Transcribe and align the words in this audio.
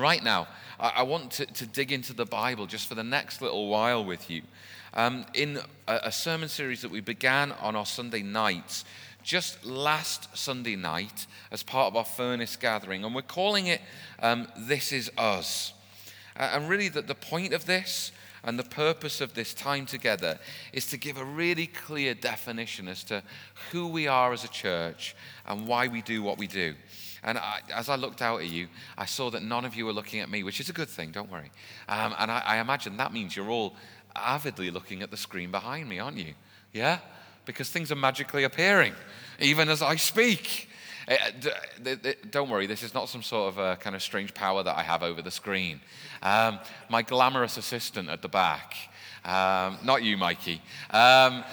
right 0.00 0.22
now, 0.22 0.48
I, 0.78 1.02
want 1.02 1.30
to, 1.32 1.46
to, 1.46 1.66
dig 1.66 1.92
into 1.92 2.12
the 2.12 2.24
Bible 2.24 2.66
just 2.66 2.88
for 2.88 2.94
the 2.94 3.04
next 3.04 3.40
little 3.40 3.68
while 3.68 4.04
with 4.04 4.28
you. 4.28 4.42
Um, 4.92 5.24
in 5.34 5.58
a, 5.88 6.00
a 6.04 6.12
sermon 6.12 6.48
series 6.48 6.82
that 6.82 6.90
we 6.90 7.00
began 7.00 7.52
on 7.52 7.76
our 7.76 7.86
Sunday 7.86 8.22
nights, 8.22 8.84
just 9.22 9.64
last 9.64 10.36
Sunday 10.36 10.76
night, 10.76 11.26
as 11.50 11.62
part 11.62 11.86
of 11.86 11.96
our 11.96 12.04
furnace 12.04 12.56
gathering, 12.56 13.04
and 13.04 13.14
we're 13.14 13.22
calling 13.22 13.66
it 13.68 13.80
um, 14.20 14.46
This 14.56 14.92
Is 14.92 15.10
Us. 15.16 15.72
Uh, 16.36 16.50
and 16.54 16.68
really, 16.68 16.88
that 16.88 17.06
the 17.06 17.14
point 17.14 17.52
of 17.52 17.66
this 17.66 18.12
and 18.44 18.58
the 18.58 18.64
purpose 18.64 19.20
of 19.20 19.34
this 19.34 19.54
time 19.54 19.86
together 19.86 20.38
is 20.72 20.86
to 20.86 20.96
give 20.96 21.16
a 21.16 21.24
really 21.24 21.66
clear 21.66 22.14
definition 22.14 22.88
as 22.88 23.02
to 23.04 23.22
who 23.72 23.88
we 23.88 24.06
are 24.06 24.32
as 24.32 24.44
a 24.44 24.48
church 24.48 25.16
and 25.46 25.66
why 25.66 25.88
we 25.88 26.02
do 26.02 26.22
what 26.22 26.38
we 26.38 26.46
do. 26.46 26.74
And 27.24 27.38
I, 27.38 27.60
as 27.74 27.88
I 27.88 27.96
looked 27.96 28.22
out 28.22 28.40
at 28.40 28.48
you, 28.48 28.68
I 28.98 29.06
saw 29.06 29.30
that 29.30 29.42
none 29.42 29.64
of 29.64 29.74
you 29.74 29.86
were 29.86 29.92
looking 29.92 30.20
at 30.20 30.30
me, 30.30 30.42
which 30.42 30.60
is 30.60 30.68
a 30.68 30.72
good 30.72 30.88
thing, 30.88 31.10
don't 31.10 31.30
worry. 31.30 31.50
Um, 31.88 32.14
and 32.18 32.30
I, 32.30 32.42
I 32.44 32.56
imagine 32.58 32.96
that 32.98 33.12
means 33.12 33.34
you're 33.34 33.50
all 33.50 33.74
avidly 34.14 34.70
looking 34.70 35.02
at 35.02 35.10
the 35.10 35.16
screen 35.16 35.50
behind 35.50 35.88
me, 35.88 35.98
aren't 35.98 36.18
you? 36.18 36.34
Yeah? 36.72 36.98
Because 37.46 37.70
things 37.70 37.90
are 37.90 37.96
magically 37.96 38.44
appearing, 38.44 38.94
even 39.40 39.68
as 39.68 39.82
I 39.82 39.96
speak. 39.96 40.68
Uh, 41.06 41.16
don't 42.30 42.48
worry, 42.48 42.66
this 42.66 42.82
is 42.82 42.94
not 42.94 43.08
some 43.08 43.22
sort 43.22 43.52
of 43.52 43.58
a 43.58 43.76
kind 43.76 43.94
of 43.94 44.02
strange 44.02 44.32
power 44.32 44.62
that 44.62 44.76
I 44.76 44.82
have 44.82 45.02
over 45.02 45.20
the 45.20 45.30
screen. 45.30 45.80
Um, 46.22 46.58
my 46.88 47.02
glamorous 47.02 47.56
assistant 47.56 48.08
at 48.08 48.22
the 48.22 48.28
back, 48.28 48.74
um, 49.24 49.78
not 49.84 50.02
you, 50.02 50.16
Mikey. 50.16 50.62
Um, 50.90 51.44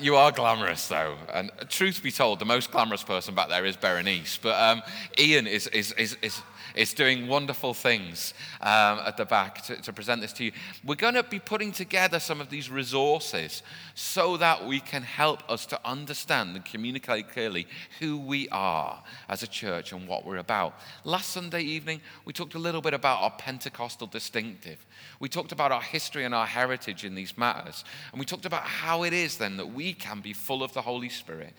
you 0.00 0.16
are 0.16 0.32
glamorous, 0.32 0.88
though. 0.88 1.16
And 1.32 1.50
truth 1.68 2.02
be 2.02 2.10
told, 2.10 2.38
the 2.38 2.44
most 2.44 2.70
glamorous 2.70 3.02
person 3.02 3.34
back 3.34 3.48
there 3.48 3.64
is 3.64 3.76
Berenice. 3.76 4.38
But 4.40 4.60
um, 4.60 4.82
Ian 5.18 5.46
is, 5.46 5.66
is, 5.68 5.92
is, 5.92 6.16
is, 6.22 6.40
is 6.78 6.94
doing 6.94 7.26
wonderful 7.26 7.74
things 7.74 8.32
um, 8.60 9.00
at 9.04 9.16
the 9.16 9.24
back 9.24 9.60
to, 9.62 9.76
to 9.82 9.92
present 9.92 10.20
this 10.20 10.32
to 10.32 10.44
you. 10.44 10.52
We're 10.84 10.94
going 10.94 11.14
to 11.14 11.24
be 11.24 11.40
putting 11.40 11.72
together 11.72 12.20
some 12.20 12.40
of 12.40 12.50
these 12.50 12.70
resources 12.70 13.64
so 13.96 14.36
that 14.36 14.64
we 14.64 14.78
can 14.78 15.02
help 15.02 15.42
us 15.50 15.66
to 15.66 15.80
understand 15.84 16.54
and 16.54 16.64
communicate 16.64 17.30
clearly 17.30 17.66
who 17.98 18.16
we 18.16 18.48
are 18.50 19.02
as 19.28 19.42
a 19.42 19.48
church 19.48 19.92
and 19.92 20.06
what 20.06 20.24
we're 20.24 20.36
about. 20.36 20.78
Last 21.02 21.30
Sunday 21.30 21.62
evening, 21.62 22.00
we 22.24 22.32
talked 22.32 22.54
a 22.54 22.60
little 22.60 22.80
bit 22.80 22.94
about 22.94 23.22
our 23.22 23.32
Pentecostal 23.32 24.06
distinctive. 24.06 24.86
We 25.18 25.28
talked 25.28 25.50
about 25.50 25.72
our 25.72 25.82
history 25.82 26.24
and 26.24 26.34
our 26.34 26.46
heritage 26.46 27.04
in 27.04 27.16
these 27.16 27.36
matters. 27.36 27.84
And 28.12 28.20
we 28.20 28.24
talked 28.24 28.46
about 28.46 28.62
how 28.62 29.02
it 29.02 29.12
is 29.12 29.36
then 29.38 29.56
that 29.56 29.72
we 29.74 29.94
can 29.94 30.20
be 30.20 30.32
full 30.32 30.62
of 30.62 30.72
the 30.74 30.82
Holy 30.82 31.08
Spirit, 31.08 31.54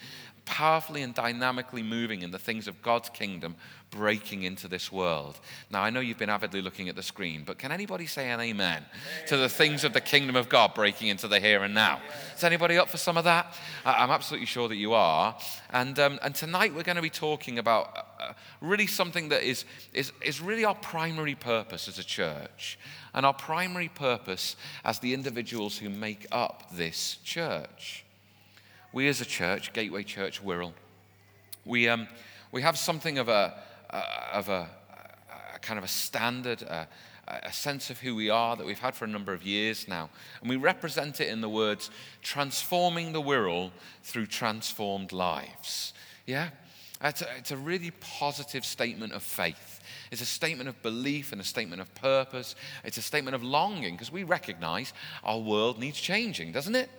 powerfully 0.45 1.01
and 1.01 1.13
dynamically 1.13 1.83
moving 1.83 2.21
in 2.21 2.31
the 2.31 2.39
things 2.39 2.67
of 2.67 2.81
God's 2.81 3.09
kingdom, 3.09 3.55
breaking 3.91 4.43
into 4.43 4.67
this 4.67 4.91
world. 4.91 5.08
Now, 5.71 5.83
I 5.83 5.89
know 5.89 5.99
you've 5.99 6.17
been 6.17 6.29
avidly 6.29 6.61
looking 6.61 6.89
at 6.89 6.95
the 6.95 7.03
screen, 7.03 7.43
but 7.45 7.57
can 7.57 7.71
anybody 7.71 8.05
say 8.05 8.29
an 8.29 8.39
amen 8.39 8.83
to 9.27 9.37
the 9.37 9.49
things 9.49 9.83
of 9.83 9.93
the 9.93 10.01
kingdom 10.01 10.35
of 10.35 10.49
God 10.49 10.73
breaking 10.73 11.07
into 11.07 11.27
the 11.27 11.39
here 11.39 11.63
and 11.63 11.73
now? 11.73 12.01
Is 12.35 12.43
anybody 12.43 12.77
up 12.77 12.89
for 12.89 12.97
some 12.97 13.17
of 13.17 13.23
that? 13.23 13.53
I'm 13.85 14.11
absolutely 14.11 14.45
sure 14.45 14.67
that 14.67 14.75
you 14.75 14.93
are. 14.93 15.37
And, 15.71 15.97
um, 15.99 16.19
and 16.21 16.33
tonight 16.33 16.73
we're 16.73 16.83
going 16.83 16.95
to 16.95 17.01
be 17.01 17.09
talking 17.09 17.59
about 17.59 17.97
uh, 18.19 18.33
really 18.61 18.87
something 18.87 19.29
that 19.29 19.43
is, 19.43 19.65
is, 19.93 20.11
is 20.23 20.41
really 20.41 20.65
our 20.65 20.75
primary 20.75 21.35
purpose 21.35 21.87
as 21.87 21.99
a 21.99 22.03
church 22.03 22.79
and 23.13 23.25
our 23.25 23.33
primary 23.33 23.89
purpose 23.89 24.55
as 24.83 24.99
the 24.99 25.13
individuals 25.13 25.77
who 25.77 25.89
make 25.89 26.25
up 26.31 26.71
this 26.71 27.17
church. 27.23 28.05
We 28.91 29.07
as 29.07 29.21
a 29.21 29.25
church, 29.25 29.73
Gateway 29.73 30.03
Church 30.03 30.43
Wirral, 30.43 30.73
we, 31.65 31.87
um, 31.87 32.07
we 32.51 32.61
have 32.63 32.77
something 32.77 33.19
of 33.19 33.29
a, 33.29 33.53
uh, 33.89 34.03
of 34.33 34.49
a, 34.49 34.69
a, 35.59 35.65
kind 35.65 35.77
of 35.77 35.83
a 35.83 35.89
standard, 35.89 36.61
a, 36.61 36.87
a 37.27 37.53
sense 37.53 37.89
of 37.89 37.99
who 37.99 38.15
we 38.15 38.29
are 38.29 38.55
that 38.55 38.65
we've 38.65 38.79
had 38.79 38.95
for 38.95 39.05
a 39.05 39.07
number 39.09 39.33
of 39.33 39.43
years 39.43 39.87
now. 39.87 40.09
And 40.41 40.49
we 40.49 40.55
represent 40.55 41.21
it 41.21 41.27
in 41.27 41.41
the 41.41 41.49
words 41.49 41.89
transforming 42.21 43.13
the 43.13 43.21
Wirral 43.21 43.71
through 44.03 44.27
transformed 44.27 45.11
lives. 45.11 45.93
Yeah? 46.25 46.49
It's 47.01 47.21
a, 47.21 47.27
it's 47.37 47.51
a 47.51 47.57
really 47.57 47.91
positive 47.91 48.65
statement 48.65 49.13
of 49.13 49.23
faith. 49.23 49.79
It's 50.11 50.21
a 50.21 50.25
statement 50.25 50.69
of 50.69 50.81
belief 50.81 51.31
and 51.31 51.39
a 51.39 51.45
statement 51.45 51.81
of 51.81 51.93
purpose. 51.95 52.55
It's 52.83 52.97
a 52.97 53.01
statement 53.01 53.35
of 53.35 53.43
longing 53.43 53.93
because 53.93 54.11
we 54.11 54.23
recognize 54.23 54.93
our 55.23 55.39
world 55.39 55.79
needs 55.79 55.99
changing, 55.99 56.51
doesn't 56.51 56.75
it? 56.75 56.89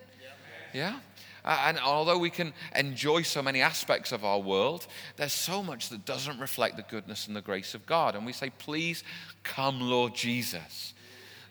Yeah? 0.73 0.95
Uh, 0.95 0.99
and 1.43 1.79
although 1.79 2.17
we 2.17 2.29
can 2.29 2.53
enjoy 2.75 3.23
so 3.23 3.41
many 3.41 3.61
aspects 3.61 4.11
of 4.11 4.23
our 4.23 4.39
world, 4.39 4.87
there's 5.15 5.33
so 5.33 5.63
much 5.63 5.89
that 5.89 6.05
doesn't 6.05 6.39
reflect 6.39 6.75
the 6.77 6.83
goodness 6.83 7.27
and 7.27 7.35
the 7.35 7.41
grace 7.41 7.73
of 7.73 7.85
God. 7.85 8.15
And 8.15 8.25
we 8.25 8.33
say, 8.33 8.51
Please 8.59 9.03
come, 9.43 9.81
Lord 9.81 10.13
Jesus. 10.13 10.93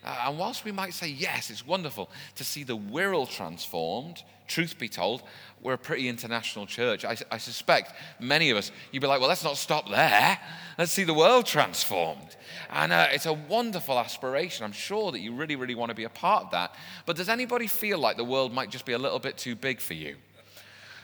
Uh, 0.03 0.25
and 0.27 0.39
whilst 0.39 0.65
we 0.65 0.71
might 0.71 0.93
say, 0.93 1.09
Yes, 1.09 1.49
it's 1.49 1.65
wonderful 1.65 2.09
to 2.35 2.43
see 2.43 2.63
the 2.63 2.77
Wirral 2.77 3.29
transformed, 3.29 4.23
truth 4.51 4.77
be 4.77 4.89
told, 4.89 5.23
we're 5.61 5.73
a 5.73 5.77
pretty 5.77 6.09
international 6.09 6.65
church. 6.65 7.05
I, 7.05 7.15
I, 7.31 7.37
suspect 7.37 7.93
many 8.19 8.49
of 8.49 8.57
us, 8.57 8.71
you'd 8.91 8.99
be 8.99 9.07
like, 9.07 9.19
well, 9.19 9.29
let's 9.29 9.43
not 9.43 9.57
stop 9.57 9.89
there. 9.89 10.37
Let's 10.77 10.91
see 10.91 11.03
the 11.03 11.13
world 11.13 11.45
transformed. 11.45 12.35
And 12.71 12.91
uh, 12.91 13.07
it's 13.11 13.27
a 13.27 13.33
wonderful 13.33 13.97
aspiration. 13.97 14.65
I'm 14.65 14.71
sure 14.71 15.11
that 15.11 15.19
you 15.19 15.33
really, 15.33 15.55
really 15.55 15.75
want 15.75 15.89
to 15.89 15.95
be 15.95 16.03
a 16.03 16.09
part 16.09 16.45
of 16.45 16.51
that. 16.51 16.75
But 17.05 17.15
does 17.15 17.29
anybody 17.29 17.67
feel 17.67 17.99
like 17.99 18.17
the 18.17 18.23
world 18.23 18.53
might 18.53 18.71
just 18.71 18.85
be 18.85 18.93
a 18.93 18.99
little 18.99 19.19
bit 19.19 19.37
too 19.37 19.55
big 19.55 19.79
for 19.79 19.93
you? 19.93 20.15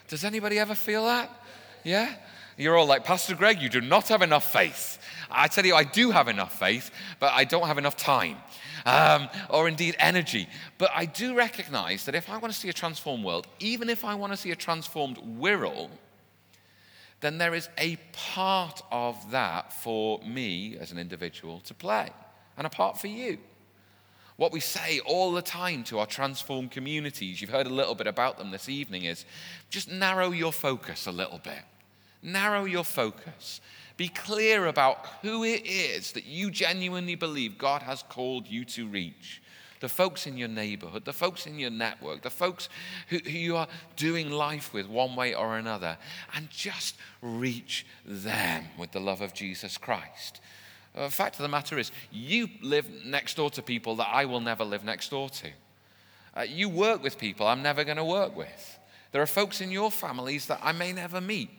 Does 0.07 0.23
anybody 0.23 0.57
ever 0.59 0.75
feel 0.75 1.05
that? 1.05 1.29
Yeah? 1.83 2.13
You're 2.57 2.75
all 2.75 2.87
like, 2.87 3.03
Pastor 3.03 3.35
Greg, 3.35 3.61
you 3.61 3.69
do 3.69 3.81
not 3.81 4.07
have 4.07 4.23
enough 4.23 4.51
faith. 4.51 4.99
I 5.29 5.47
tell 5.47 5.65
you, 5.65 5.75
I 5.75 5.83
do 5.83 6.11
have 6.11 6.27
enough 6.27 6.57
faith, 6.57 6.89
but 7.19 7.31
I 7.33 7.43
don't 7.43 7.67
have 7.67 7.77
enough 7.77 7.95
time 7.95 8.37
um, 8.87 9.27
or 9.49 9.67
indeed 9.67 9.95
energy. 9.99 10.47
But 10.77 10.91
I 10.95 11.05
do 11.05 11.35
recognize 11.35 12.05
that 12.05 12.15
if 12.15 12.29
I 12.29 12.37
want 12.37 12.53
to 12.53 12.59
see 12.59 12.69
a 12.69 12.73
transformed 12.73 13.23
world, 13.23 13.45
even 13.59 13.89
if 13.89 14.05
I 14.05 14.15
want 14.15 14.31
to 14.31 14.37
see 14.37 14.51
a 14.51 14.55
transformed 14.55 15.17
Wirral, 15.17 15.89
then 17.19 17.37
there 17.37 17.53
is 17.53 17.67
a 17.77 17.97
part 18.13 18.81
of 18.89 19.31
that 19.31 19.73
for 19.73 20.19
me 20.21 20.77
as 20.79 20.91
an 20.91 20.97
individual 20.97 21.59
to 21.61 21.73
play, 21.73 22.09
and 22.57 22.65
a 22.65 22.69
part 22.69 22.97
for 22.97 23.07
you. 23.07 23.37
What 24.37 24.51
we 24.53 24.59
say 24.59 24.99
all 24.99 25.33
the 25.33 25.41
time 25.41 25.83
to 25.85 25.99
our 25.99 26.05
transformed 26.05 26.71
communities, 26.71 27.41
you've 27.41 27.49
heard 27.49 27.67
a 27.67 27.73
little 27.73 27.95
bit 27.95 28.07
about 28.07 28.37
them 28.37 28.51
this 28.51 28.69
evening, 28.69 29.03
is 29.03 29.25
just 29.69 29.91
narrow 29.91 30.31
your 30.31 30.53
focus 30.53 31.07
a 31.07 31.11
little 31.11 31.39
bit. 31.39 31.63
Narrow 32.21 32.65
your 32.65 32.83
focus. 32.83 33.61
Be 33.97 34.07
clear 34.07 34.67
about 34.67 35.05
who 35.23 35.43
it 35.43 35.65
is 35.65 36.11
that 36.11 36.25
you 36.25 36.51
genuinely 36.51 37.15
believe 37.15 37.57
God 37.57 37.81
has 37.81 38.03
called 38.03 38.47
you 38.47 38.63
to 38.65 38.87
reach. 38.87 39.41
The 39.79 39.89
folks 39.89 40.25
in 40.25 40.37
your 40.37 40.47
neighborhood, 40.47 41.05
the 41.05 41.13
folks 41.13 41.45
in 41.45 41.59
your 41.59 41.69
network, 41.69 42.21
the 42.21 42.29
folks 42.29 42.69
who, 43.09 43.17
who 43.17 43.29
you 43.29 43.57
are 43.57 43.67
doing 43.95 44.31
life 44.31 44.73
with 44.73 44.87
one 44.87 45.15
way 45.15 45.35
or 45.35 45.57
another, 45.57 45.97
and 46.35 46.49
just 46.49 46.95
reach 47.21 47.85
them 48.05 48.65
with 48.77 48.91
the 48.91 48.99
love 48.99 49.21
of 49.21 49.33
Jesus 49.33 49.77
Christ. 49.77 50.41
The 50.95 51.03
uh, 51.03 51.09
fact 51.09 51.35
of 51.35 51.43
the 51.43 51.47
matter 51.47 51.77
is, 51.77 51.91
you 52.11 52.49
live 52.63 52.89
next 53.05 53.37
door 53.37 53.51
to 53.51 53.61
people 53.61 53.95
that 53.97 54.09
I 54.11 54.25
will 54.25 54.39
never 54.39 54.63
live 54.63 54.83
next 54.83 55.09
door 55.09 55.29
to. 55.29 55.49
Uh, 56.35 56.41
you 56.41 56.69
work 56.69 57.03
with 57.03 57.19
people 57.19 57.45
I'm 57.45 57.61
never 57.61 57.83
going 57.83 57.97
to 57.97 58.05
work 58.05 58.35
with. 58.35 58.79
There 59.11 59.21
are 59.21 59.27
folks 59.27 59.61
in 59.61 59.69
your 59.69 59.91
families 59.91 60.47
that 60.47 60.59
I 60.63 60.71
may 60.71 60.93
never 60.93 61.21
meet. 61.21 61.49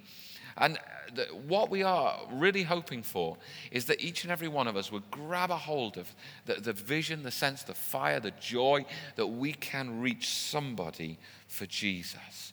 And 0.59 0.79
uh, 1.17 1.23
what 1.47 1.71
we 1.71 1.83
are 1.83 2.19
really 2.31 2.65
hoping 2.65 3.03
for 3.03 3.37
is 3.71 3.87
that 3.87 4.01
each 4.01 4.25
and 4.25 4.33
every 4.33 4.49
one 4.49 4.69
of 4.69 4.77
us 4.77 4.93
would 4.93 5.11
grab 5.11 5.51
a 5.51 5.57
hold 5.57 5.97
of 5.97 6.15
the, 6.47 6.55
the 6.55 6.73
vision, 6.73 7.23
the 7.23 7.31
sense, 7.31 7.63
the 7.63 7.75
fire, 7.75 8.21
the 8.21 8.33
joy 8.33 8.85
that 9.17 9.27
we 9.27 9.53
can 9.53 10.01
reach 10.01 10.29
somebody 10.29 11.19
for 11.47 11.67
Jesus. 11.67 12.53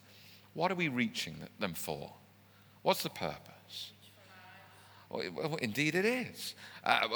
What 0.54 0.72
are 0.72 0.76
we 0.76 0.88
reaching 0.88 1.36
them 1.60 1.74
for? 1.74 2.14
What's 2.82 3.04
the 3.04 3.10
purpose? 3.10 3.92
Indeed, 5.62 5.96
it 5.96 6.06
is. 6.06 6.56
Uh, 6.84 7.08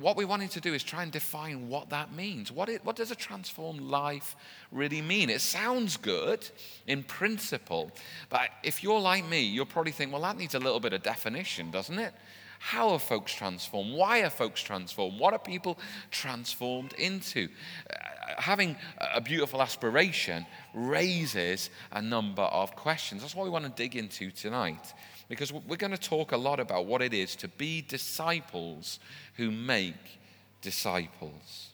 what 0.00 0.16
we 0.16 0.24
wanted 0.24 0.50
to 0.52 0.60
do 0.60 0.74
is 0.74 0.82
try 0.82 1.02
and 1.02 1.10
define 1.10 1.68
what 1.68 1.90
that 1.90 2.12
means. 2.12 2.52
What, 2.52 2.68
it, 2.68 2.84
what 2.84 2.96
does 2.96 3.10
a 3.10 3.14
transformed 3.14 3.80
life 3.80 4.36
really 4.70 5.02
mean? 5.02 5.30
It 5.30 5.40
sounds 5.40 5.96
good 5.96 6.48
in 6.86 7.02
principle, 7.02 7.90
but 8.28 8.50
if 8.62 8.82
you're 8.82 9.00
like 9.00 9.26
me, 9.28 9.42
you'll 9.42 9.66
probably 9.66 9.92
think, 9.92 10.12
well, 10.12 10.22
that 10.22 10.36
needs 10.36 10.54
a 10.54 10.58
little 10.58 10.80
bit 10.80 10.92
of 10.92 11.02
definition, 11.02 11.70
doesn't 11.70 11.98
it? 11.98 12.14
How 12.60 12.90
are 12.90 12.98
folks 12.98 13.32
transformed? 13.32 13.94
Why 13.94 14.22
are 14.22 14.30
folks 14.30 14.60
transformed? 14.60 15.18
What 15.18 15.32
are 15.32 15.38
people 15.38 15.78
transformed 16.10 16.92
into? 16.94 17.48
Uh, 17.88 17.96
having 18.36 18.76
a 18.98 19.20
beautiful 19.20 19.62
aspiration 19.62 20.44
raises 20.74 21.70
a 21.92 22.02
number 22.02 22.42
of 22.42 22.74
questions. 22.74 23.22
That's 23.22 23.34
what 23.34 23.44
we 23.44 23.50
want 23.50 23.64
to 23.64 23.70
dig 23.70 23.96
into 23.96 24.30
tonight 24.30 24.92
because 25.28 25.52
we're 25.52 25.76
going 25.76 25.92
to 25.92 25.98
talk 25.98 26.32
a 26.32 26.36
lot 26.36 26.58
about 26.58 26.86
what 26.86 27.02
it 27.02 27.12
is 27.12 27.36
to 27.36 27.48
be 27.48 27.82
disciples 27.82 28.98
who 29.36 29.50
make 29.50 30.18
disciples. 30.62 31.68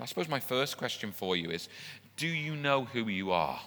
I 0.00 0.06
suppose 0.06 0.28
my 0.28 0.40
first 0.40 0.76
question 0.76 1.12
for 1.12 1.36
you 1.36 1.50
is 1.50 1.68
Do 2.16 2.26
you 2.26 2.56
know 2.56 2.84
who 2.84 3.08
you 3.08 3.32
are? 3.32 3.60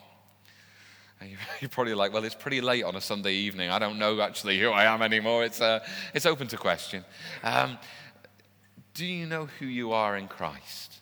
You're 1.59 1.69
probably 1.69 1.94
like, 1.94 2.13
well, 2.13 2.24
it's 2.24 2.35
pretty 2.35 2.62
late 2.62 2.83
on 2.83 2.95
a 2.95 3.01
Sunday 3.01 3.33
evening. 3.33 3.69
I 3.69 3.79
don't 3.79 3.97
know 3.97 4.21
actually 4.21 4.59
who 4.59 4.69
I 4.69 4.85
am 4.85 5.01
anymore. 5.01 5.44
It's, 5.44 5.62
uh, 5.62 5.79
it's 6.13 6.25
open 6.25 6.47
to 6.47 6.57
question. 6.57 7.03
Um, 7.44 7.77
Do 8.94 9.06
you 9.06 9.25
know 9.25 9.47
who 9.59 9.65
you 9.65 9.91
are 9.91 10.15
in 10.15 10.27
Christ? 10.27 11.00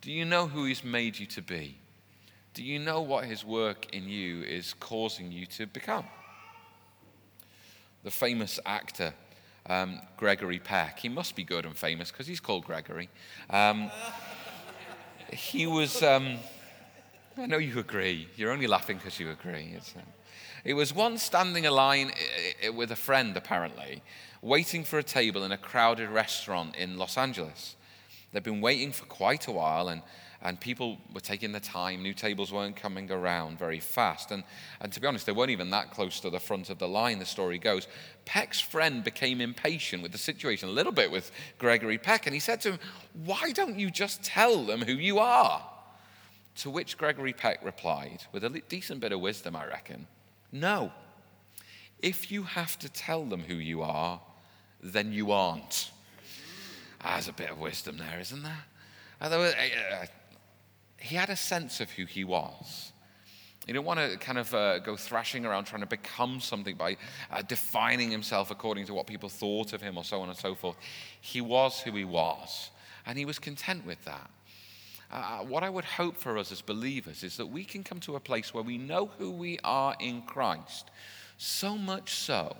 Do 0.00 0.12
you 0.12 0.24
know 0.24 0.46
who 0.46 0.64
He's 0.64 0.84
made 0.84 1.18
you 1.18 1.26
to 1.26 1.42
be? 1.42 1.76
Do 2.54 2.62
you 2.62 2.78
know 2.78 3.00
what 3.00 3.24
His 3.24 3.44
work 3.44 3.94
in 3.94 4.08
you 4.08 4.42
is 4.42 4.74
causing 4.74 5.32
you 5.32 5.46
to 5.46 5.66
become? 5.66 6.04
The 8.02 8.10
famous 8.10 8.58
actor, 8.64 9.12
um, 9.68 10.00
Gregory 10.16 10.58
Peck, 10.58 11.00
he 11.00 11.08
must 11.08 11.36
be 11.36 11.44
good 11.44 11.66
and 11.66 11.76
famous 11.76 12.10
because 12.10 12.26
he's 12.26 12.40
called 12.40 12.64
Gregory. 12.64 13.08
Um, 13.50 13.90
he 15.32 15.66
was, 15.66 16.02
um, 16.02 16.38
I 17.36 17.46
know 17.46 17.58
you 17.58 17.78
agree. 17.78 18.28
You're 18.36 18.52
only 18.52 18.66
laughing 18.66 18.96
because 18.96 19.20
you 19.20 19.30
agree. 19.30 19.76
Uh, 19.76 20.00
it 20.64 20.74
was 20.74 20.94
once 20.94 21.22
standing 21.22 21.66
a 21.66 21.70
line 21.70 22.12
with 22.74 22.90
a 22.90 22.96
friend, 22.96 23.36
apparently, 23.36 24.02
waiting 24.42 24.84
for 24.84 24.98
a 24.98 25.02
table 25.02 25.44
in 25.44 25.52
a 25.52 25.58
crowded 25.58 26.08
restaurant 26.08 26.76
in 26.76 26.96
Los 26.96 27.16
Angeles. 27.16 27.76
They'd 28.32 28.42
been 28.42 28.60
waiting 28.60 28.92
for 28.92 29.06
quite 29.06 29.48
a 29.48 29.52
while, 29.52 29.88
and, 29.88 30.02
and 30.40 30.60
people 30.60 30.98
were 31.12 31.20
taking 31.20 31.50
their 31.50 31.60
time. 31.60 32.02
New 32.02 32.14
tables 32.14 32.52
weren't 32.52 32.76
coming 32.76 33.10
around 33.10 33.58
very 33.58 33.80
fast. 33.80 34.30
And, 34.30 34.44
and 34.80 34.92
to 34.92 35.00
be 35.00 35.06
honest, 35.06 35.26
they 35.26 35.32
weren't 35.32 35.50
even 35.50 35.70
that 35.70 35.90
close 35.90 36.20
to 36.20 36.30
the 36.30 36.38
front 36.38 36.70
of 36.70 36.78
the 36.78 36.86
line, 36.86 37.18
the 37.18 37.26
story 37.26 37.58
goes. 37.58 37.88
Peck's 38.24 38.60
friend 38.60 39.02
became 39.02 39.40
impatient 39.40 40.02
with 40.02 40.12
the 40.12 40.18
situation, 40.18 40.68
a 40.68 40.72
little 40.72 40.92
bit 40.92 41.10
with 41.10 41.32
Gregory 41.58 41.98
Peck, 41.98 42.26
and 42.26 42.34
he 42.34 42.40
said 42.40 42.60
to 42.60 42.72
him, 42.72 42.78
Why 43.24 43.50
don't 43.52 43.78
you 43.78 43.90
just 43.90 44.22
tell 44.22 44.64
them 44.64 44.82
who 44.82 44.92
you 44.92 45.18
are? 45.18 45.66
To 46.56 46.70
which 46.70 46.98
Gregory 46.98 47.32
Peck 47.32 47.64
replied, 47.64 48.24
with 48.32 48.44
a 48.44 48.62
decent 48.68 49.00
bit 49.00 49.12
of 49.12 49.20
wisdom, 49.20 49.56
I 49.56 49.66
reckon, 49.66 50.06
No. 50.52 50.92
If 51.98 52.30
you 52.32 52.44
have 52.44 52.78
to 52.78 52.88
tell 52.88 53.26
them 53.26 53.40
who 53.40 53.54
you 53.54 53.82
are, 53.82 54.20
then 54.82 55.12
you 55.12 55.32
aren't. 55.32 55.90
There's 57.02 57.28
a 57.28 57.32
bit 57.32 57.50
of 57.50 57.58
wisdom 57.58 57.98
there, 57.98 58.18
isn't 58.20 58.42
there? 58.42 58.64
Although, 59.20 59.42
uh, 59.42 59.52
uh, 59.92 60.06
he 60.98 61.16
had 61.16 61.30
a 61.30 61.36
sense 61.36 61.80
of 61.80 61.90
who 61.90 62.04
he 62.04 62.24
was. 62.24 62.92
He 63.66 63.72
didn't 63.72 63.84
want 63.84 64.00
to 64.00 64.16
kind 64.18 64.38
of 64.38 64.54
uh, 64.54 64.78
go 64.78 64.96
thrashing 64.96 65.44
around 65.44 65.64
trying 65.64 65.82
to 65.82 65.86
become 65.86 66.40
something 66.40 66.76
by 66.76 66.96
uh, 67.30 67.42
defining 67.42 68.10
himself 68.10 68.50
according 68.50 68.86
to 68.86 68.94
what 68.94 69.06
people 69.06 69.28
thought 69.28 69.72
of 69.72 69.82
him 69.82 69.96
or 69.96 70.04
so 70.04 70.20
on 70.20 70.28
and 70.28 70.36
so 70.36 70.54
forth. 70.54 70.76
He 71.20 71.40
was 71.40 71.80
who 71.80 71.92
he 71.92 72.04
was, 72.04 72.70
and 73.06 73.18
he 73.18 73.24
was 73.24 73.38
content 73.38 73.86
with 73.86 74.02
that. 74.04 74.30
Uh, 75.12 75.40
what 75.40 75.62
I 75.62 75.70
would 75.70 75.84
hope 75.84 76.16
for 76.16 76.38
us 76.38 76.52
as 76.52 76.62
believers 76.62 77.22
is 77.22 77.36
that 77.36 77.46
we 77.46 77.64
can 77.64 77.82
come 77.82 78.00
to 78.00 78.16
a 78.16 78.20
place 78.20 78.54
where 78.54 78.62
we 78.62 78.78
know 78.78 79.06
who 79.18 79.30
we 79.30 79.58
are 79.64 79.94
in 79.98 80.22
Christ, 80.22 80.90
so 81.36 81.76
much 81.76 82.14
so 82.14 82.56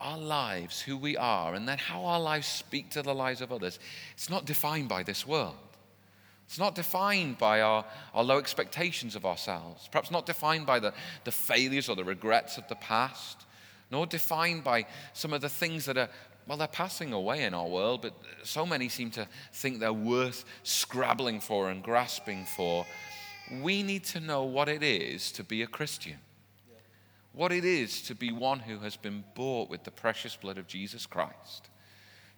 our 0.00 0.18
lives, 0.18 0.80
who 0.80 0.96
we 0.96 1.16
are, 1.16 1.54
and 1.54 1.68
then 1.68 1.78
how 1.78 2.04
our 2.04 2.20
lives 2.20 2.46
speak 2.46 2.90
to 2.90 3.02
the 3.02 3.14
lives 3.14 3.40
of 3.40 3.52
others, 3.52 3.78
it's 4.14 4.30
not 4.30 4.44
defined 4.44 4.88
by 4.88 5.02
this 5.02 5.26
world. 5.26 5.54
It's 6.46 6.58
not 6.58 6.74
defined 6.74 7.38
by 7.38 7.60
our, 7.60 7.84
our 8.14 8.22
low 8.22 8.38
expectations 8.38 9.16
of 9.16 9.26
ourselves, 9.26 9.88
perhaps 9.90 10.10
not 10.10 10.26
defined 10.26 10.64
by 10.64 10.78
the, 10.78 10.94
the 11.24 11.32
failures 11.32 11.88
or 11.88 11.96
the 11.96 12.04
regrets 12.04 12.56
of 12.56 12.68
the 12.68 12.76
past, 12.76 13.46
nor 13.90 14.06
defined 14.06 14.62
by 14.62 14.86
some 15.12 15.32
of 15.32 15.40
the 15.40 15.48
things 15.48 15.84
that 15.86 15.98
are, 15.98 16.08
well, 16.46 16.56
they're 16.56 16.68
passing 16.68 17.12
away 17.12 17.44
in 17.44 17.54
our 17.54 17.66
world, 17.66 18.02
but 18.02 18.14
so 18.44 18.64
many 18.64 18.88
seem 18.88 19.10
to 19.12 19.26
think 19.52 19.80
they're 19.80 19.92
worth 19.92 20.44
scrabbling 20.62 21.40
for 21.40 21.70
and 21.70 21.82
grasping 21.82 22.46
for. 22.56 22.86
We 23.60 23.82
need 23.82 24.04
to 24.04 24.20
know 24.20 24.44
what 24.44 24.68
it 24.68 24.82
is 24.82 25.32
to 25.32 25.44
be 25.44 25.62
a 25.62 25.66
Christian 25.66 26.18
what 27.36 27.52
it 27.52 27.66
is 27.66 28.00
to 28.00 28.14
be 28.14 28.32
one 28.32 28.58
who 28.60 28.78
has 28.78 28.96
been 28.96 29.22
bought 29.34 29.68
with 29.68 29.84
the 29.84 29.90
precious 29.90 30.34
blood 30.34 30.56
of 30.56 30.66
Jesus 30.66 31.04
Christ, 31.04 31.68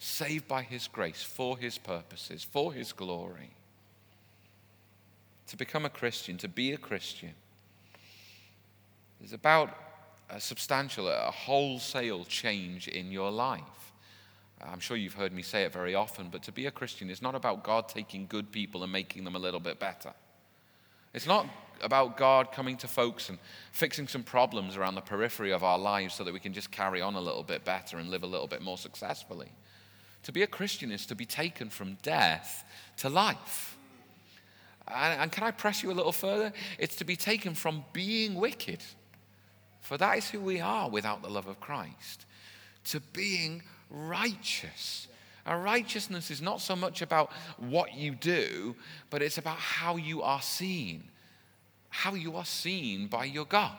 saved 0.01 0.49
by 0.49 0.63
his 0.63 0.89
grace 0.89 1.23
for 1.23 1.57
his 1.57 1.79
purposes, 1.79 2.43
for 2.43 2.73
his 2.73 2.93
glory. 2.93 3.51
To 5.47 5.57
become 5.57 5.85
a 5.85 5.91
Christian, 5.91 6.37
to 6.39 6.49
be 6.49 6.73
a 6.73 6.77
Christian, 6.77 7.33
is 9.23 9.33
about 9.33 9.71
a 10.29 10.41
substantial, 10.41 11.09
a 11.09 11.31
wholesale 11.31 12.25
change 12.25 12.89
in 12.89 13.13
your 13.13 13.31
life. 13.31 13.93
I'm 14.61 14.81
sure 14.81 14.97
you've 14.97 15.15
heard 15.15 15.33
me 15.33 15.43
say 15.43 15.63
it 15.63 15.73
very 15.73 15.95
often, 15.95 16.29
but 16.29 16.43
to 16.43 16.53
be 16.53 16.67
a 16.67 16.73
Christian 16.73 17.09
is 17.09 17.23
not 17.23 17.37
about 17.37 17.63
God 17.63 17.89
taking 17.89 18.27
good 18.27 18.51
people 18.51 18.83
and 18.83 18.93
making 18.93 19.23
them 19.23 19.37
a 19.37 19.39
little 19.39 19.61
bit 19.61 19.79
better. 19.79 20.13
It's 21.15 21.27
not 21.27 21.47
about 21.83 22.17
God 22.17 22.53
coming 22.53 22.77
to 22.79 22.89
folks 22.89 23.29
and 23.29 23.39
fixing 23.73 24.09
some 24.09 24.23
problems 24.23 24.77
around 24.77 24.95
the 24.95 25.01
periphery 25.01 25.53
of 25.53 25.65
our 25.65 25.79
lives 25.79 26.15
so 26.15 26.25
that 26.25 26.33
we 26.33 26.41
can 26.41 26.53
just 26.53 26.71
carry 26.71 27.01
on 27.01 27.15
a 27.15 27.21
little 27.21 27.43
bit 27.43 27.65
better 27.65 27.99
and 27.99 28.11
live 28.11 28.23
a 28.23 28.27
little 28.27 28.47
bit 28.47 28.63
more 28.63 28.79
successfully. 28.79 29.49
To 30.25 30.33
be 30.33 30.43
a 30.43 30.47
Christian 30.47 30.91
is 30.91 31.07
to 31.07 31.15
be 31.15 31.25
taken 31.25 31.71
from 31.71 31.99
death 32.03 32.65
to 32.99 33.09
life. 33.09 33.77
And, 34.89 35.21
and, 35.21 35.33
can 35.33 35.45
I 35.45 35.51
press 35.51 35.83
you 35.83 35.91
a 35.91 35.93
little 35.93 36.13
further? 36.13 36.53
It's 36.79 36.97
to 36.97 37.05
be 37.05 37.17
taken 37.17 37.55
from 37.55 37.85
being 37.93 38.35
wicked, 38.35 38.83
for 39.81 39.99
that 39.99 40.19
is 40.19 40.31
who 40.31 40.41
we 40.41 40.61
are 40.61 40.89
without 40.89 41.23
the 41.23 41.29
love 41.29 41.47
of 41.47 41.61
Christ, 41.61 42.25
to 42.87 43.01
being 43.13 43.63
righteous. 43.91 45.09
Our 45.45 45.61
righteousness 45.61 46.31
is 46.31 46.43
not 46.43 46.61
so 46.61 46.75
much 46.75 47.03
about 47.03 47.33
what 47.59 47.95
you 47.95 48.15
do, 48.15 48.77
but 49.11 49.23
it's 49.23 49.39
about 49.39 49.59
how 49.59 49.97
you 49.97 50.23
are 50.23 50.43
seen 50.43 51.05
how 51.89 52.15
you 52.15 52.37
are 52.37 52.45
seen 52.45 53.07
by 53.07 53.25
your 53.25 53.45
God. 53.45 53.77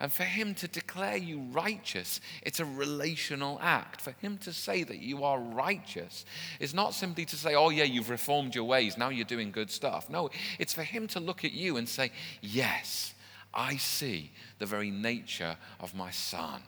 And 0.00 0.12
for 0.12 0.24
him 0.24 0.54
to 0.56 0.68
declare 0.68 1.16
you 1.16 1.38
righteous, 1.52 2.20
it's 2.42 2.60
a 2.60 2.64
relational 2.64 3.58
act. 3.62 4.00
For 4.00 4.10
him 4.20 4.38
to 4.38 4.52
say 4.52 4.82
that 4.82 4.98
you 4.98 5.22
are 5.24 5.38
righteous 5.38 6.24
is 6.58 6.74
not 6.74 6.94
simply 6.94 7.24
to 7.26 7.36
say, 7.36 7.54
oh, 7.54 7.70
yeah, 7.70 7.84
you've 7.84 8.10
reformed 8.10 8.54
your 8.54 8.64
ways, 8.64 8.98
now 8.98 9.08
you're 9.08 9.24
doing 9.24 9.52
good 9.52 9.70
stuff. 9.70 10.10
No, 10.10 10.30
it's 10.58 10.74
for 10.74 10.82
him 10.82 11.06
to 11.08 11.20
look 11.20 11.44
at 11.44 11.52
you 11.52 11.76
and 11.76 11.88
say, 11.88 12.10
yes, 12.42 13.14
I 13.54 13.76
see 13.76 14.32
the 14.58 14.66
very 14.66 14.90
nature 14.90 15.56
of 15.78 15.94
my 15.94 16.10
son, 16.10 16.60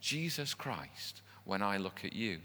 Jesus 0.00 0.52
Christ, 0.52 1.22
when 1.44 1.62
I 1.62 1.76
look 1.76 2.04
at 2.04 2.12
you. 2.12 2.40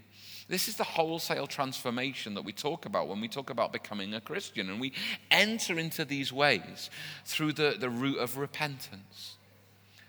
This 0.48 0.68
is 0.68 0.76
the 0.76 0.84
wholesale 0.84 1.46
transformation 1.46 2.34
that 2.34 2.42
we 2.42 2.52
talk 2.52 2.86
about 2.86 3.08
when 3.08 3.20
we 3.20 3.28
talk 3.28 3.50
about 3.50 3.72
becoming 3.72 4.14
a 4.14 4.20
Christian. 4.20 4.70
And 4.70 4.80
we 4.80 4.92
enter 5.30 5.78
into 5.78 6.04
these 6.04 6.32
ways 6.32 6.88
through 7.24 7.54
the, 7.54 7.76
the 7.78 7.90
route 7.90 8.18
of 8.18 8.36
repentance. 8.36 9.36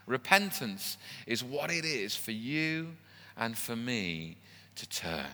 Repentance 0.05 0.97
is 1.25 1.43
what 1.43 1.71
it 1.71 1.85
is 1.85 2.15
for 2.15 2.31
you 2.31 2.89
and 3.35 3.57
for 3.57 3.75
me 3.75 4.37
to 4.75 4.87
turn, 4.87 5.25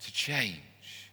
to 0.00 0.12
change, 0.12 1.12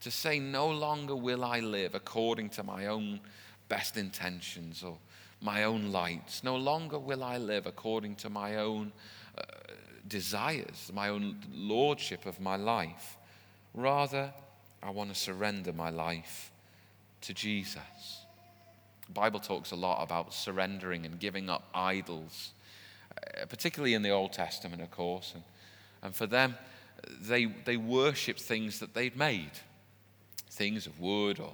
to 0.00 0.10
say, 0.10 0.38
No 0.38 0.70
longer 0.70 1.16
will 1.16 1.44
I 1.44 1.60
live 1.60 1.94
according 1.94 2.50
to 2.50 2.62
my 2.62 2.86
own 2.86 3.20
best 3.68 3.96
intentions 3.96 4.82
or 4.82 4.98
my 5.40 5.64
own 5.64 5.92
lights. 5.92 6.42
No 6.42 6.56
longer 6.56 6.98
will 6.98 7.22
I 7.22 7.38
live 7.38 7.66
according 7.66 8.16
to 8.16 8.30
my 8.30 8.56
own 8.56 8.92
uh, 9.36 9.42
desires, 10.08 10.90
my 10.94 11.08
own 11.08 11.36
lordship 11.52 12.26
of 12.26 12.40
my 12.40 12.56
life. 12.56 13.16
Rather, 13.74 14.32
I 14.82 14.90
want 14.90 15.12
to 15.12 15.18
surrender 15.18 15.72
my 15.72 15.90
life 15.90 16.50
to 17.22 17.34
Jesus. 17.34 18.22
The 19.06 19.12
Bible 19.12 19.40
talks 19.40 19.70
a 19.70 19.76
lot 19.76 20.02
about 20.02 20.34
surrendering 20.34 21.06
and 21.06 21.18
giving 21.18 21.48
up 21.48 21.68
idols, 21.74 22.52
uh, 23.16 23.46
particularly 23.46 23.94
in 23.94 24.02
the 24.02 24.10
Old 24.10 24.32
Testament, 24.32 24.82
of 24.82 24.90
course. 24.90 25.32
And, 25.34 25.42
and 26.02 26.14
for 26.14 26.26
them, 26.26 26.56
they, 27.20 27.46
they 27.46 27.76
worship 27.76 28.38
things 28.38 28.80
that 28.80 28.94
they'd 28.94 29.16
made 29.16 29.52
things 30.50 30.86
of 30.86 30.98
wood 31.00 31.38
or 31.38 31.52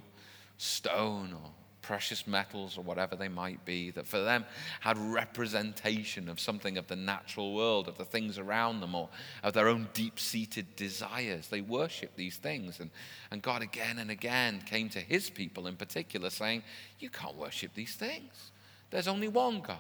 stone 0.56 1.32
or 1.34 1.50
precious 1.86 2.26
metals 2.26 2.78
or 2.78 2.82
whatever 2.82 3.14
they 3.14 3.28
might 3.28 3.64
be, 3.64 3.90
that 3.90 4.06
for 4.06 4.20
them 4.22 4.44
had 4.80 4.96
representation 4.98 6.28
of 6.28 6.40
something 6.40 6.78
of 6.78 6.86
the 6.86 6.96
natural 6.96 7.54
world, 7.54 7.88
of 7.88 7.98
the 7.98 8.04
things 8.04 8.38
around 8.38 8.80
them, 8.80 8.94
or 8.94 9.08
of 9.42 9.52
their 9.52 9.68
own 9.68 9.88
deep 9.92 10.18
seated 10.18 10.76
desires. 10.76 11.48
They 11.48 11.60
worshiped 11.60 12.16
these 12.16 12.36
things. 12.36 12.80
And, 12.80 12.90
and 13.30 13.42
God 13.42 13.62
again 13.62 13.98
and 13.98 14.10
again 14.10 14.62
came 14.64 14.88
to 14.90 15.00
his 15.00 15.28
people 15.28 15.66
in 15.66 15.76
particular 15.76 16.30
saying, 16.30 16.62
You 16.98 17.10
can't 17.10 17.36
worship 17.36 17.74
these 17.74 17.94
things. 17.94 18.50
There's 18.90 19.08
only 19.08 19.28
one 19.28 19.60
God. 19.60 19.78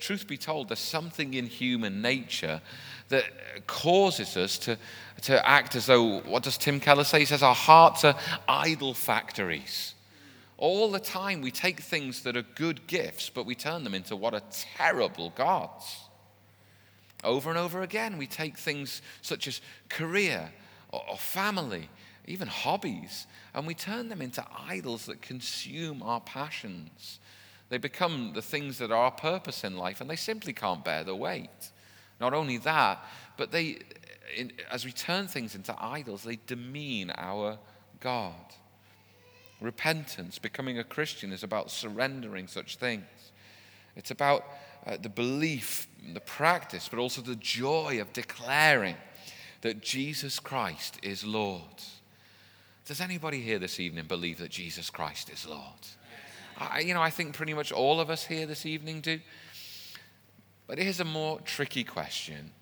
Truth 0.00 0.26
be 0.26 0.36
told, 0.36 0.68
there's 0.68 0.80
something 0.80 1.34
in 1.34 1.46
human 1.46 2.02
nature 2.02 2.60
that 3.08 3.24
causes 3.66 4.36
us 4.36 4.58
to, 4.58 4.76
to 5.22 5.48
act 5.48 5.76
as 5.76 5.86
though, 5.86 6.20
what 6.22 6.42
does 6.42 6.58
Tim 6.58 6.80
Keller 6.80 7.04
say? 7.04 7.20
He 7.20 7.24
says, 7.24 7.42
Our 7.44 7.54
hearts 7.54 8.04
are 8.04 8.16
idol 8.48 8.92
factories 8.92 9.93
all 10.56 10.90
the 10.90 11.00
time, 11.00 11.40
we 11.40 11.50
take 11.50 11.80
things 11.80 12.22
that 12.22 12.36
are 12.36 12.42
good 12.42 12.86
gifts, 12.86 13.28
but 13.28 13.46
we 13.46 13.54
turn 13.54 13.84
them 13.84 13.94
into 13.94 14.14
what 14.14 14.34
are 14.34 14.42
terrible 14.50 15.30
gods. 15.30 16.00
Over 17.24 17.50
and 17.50 17.58
over 17.58 17.82
again, 17.82 18.18
we 18.18 18.26
take 18.26 18.56
things 18.56 19.02
such 19.22 19.48
as 19.48 19.60
career 19.88 20.52
or, 20.90 21.16
family, 21.16 21.88
even 22.26 22.46
hobbies, 22.46 23.26
and 23.52 23.66
we 23.66 23.74
turn 23.74 24.08
them 24.08 24.22
into 24.22 24.44
idols 24.68 25.06
that 25.06 25.22
consume 25.22 26.02
our 26.02 26.20
passions. 26.20 27.18
They 27.68 27.78
become 27.78 28.32
the 28.34 28.42
things 28.42 28.78
that 28.78 28.92
are 28.92 28.96
our 28.96 29.10
purpose 29.10 29.64
in 29.64 29.76
life, 29.76 30.00
and 30.00 30.08
they 30.08 30.16
simply 30.16 30.52
can't 30.52 30.84
bear 30.84 31.02
the 31.02 31.16
weight. 31.16 31.72
Not 32.20 32.32
only 32.32 32.58
that, 32.58 33.04
but 33.36 33.50
they, 33.50 33.78
in, 34.36 34.52
as 34.70 34.84
we 34.84 34.92
turn 34.92 35.26
things 35.26 35.56
into 35.56 35.74
idols, 35.82 36.22
they 36.22 36.38
demean 36.46 37.10
our 37.16 37.58
God. 37.98 38.54
Repentance, 39.60 40.38
becoming 40.38 40.78
a 40.78 40.84
Christian, 40.84 41.32
is 41.32 41.42
about 41.42 41.70
surrendering 41.70 42.48
such 42.48 42.76
things. 42.76 43.04
It's 43.96 44.10
about 44.10 44.44
uh, 44.86 44.96
the 45.00 45.08
belief, 45.08 45.86
the 46.12 46.20
practice, 46.20 46.88
but 46.88 46.98
also 46.98 47.22
the 47.22 47.36
joy 47.36 48.00
of 48.00 48.12
declaring 48.12 48.96
that 49.62 49.80
Jesus 49.80 50.38
Christ 50.38 50.98
is 51.02 51.24
Lord. 51.24 51.62
Does 52.84 53.00
anybody 53.00 53.40
here 53.40 53.58
this 53.58 53.80
evening 53.80 54.04
believe 54.04 54.38
that 54.38 54.50
Jesus 54.50 54.90
Christ 54.90 55.30
is 55.30 55.46
Lord? 55.46 55.62
I, 56.58 56.80
you 56.80 56.92
know, 56.92 57.02
I 57.02 57.10
think 57.10 57.34
pretty 57.34 57.54
much 57.54 57.72
all 57.72 57.98
of 57.98 58.10
us 58.10 58.26
here 58.26 58.46
this 58.46 58.66
evening 58.66 59.00
do. 59.00 59.20
But 60.66 60.78
here's 60.78 61.00
a 61.00 61.04
more 61.04 61.40
tricky 61.40 61.84
question 61.84 62.52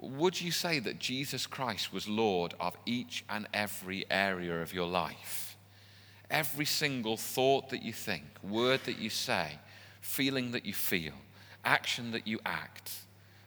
Would 0.00 0.40
you 0.40 0.50
say 0.50 0.78
that 0.80 0.98
Jesus 0.98 1.46
Christ 1.46 1.92
was 1.92 2.06
Lord 2.06 2.54
of 2.60 2.76
each 2.84 3.24
and 3.30 3.46
every 3.54 4.04
area 4.10 4.60
of 4.60 4.74
your 4.74 4.86
life? 4.86 5.47
Every 6.30 6.66
single 6.66 7.16
thought 7.16 7.70
that 7.70 7.82
you 7.82 7.92
think, 7.92 8.24
word 8.42 8.80
that 8.84 8.98
you 8.98 9.10
say, 9.10 9.58
feeling 10.00 10.52
that 10.52 10.66
you 10.66 10.74
feel, 10.74 11.14
action 11.64 12.10
that 12.12 12.26
you 12.26 12.38
act, 12.44 12.92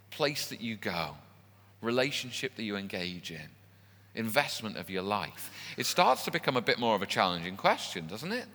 place 0.09 0.47
that 0.47 0.61
you 0.61 0.75
go, 0.75 1.15
relationship 1.81 2.55
that 2.55 2.63
you 2.63 2.75
engage 2.75 3.31
in, 3.31 3.49
investment 4.15 4.77
of 4.77 4.89
your 4.89 5.03
life. 5.03 5.51
It 5.77 5.85
starts 5.85 6.25
to 6.25 6.31
become 6.31 6.57
a 6.57 6.61
bit 6.61 6.79
more 6.79 6.95
of 6.95 7.01
a 7.01 7.07
challenging 7.07 7.55
question, 7.55 8.07
doesn't 8.07 8.31
it? 8.31 8.45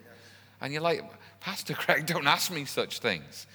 And 0.60 0.72
you're 0.72 0.82
like, 0.82 1.02
Pastor 1.40 1.74
Greg, 1.74 2.06
don't 2.06 2.26
ask 2.26 2.50
me 2.50 2.64
such 2.64 2.98
things. 2.98 3.46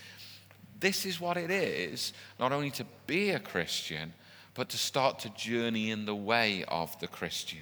This 0.79 1.05
is 1.05 1.21
what 1.21 1.37
it 1.37 1.51
is, 1.51 2.13
not 2.39 2.51
only 2.51 2.71
to 2.71 2.85
be 3.07 3.31
a 3.31 3.39
Christian, 3.39 4.13
but 4.53 4.69
to 4.69 4.77
start 4.77 5.19
to 5.19 5.29
journey 5.29 5.91
in 5.91 6.05
the 6.05 6.15
way 6.15 6.63
of 6.67 6.99
the 6.99 7.07
Christian. 7.07 7.61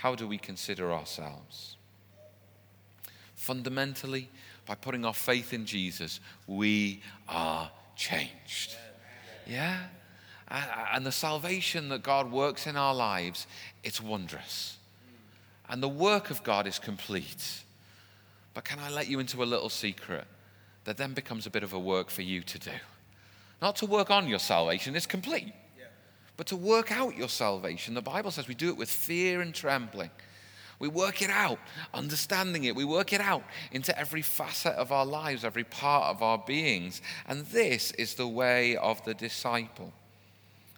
How 0.00 0.14
do 0.14 0.28
we 0.28 0.38
consider 0.38 0.92
ourselves? 0.92 1.76
Fundamentally, 3.34 4.28
by 4.66 4.74
putting 4.74 5.04
our 5.04 5.14
faith 5.14 5.52
in 5.52 5.66
Jesus, 5.66 6.20
we 6.46 7.02
are 7.28 7.70
changed. 7.96 8.76
Yeah? 9.46 9.78
And 10.48 11.04
the 11.04 11.12
salvation 11.12 11.88
that 11.88 12.02
God 12.02 12.30
works 12.30 12.66
in 12.66 12.76
our 12.76 12.94
lives, 12.94 13.46
it's 13.82 14.00
wondrous. 14.00 14.76
And 15.68 15.82
the 15.82 15.88
work 15.88 16.30
of 16.30 16.42
God 16.42 16.66
is 16.66 16.78
complete. 16.78 17.62
But 18.54 18.64
can 18.64 18.78
I 18.78 18.90
let 18.90 19.08
you 19.08 19.18
into 19.18 19.42
a 19.42 19.44
little 19.44 19.68
secret 19.68 20.24
that 20.84 20.96
then 20.96 21.12
becomes 21.12 21.46
a 21.46 21.50
bit 21.50 21.62
of 21.62 21.72
a 21.72 21.78
work 21.78 22.08
for 22.08 22.22
you 22.22 22.42
to 22.42 22.58
do? 22.58 22.70
Not 23.60 23.76
to 23.76 23.86
work 23.86 24.10
on 24.10 24.28
your 24.28 24.38
salvation, 24.38 24.94
it's 24.94 25.06
complete. 25.06 25.52
But 26.38 26.46
to 26.46 26.56
work 26.56 26.92
out 26.92 27.16
your 27.16 27.28
salvation, 27.28 27.94
the 27.94 28.00
Bible 28.00 28.30
says 28.30 28.46
we 28.46 28.54
do 28.54 28.68
it 28.68 28.76
with 28.76 28.88
fear 28.88 29.40
and 29.40 29.52
trembling. 29.52 30.10
We 30.78 30.86
work 30.86 31.20
it 31.20 31.30
out, 31.30 31.58
understanding 31.92 32.62
it. 32.62 32.76
We 32.76 32.84
work 32.84 33.12
it 33.12 33.20
out 33.20 33.42
into 33.72 33.98
every 33.98 34.22
facet 34.22 34.74
of 34.74 34.92
our 34.92 35.04
lives, 35.04 35.44
every 35.44 35.64
part 35.64 36.04
of 36.14 36.22
our 36.22 36.38
beings. 36.38 37.02
And 37.26 37.44
this 37.46 37.90
is 37.90 38.14
the 38.14 38.28
way 38.28 38.76
of 38.76 39.04
the 39.04 39.14
disciple. 39.14 39.92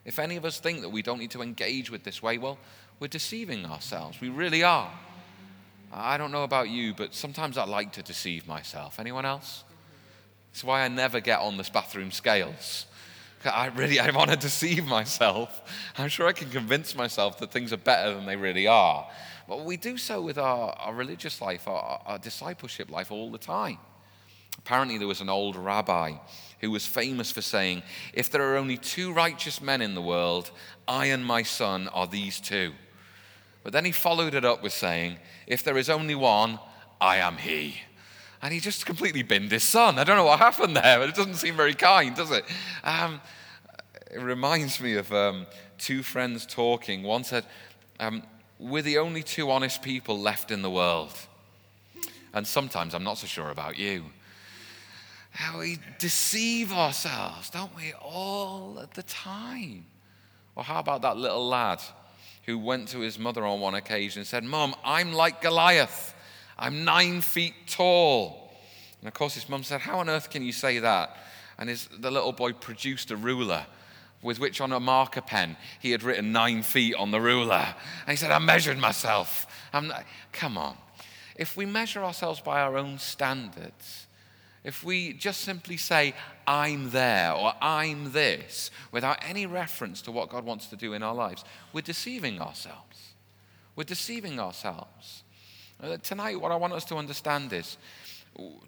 If 0.06 0.18
any 0.18 0.36
of 0.36 0.46
us 0.46 0.58
think 0.58 0.80
that 0.80 0.88
we 0.88 1.02
don't 1.02 1.18
need 1.18 1.32
to 1.32 1.42
engage 1.42 1.90
with 1.90 2.04
this 2.04 2.22
way, 2.22 2.38
well, 2.38 2.58
we're 2.98 3.08
deceiving 3.08 3.66
ourselves. 3.66 4.18
We 4.18 4.30
really 4.30 4.62
are. 4.62 4.90
I 5.92 6.16
don't 6.16 6.32
know 6.32 6.44
about 6.44 6.70
you, 6.70 6.94
but 6.94 7.12
sometimes 7.12 7.58
I 7.58 7.64
like 7.64 7.92
to 7.92 8.02
deceive 8.02 8.48
myself. 8.48 8.98
Anyone 8.98 9.26
else? 9.26 9.64
It's 10.52 10.64
why 10.64 10.84
I 10.84 10.88
never 10.88 11.20
get 11.20 11.40
on 11.40 11.58
this 11.58 11.68
bathroom 11.68 12.12
scales. 12.12 12.86
I 13.44 13.66
really 13.68 13.98
I 13.98 14.10
want 14.10 14.30
to 14.30 14.36
deceive 14.36 14.86
myself. 14.86 15.62
I'm 15.96 16.08
sure 16.08 16.26
I 16.26 16.32
can 16.32 16.50
convince 16.50 16.94
myself 16.94 17.38
that 17.38 17.50
things 17.50 17.72
are 17.72 17.78
better 17.78 18.14
than 18.14 18.26
they 18.26 18.36
really 18.36 18.66
are. 18.66 19.08
But 19.48 19.64
we 19.64 19.76
do 19.76 19.96
so 19.96 20.20
with 20.20 20.38
our, 20.38 20.70
our 20.72 20.94
religious 20.94 21.40
life, 21.40 21.66
our, 21.66 22.00
our 22.06 22.18
discipleship 22.18 22.90
life 22.90 23.10
all 23.10 23.30
the 23.30 23.38
time. 23.38 23.78
Apparently, 24.58 24.98
there 24.98 25.08
was 25.08 25.22
an 25.22 25.28
old 25.28 25.56
rabbi 25.56 26.12
who 26.60 26.70
was 26.70 26.86
famous 26.86 27.32
for 27.32 27.40
saying, 27.40 27.82
If 28.12 28.30
there 28.30 28.42
are 28.52 28.56
only 28.56 28.76
two 28.76 29.12
righteous 29.12 29.60
men 29.60 29.80
in 29.80 29.94
the 29.94 30.02
world, 30.02 30.50
I 30.86 31.06
and 31.06 31.24
my 31.24 31.42
son 31.42 31.88
are 31.88 32.06
these 32.06 32.40
two. 32.40 32.74
But 33.62 33.72
then 33.72 33.84
he 33.84 33.92
followed 33.92 34.34
it 34.34 34.44
up 34.44 34.62
with 34.62 34.72
saying, 34.72 35.18
If 35.46 35.64
there 35.64 35.78
is 35.78 35.88
only 35.90 36.14
one, 36.14 36.58
I 37.00 37.16
am 37.16 37.38
he. 37.38 37.80
And 38.42 38.54
he 38.54 38.60
just 38.60 38.86
completely 38.86 39.22
binned 39.22 39.52
his 39.52 39.64
son. 39.64 39.98
I 39.98 40.04
don't 40.04 40.16
know 40.16 40.24
what 40.24 40.38
happened 40.38 40.76
there, 40.76 40.98
but 40.98 41.08
it 41.08 41.14
doesn't 41.14 41.34
seem 41.34 41.56
very 41.56 41.74
kind, 41.74 42.16
does 42.16 42.30
it? 42.30 42.44
Um, 42.82 43.20
it 44.10 44.20
reminds 44.20 44.80
me 44.80 44.94
of 44.94 45.12
um, 45.12 45.46
two 45.78 46.02
friends 46.02 46.46
talking. 46.46 47.02
One 47.02 47.22
said, 47.22 47.44
um, 47.98 48.22
we're 48.58 48.82
the 48.82 48.98
only 48.98 49.22
two 49.22 49.50
honest 49.50 49.82
people 49.82 50.18
left 50.18 50.50
in 50.50 50.62
the 50.62 50.70
world. 50.70 51.14
And 52.32 52.46
sometimes 52.46 52.94
I'm 52.94 53.04
not 53.04 53.18
so 53.18 53.26
sure 53.26 53.50
about 53.50 53.78
you. 53.78 54.04
How 55.32 55.58
we 55.60 55.78
deceive 55.98 56.72
ourselves, 56.72 57.50
don't 57.50 57.74
we, 57.76 57.92
all 58.00 58.84
the 58.94 59.02
time? 59.04 59.86
Or 60.56 60.64
how 60.64 60.80
about 60.80 61.02
that 61.02 61.16
little 61.16 61.46
lad 61.46 61.80
who 62.46 62.58
went 62.58 62.88
to 62.88 63.00
his 63.00 63.18
mother 63.18 63.44
on 63.44 63.60
one 63.60 63.74
occasion 63.74 64.20
and 64.20 64.26
said, 64.26 64.44
Mom, 64.44 64.74
I'm 64.84 65.12
like 65.12 65.40
Goliath. 65.40 66.14
I'm 66.60 66.84
nine 66.84 67.22
feet 67.22 67.54
tall. 67.66 68.52
And 69.00 69.08
of 69.08 69.14
course, 69.14 69.34
his 69.34 69.48
mum 69.48 69.64
said, 69.64 69.80
How 69.80 69.98
on 69.98 70.08
earth 70.08 70.30
can 70.30 70.44
you 70.44 70.52
say 70.52 70.78
that? 70.78 71.16
And 71.58 71.68
his, 71.68 71.88
the 71.98 72.10
little 72.10 72.32
boy 72.32 72.52
produced 72.52 73.10
a 73.10 73.16
ruler 73.16 73.66
with 74.22 74.38
which 74.38 74.60
on 74.60 74.72
a 74.72 74.80
marker 74.80 75.22
pen 75.22 75.56
he 75.80 75.90
had 75.90 76.02
written 76.02 76.32
nine 76.32 76.62
feet 76.62 76.94
on 76.94 77.10
the 77.10 77.20
ruler. 77.20 77.74
And 78.06 78.10
he 78.10 78.16
said, 78.16 78.30
I 78.30 78.38
measured 78.38 78.78
myself. 78.78 79.46
Not, 79.72 80.04
come 80.32 80.58
on. 80.58 80.76
If 81.36 81.56
we 81.56 81.64
measure 81.64 82.04
ourselves 82.04 82.40
by 82.40 82.60
our 82.60 82.76
own 82.76 82.98
standards, 82.98 84.06
if 84.62 84.84
we 84.84 85.14
just 85.14 85.40
simply 85.40 85.78
say, 85.78 86.12
I'm 86.46 86.90
there 86.90 87.32
or 87.32 87.54
I'm 87.62 88.12
this, 88.12 88.70
without 88.92 89.18
any 89.26 89.46
reference 89.46 90.02
to 90.02 90.12
what 90.12 90.28
God 90.28 90.44
wants 90.44 90.66
to 90.66 90.76
do 90.76 90.92
in 90.92 91.02
our 91.02 91.14
lives, 91.14 91.44
we're 91.72 91.80
deceiving 91.80 92.42
ourselves. 92.42 93.14
We're 93.74 93.84
deceiving 93.84 94.38
ourselves. 94.38 95.22
Uh, 95.82 95.96
tonight, 96.02 96.38
what 96.38 96.52
I 96.52 96.56
want 96.56 96.74
us 96.74 96.84
to 96.86 96.96
understand 96.96 97.52
is 97.54 97.78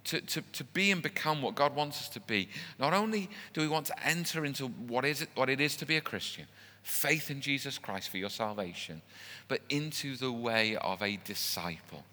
to, 0.04 0.20
to, 0.20 0.40
to 0.40 0.64
be 0.64 0.90
and 0.90 1.02
become 1.02 1.42
what 1.42 1.54
God 1.54 1.76
wants 1.76 2.00
us 2.00 2.08
to 2.10 2.20
be, 2.20 2.48
not 2.78 2.94
only 2.94 3.28
do 3.52 3.60
we 3.60 3.68
want 3.68 3.86
to 3.86 4.06
enter 4.06 4.44
into 4.44 4.66
what, 4.66 5.04
is 5.04 5.20
it, 5.20 5.28
what 5.34 5.50
it 5.50 5.60
is 5.60 5.76
to 5.76 5.86
be 5.86 5.96
a 5.96 6.00
Christian, 6.00 6.46
faith 6.82 7.30
in 7.30 7.40
Jesus 7.40 7.76
Christ 7.76 8.08
for 8.08 8.16
your 8.16 8.30
salvation, 8.30 9.02
but 9.48 9.60
into 9.68 10.16
the 10.16 10.32
way 10.32 10.76
of 10.76 11.02
a 11.02 11.18
disciple, 11.24 12.04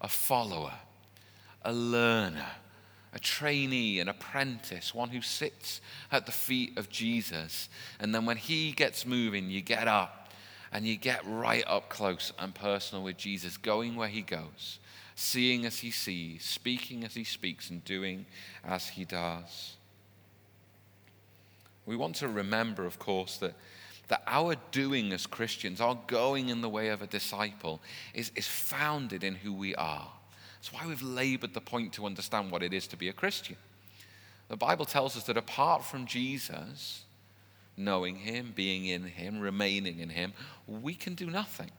a 0.00 0.08
follower, 0.08 0.74
a 1.62 1.72
learner, 1.72 2.46
a 3.14 3.18
trainee, 3.18 3.98
an 4.00 4.08
apprentice, 4.08 4.94
one 4.94 5.08
who 5.08 5.22
sits 5.22 5.80
at 6.10 6.26
the 6.26 6.32
feet 6.32 6.76
of 6.76 6.90
Jesus. 6.90 7.68
And 7.98 8.14
then 8.14 8.26
when 8.26 8.36
he 8.36 8.72
gets 8.72 9.06
moving, 9.06 9.50
you 9.50 9.62
get 9.62 9.88
up 9.88 10.21
and 10.72 10.86
you 10.86 10.96
get 10.96 11.20
right 11.26 11.64
up 11.66 11.88
close 11.88 12.32
and 12.38 12.54
personal 12.54 13.04
with 13.04 13.18
Jesus, 13.18 13.56
going 13.56 13.96
where 13.96 14.08
he 14.08 14.22
goes 14.22 14.78
seeing 15.14 15.66
as 15.66 15.78
he 15.78 15.90
sees, 15.90 16.44
speaking 16.44 17.04
as 17.04 17.14
he 17.14 17.24
speaks, 17.24 17.70
and 17.70 17.84
doing 17.84 18.26
as 18.64 18.88
he 18.88 19.04
does. 19.04 19.76
We 21.86 21.96
want 21.96 22.16
to 22.16 22.28
remember, 22.28 22.86
of 22.86 22.98
course, 22.98 23.36
that, 23.38 23.54
that 24.08 24.22
our 24.26 24.56
doing 24.70 25.12
as 25.12 25.26
Christians, 25.26 25.80
our 25.80 25.98
going 26.06 26.48
in 26.48 26.60
the 26.60 26.68
way 26.68 26.88
of 26.88 27.02
a 27.02 27.06
disciple, 27.06 27.80
is, 28.14 28.30
is 28.36 28.46
founded 28.46 29.24
in 29.24 29.34
who 29.34 29.52
we 29.52 29.74
are. 29.74 30.10
That's 30.56 30.72
why 30.72 30.86
we've 30.86 31.02
labored 31.02 31.54
the 31.54 31.60
point 31.60 31.92
to 31.94 32.06
understand 32.06 32.50
what 32.50 32.62
it 32.62 32.72
is 32.72 32.86
to 32.88 32.96
be 32.96 33.08
a 33.08 33.12
Christian. 33.12 33.56
The 34.48 34.56
Bible 34.56 34.84
tells 34.84 35.16
us 35.16 35.24
that 35.24 35.36
apart 35.36 35.84
from 35.84 36.06
Jesus, 36.06 37.04
knowing 37.76 38.16
him, 38.16 38.52
being 38.54 38.86
in 38.86 39.04
him, 39.04 39.40
remaining 39.40 40.00
in 40.00 40.08
him, 40.08 40.32
we 40.66 40.94
can 40.94 41.14
do 41.14 41.30
nothing. 41.30 41.70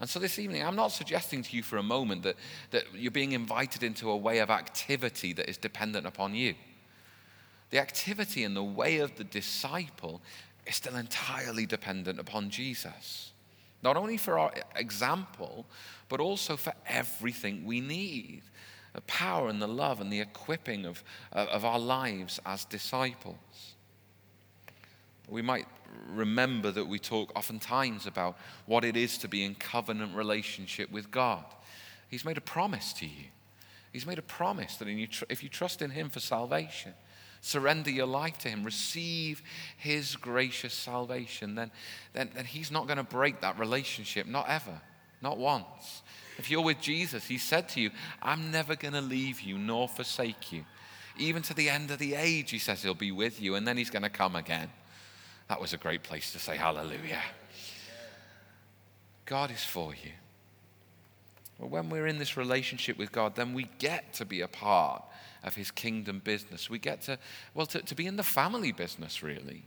And 0.00 0.08
so 0.08 0.20
this 0.20 0.38
evening, 0.38 0.62
I'm 0.62 0.76
not 0.76 0.92
suggesting 0.92 1.42
to 1.42 1.56
you 1.56 1.62
for 1.62 1.76
a 1.76 1.82
moment 1.82 2.22
that, 2.22 2.36
that 2.70 2.84
you're 2.94 3.10
being 3.10 3.32
invited 3.32 3.82
into 3.82 4.10
a 4.10 4.16
way 4.16 4.38
of 4.38 4.48
activity 4.48 5.32
that 5.32 5.48
is 5.48 5.56
dependent 5.56 6.06
upon 6.06 6.34
you. 6.34 6.54
The 7.70 7.78
activity 7.78 8.44
and 8.44 8.56
the 8.56 8.62
way 8.62 8.98
of 8.98 9.16
the 9.16 9.24
disciple 9.24 10.22
is 10.66 10.76
still 10.76 10.96
entirely 10.96 11.66
dependent 11.66 12.20
upon 12.20 12.50
Jesus. 12.50 13.32
Not 13.82 13.96
only 13.96 14.16
for 14.16 14.38
our 14.38 14.52
example, 14.76 15.66
but 16.08 16.20
also 16.20 16.56
for 16.56 16.72
everything 16.86 17.64
we 17.64 17.80
need 17.80 18.42
the 18.94 19.02
power 19.02 19.48
and 19.48 19.60
the 19.60 19.68
love 19.68 20.00
and 20.00 20.12
the 20.12 20.20
equipping 20.20 20.84
of, 20.86 21.04
of 21.32 21.64
our 21.64 21.78
lives 21.78 22.40
as 22.46 22.64
disciples. 22.64 23.76
We 25.28 25.42
might 25.42 25.66
remember 26.10 26.70
that 26.70 26.86
we 26.86 26.98
talk 26.98 27.32
oftentimes 27.36 28.06
about 28.06 28.36
what 28.66 28.84
it 28.84 28.96
is 28.96 29.18
to 29.18 29.28
be 29.28 29.44
in 29.44 29.54
covenant 29.54 30.14
relationship 30.14 30.90
with 30.90 31.10
God. 31.10 31.44
He's 32.08 32.24
made 32.24 32.38
a 32.38 32.42
promise 32.42 32.92
to 32.94 33.06
you. 33.06 33.26
He's 33.92 34.06
made 34.06 34.18
a 34.18 34.22
promise 34.22 34.76
that 34.76 34.88
if 34.88 35.42
you 35.42 35.48
trust 35.48 35.82
in 35.82 35.90
Him 35.90 36.10
for 36.10 36.20
salvation, 36.20 36.94
surrender 37.40 37.90
your 37.90 38.06
life 38.06 38.38
to 38.40 38.48
Him, 38.48 38.64
receive 38.64 39.42
His 39.76 40.16
gracious 40.16 40.74
salvation, 40.74 41.54
then, 41.54 41.70
then, 42.12 42.30
then 42.34 42.44
He's 42.44 42.70
not 42.70 42.86
going 42.86 42.98
to 42.98 43.02
break 43.02 43.40
that 43.40 43.58
relationship, 43.58 44.26
not 44.26 44.48
ever, 44.48 44.80
not 45.22 45.38
once. 45.38 46.02
If 46.36 46.50
you're 46.50 46.62
with 46.62 46.80
Jesus, 46.80 47.26
He 47.26 47.38
said 47.38 47.68
to 47.70 47.80
you, 47.80 47.90
I'm 48.22 48.50
never 48.50 48.76
going 48.76 48.94
to 48.94 49.00
leave 49.00 49.40
you 49.40 49.58
nor 49.58 49.88
forsake 49.88 50.52
you. 50.52 50.64
Even 51.18 51.42
to 51.42 51.54
the 51.54 51.68
end 51.68 51.90
of 51.90 51.98
the 51.98 52.14
age, 52.14 52.50
He 52.50 52.58
says 52.58 52.82
He'll 52.82 52.94
be 52.94 53.12
with 53.12 53.40
you, 53.40 53.54
and 53.54 53.66
then 53.66 53.76
He's 53.76 53.90
going 53.90 54.02
to 54.02 54.10
come 54.10 54.36
again. 54.36 54.70
That 55.48 55.60
was 55.60 55.72
a 55.72 55.78
great 55.78 56.02
place 56.02 56.32
to 56.32 56.38
say 56.38 56.56
hallelujah. 56.56 57.22
God 59.24 59.50
is 59.50 59.64
for 59.64 59.94
you. 59.94 60.12
Well, 61.58 61.68
when 61.68 61.90
we're 61.90 62.06
in 62.06 62.18
this 62.18 62.36
relationship 62.36 62.98
with 62.98 63.10
God, 63.12 63.34
then 63.34 63.52
we 63.52 63.68
get 63.78 64.12
to 64.14 64.24
be 64.24 64.42
a 64.42 64.48
part 64.48 65.02
of 65.42 65.54
his 65.54 65.70
kingdom 65.70 66.20
business. 66.22 66.70
We 66.70 66.78
get 66.78 67.02
to, 67.02 67.18
well, 67.54 67.66
to, 67.66 67.82
to 67.82 67.94
be 67.94 68.06
in 68.06 68.16
the 68.16 68.22
family 68.22 68.72
business, 68.72 69.22
really, 69.22 69.64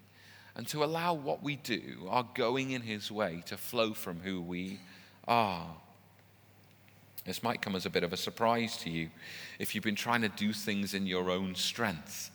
and 0.55 0.67
to 0.67 0.83
allow 0.83 1.13
what 1.13 1.43
we 1.43 1.57
do, 1.57 2.07
our 2.09 2.27
going 2.33 2.71
in 2.71 2.81
his 2.81 3.11
way, 3.11 3.43
to 3.47 3.57
flow 3.57 3.93
from 3.93 4.19
who 4.21 4.41
we 4.41 4.79
are. 5.27 5.67
This 7.25 7.43
might 7.43 7.61
come 7.61 7.75
as 7.75 7.85
a 7.85 7.89
bit 7.89 8.03
of 8.03 8.13
a 8.13 8.17
surprise 8.17 8.77
to 8.77 8.89
you 8.89 9.09
if 9.59 9.75
you've 9.75 9.83
been 9.83 9.95
trying 9.95 10.21
to 10.21 10.29
do 10.29 10.53
things 10.53 10.93
in 10.93 11.05
your 11.05 11.29
own 11.29 11.55
strength. 11.55 12.31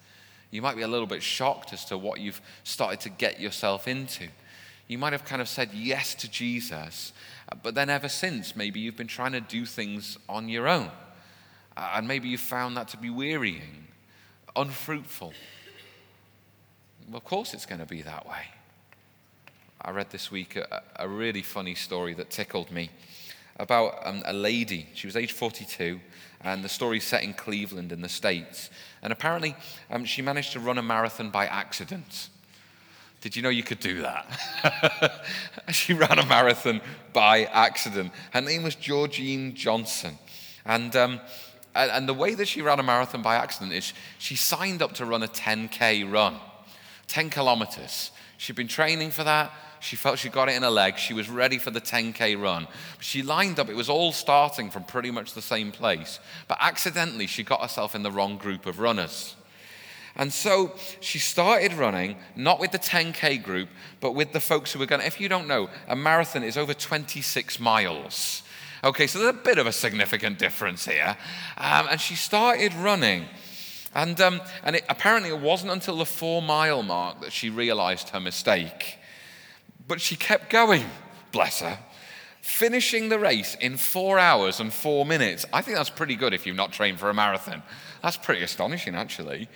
You 0.50 0.62
might 0.62 0.76
be 0.76 0.83
a 0.83 0.88
little 0.88 1.07
bit 1.07 1.23
shocked 1.23 1.73
as 1.73 1.85
to 1.87 1.99
what 1.99 2.21
you've 2.21 2.41
started 2.65 3.00
to 3.00 3.09
get 3.09 3.41
yourself 3.41 3.88
into. 3.88 4.29
You 4.88 4.99
might 4.99 5.12
have 5.12 5.25
kind 5.25 5.43
of 5.43 5.49
said 5.49 5.71
yes 5.75 6.15
to 6.17 6.31
Jesus, 6.31 7.12
but 7.62 7.75
then 7.75 7.91
ever 7.91 8.09
since, 8.09 8.55
maybe 8.55 8.81
you've 8.81 8.97
been 8.97 9.07
trying 9.07 9.33
to 9.33 9.41
do 9.41 9.67
things 9.67 10.17
on 10.29 10.49
your 10.49 10.69
own. 10.69 10.91
And 11.76 12.07
maybe 12.09 12.29
you 12.29 12.38
found 12.38 12.76
that 12.76 12.88
to 12.88 12.97
be 12.97 13.11
wearying, 13.11 13.88
unfruitful. 14.55 15.33
Of 17.12 17.25
course, 17.25 17.53
it's 17.53 17.67
going 17.67 17.81
to 17.81 17.87
be 17.87 18.03
that 18.03 18.26
way. 18.26 18.47
I 19.81 19.91
read 19.91 20.11
this 20.11 20.31
week 20.31 20.57
a, 20.57 20.83
a 20.97 21.09
really 21.09 21.43
funny 21.43 21.75
story 21.75 22.15
that 22.15 22.31
tickled 22.31 22.71
me 22.71 22.91
about 23.59 23.99
um, 24.05 24.23
a 24.25 24.33
lady. 24.33 24.88
She 24.95 25.07
was 25.07 25.17
age 25.17 25.33
42, 25.33 26.00
and 26.43 26.62
the 26.62 26.69
story 26.69 26.99
is 26.99 27.05
set 27.05 27.23
in 27.23 27.35
Cleveland 27.35 27.93
in 27.93 28.00
the 28.00 28.09
States. 28.09 28.71
And 29.02 29.12
apparently, 29.12 29.57
um, 29.90 30.05
she 30.05 30.23
managed 30.23 30.52
to 30.52 30.61
run 30.61 30.78
a 30.78 30.83
marathon 30.83 31.31
by 31.31 31.47
accident. 31.47 32.28
Did 33.21 33.35
you 33.35 33.43
know 33.43 33.49
you 33.49 33.62
could 33.62 33.81
do 33.81 34.02
that? 34.02 35.25
she 35.71 35.95
ran 35.95 36.19
a 36.19 36.26
marathon 36.26 36.81
by 37.12 37.45
accident. 37.45 38.12
Her 38.33 38.40
name 38.40 38.62
was 38.62 38.75
Georgine 38.75 39.55
Johnson. 39.55 40.19
And 40.64 40.95
um, 40.97 41.21
and 41.76 42.09
the 42.09 42.14
way 42.14 42.35
that 42.35 42.49
she 42.49 42.62
ran 42.62 42.81
a 42.81 42.83
marathon 42.83 43.21
by 43.23 43.37
accident 43.37 43.73
is 43.73 43.93
she 44.19 44.35
signed 44.35 44.81
up 44.81 44.95
to 44.95 45.05
run 45.05 45.23
a 45.23 45.28
10K 45.28 46.11
run, 46.11 46.37
10 47.07 47.28
kilometers. 47.28 48.11
She'd 48.38 48.57
been 48.57 48.69
training 48.69 49.11
for 49.11 49.25
that. 49.25 49.52
She 49.80 49.97
felt 49.97 50.18
she 50.18 50.28
got 50.28 50.49
it 50.49 50.56
in 50.56 50.62
her 50.62 50.71
leg. 50.71 50.99
She 50.99 51.14
was 51.14 51.28
ready 51.28 51.59
for 51.59 51.71
the 51.71 51.80
10K 51.80 52.40
run. 52.40 52.66
She 53.00 53.23
lined 53.23 53.59
up, 53.59 53.68
it 53.68 53.76
was 53.76 53.88
all 53.88 54.12
starting 54.12 54.71
from 54.71 54.85
pretty 54.85 55.11
much 55.11 55.35
the 55.35 55.42
same 55.42 55.73
place. 55.73 56.18
But 56.49 56.59
accidentally, 56.61 57.26
she 57.26 57.42
got 57.42 57.61
herself 57.61 57.95
in 57.95 58.02
the 58.02 58.11
wrong 58.11 58.38
group 58.38 58.66
of 58.66 58.78
runners. 58.78 59.37
And 60.16 60.33
so 60.33 60.75
she 61.00 61.18
started 61.18 61.75
running, 61.75 62.16
not 62.35 62.59
with 62.59 62.73
the 62.73 62.78
10K 62.78 63.42
group, 63.42 63.68
but 64.00 64.12
with 64.14 64.33
the 64.33 64.40
folks 64.40 64.73
who 64.73 64.78
were 64.78 64.87
going. 64.87 65.02
If 65.02 65.21
you 65.21 65.28
don't 65.28 65.47
know, 65.47 65.68
a 65.88 65.95
marathon 65.95 66.42
is 66.42 66.56
over 66.56 66.73
26 66.73 67.61
miles. 67.61 68.42
Okay, 68.83 69.06
so 69.06 69.18
there's 69.18 69.35
a 69.35 69.38
bit 69.38 69.59
of 69.59 69.66
a 69.66 69.73
significant 69.73 70.38
difference 70.38 70.87
here. 70.87 71.16
Um, 71.59 71.88
and 71.90 72.00
she 72.00 72.14
started 72.14 72.73
running. 72.75 73.26
And, 73.95 74.18
um, 74.21 74.40
and 74.62 74.76
it, 74.76 74.85
apparently, 74.88 75.30
it 75.30 75.40
wasn't 75.40 75.73
until 75.73 75.99
the 75.99 76.06
four 76.06 76.40
mile 76.40 76.83
mark 76.83 77.21
that 77.21 77.33
she 77.33 77.50
realized 77.50 78.11
her 78.11 78.21
mistake. 78.21 78.99
But 79.88 80.00
she 80.00 80.16
kept 80.16 80.50
going, 80.50 80.85
bless 81.33 81.61
her, 81.61 81.78
finishing 82.40 83.08
the 83.08 83.19
race 83.19 83.56
in 83.60 83.76
four 83.76 84.19
hours 84.19 84.60
and 84.60 84.73
four 84.73 85.06
minutes. 85.06 85.47
I 85.52 85.63
think 85.63 85.76
that's 85.76 85.91
pretty 85.91 86.17
good 86.17 86.34
if 86.34 86.47
you've 86.47 86.56
not 86.56 86.73
trained 86.73 86.99
for 86.99 87.10
a 87.10 87.15
marathon. 87.15 87.63
That's 88.02 88.17
pretty 88.17 88.43
astonishing, 88.43 88.95
actually. 88.95 89.49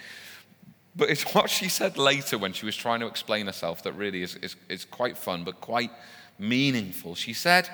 But 0.95 1.11
it's 1.11 1.23
what 1.35 1.51
she 1.51 1.69
said 1.69 1.99
later 1.99 2.39
when 2.39 2.53
she 2.53 2.67
was 2.67 2.77
trying 2.77 3.01
to 3.01 3.07
explain 3.07 3.47
herself 3.47 3.83
that 3.85 3.93
really 3.93 4.23
is, 4.23 4.37
is, 4.37 4.57
is 4.69 4.85
quite 4.85 5.17
fun, 5.17 5.45
but 5.45 5.61
quite 5.61 5.91
meaningful. 6.39 7.15
She 7.15 7.33
said, 7.33 7.69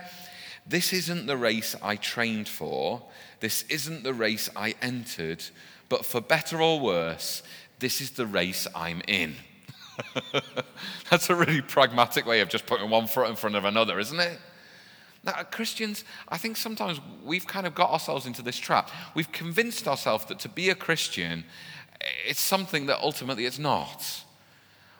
this 0.67 0.93
isn't 0.93 1.27
the 1.27 1.37
race 1.37 1.77
I 1.83 1.97
trained 1.97 2.49
for. 2.49 3.03
This 3.41 3.65
isn't 3.69 4.03
the 4.03 4.15
race 4.15 4.51
I 4.57 4.75
entered. 4.83 5.45
But 5.89 6.05
for 6.05 6.21
better 6.21 6.61
or 6.61 6.81
worse, 6.81 7.43
this 7.79 8.01
is 8.01 8.13
the 8.13 8.27
race 8.27 8.67
I'm 8.75 9.03
in. 9.07 9.37
That's 11.11 11.31
a 11.31 11.35
really 11.35 11.63
pragmatic 11.63 12.27
way 12.27 12.41
of 12.41 12.49
just 12.49 12.67
putting 12.67 12.91
one 12.91 13.07
foot 13.07 13.29
in 13.29 13.37
front 13.37 13.57
of 13.57 13.65
another, 13.65 13.99
isn't 13.99 14.21
it? 14.21 14.39
Now, 15.25 15.43
Christians, 15.51 16.05
I 16.29 16.39
think 16.39 16.57
sometimes 16.57 17.01
we've 17.25 17.47
kind 17.47 17.67
of 17.67 17.75
got 17.75 17.91
ourselves 17.91 18.27
into 18.27 18.43
this 18.43 18.57
trap. 18.57 18.91
We've 19.15 19.31
convinced 19.33 19.89
ourselves 19.89 20.25
that 20.27 20.39
to 20.41 20.49
be 20.49 20.71
a 20.71 20.75
Christian, 20.75 21.45
it's 22.27 22.41
something 22.41 22.87
that 22.87 23.01
ultimately 23.01 23.45
it's 23.45 23.59
not. 23.59 24.23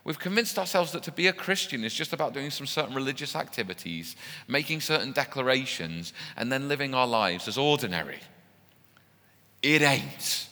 We've 0.03 0.19
convinced 0.19 0.59
ourselves 0.59 0.93
that 0.93 1.03
to 1.05 1.13
be 1.13 1.27
a 1.27 1.33
Christian 1.33 1.83
is 1.85 1.93
just 1.93 2.13
about 2.13 2.33
doing 2.33 2.51
some 2.51 2.67
certain 2.67 2.95
religious 2.95 3.35
activities, 3.35 4.15
making 4.47 4.81
certain 4.81 5.13
declarations, 5.13 6.13
and 6.37 6.51
then 6.51 6.69
living 6.69 6.95
our 6.95 7.07
lives 7.07 7.49
as 7.49 7.59
ordinary. 7.59 8.21
It 9.63 9.83
ain't. 9.83 10.46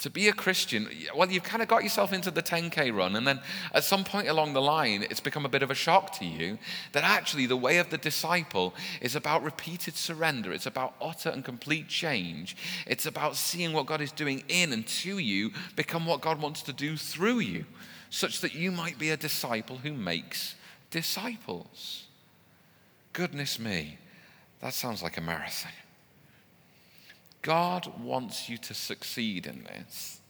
To 0.00 0.08
be 0.08 0.28
a 0.28 0.32
Christian, 0.32 0.88
well, 1.14 1.30
you've 1.30 1.42
kind 1.42 1.62
of 1.62 1.68
got 1.68 1.82
yourself 1.82 2.14
into 2.14 2.30
the 2.30 2.42
10K 2.42 2.94
run, 2.96 3.16
and 3.16 3.26
then 3.26 3.40
at 3.74 3.84
some 3.84 4.02
point 4.02 4.28
along 4.28 4.54
the 4.54 4.62
line, 4.62 5.04
it's 5.10 5.20
become 5.20 5.44
a 5.44 5.48
bit 5.48 5.62
of 5.62 5.70
a 5.70 5.74
shock 5.74 6.12
to 6.18 6.24
you 6.24 6.58
that 6.92 7.04
actually 7.04 7.44
the 7.44 7.56
way 7.56 7.76
of 7.76 7.90
the 7.90 7.98
disciple 7.98 8.74
is 9.02 9.14
about 9.14 9.42
repeated 9.42 9.96
surrender. 9.96 10.52
It's 10.52 10.64
about 10.64 10.94
utter 11.02 11.28
and 11.28 11.44
complete 11.44 11.88
change. 11.88 12.56
It's 12.86 13.04
about 13.04 13.36
seeing 13.36 13.74
what 13.74 13.84
God 13.84 14.00
is 14.00 14.10
doing 14.10 14.42
in 14.48 14.72
and 14.72 14.86
to 14.86 15.18
you 15.18 15.50
become 15.76 16.06
what 16.06 16.22
God 16.22 16.40
wants 16.40 16.62
to 16.62 16.72
do 16.72 16.96
through 16.96 17.40
you 17.40 17.66
such 18.08 18.40
that 18.40 18.54
you 18.54 18.72
might 18.72 18.98
be 18.98 19.10
a 19.10 19.16
disciple 19.16 19.76
who 19.76 19.92
makes 19.92 20.54
disciples. 20.90 22.06
Goodness 23.12 23.58
me, 23.58 23.98
that 24.60 24.74
sounds 24.74 25.02
like 25.02 25.16
a 25.18 25.20
marathon. 25.20 25.72
God 27.42 27.90
wants 28.02 28.48
you 28.48 28.58
to 28.58 28.74
succeed 28.74 29.46
in 29.46 29.64
this. 29.64 30.20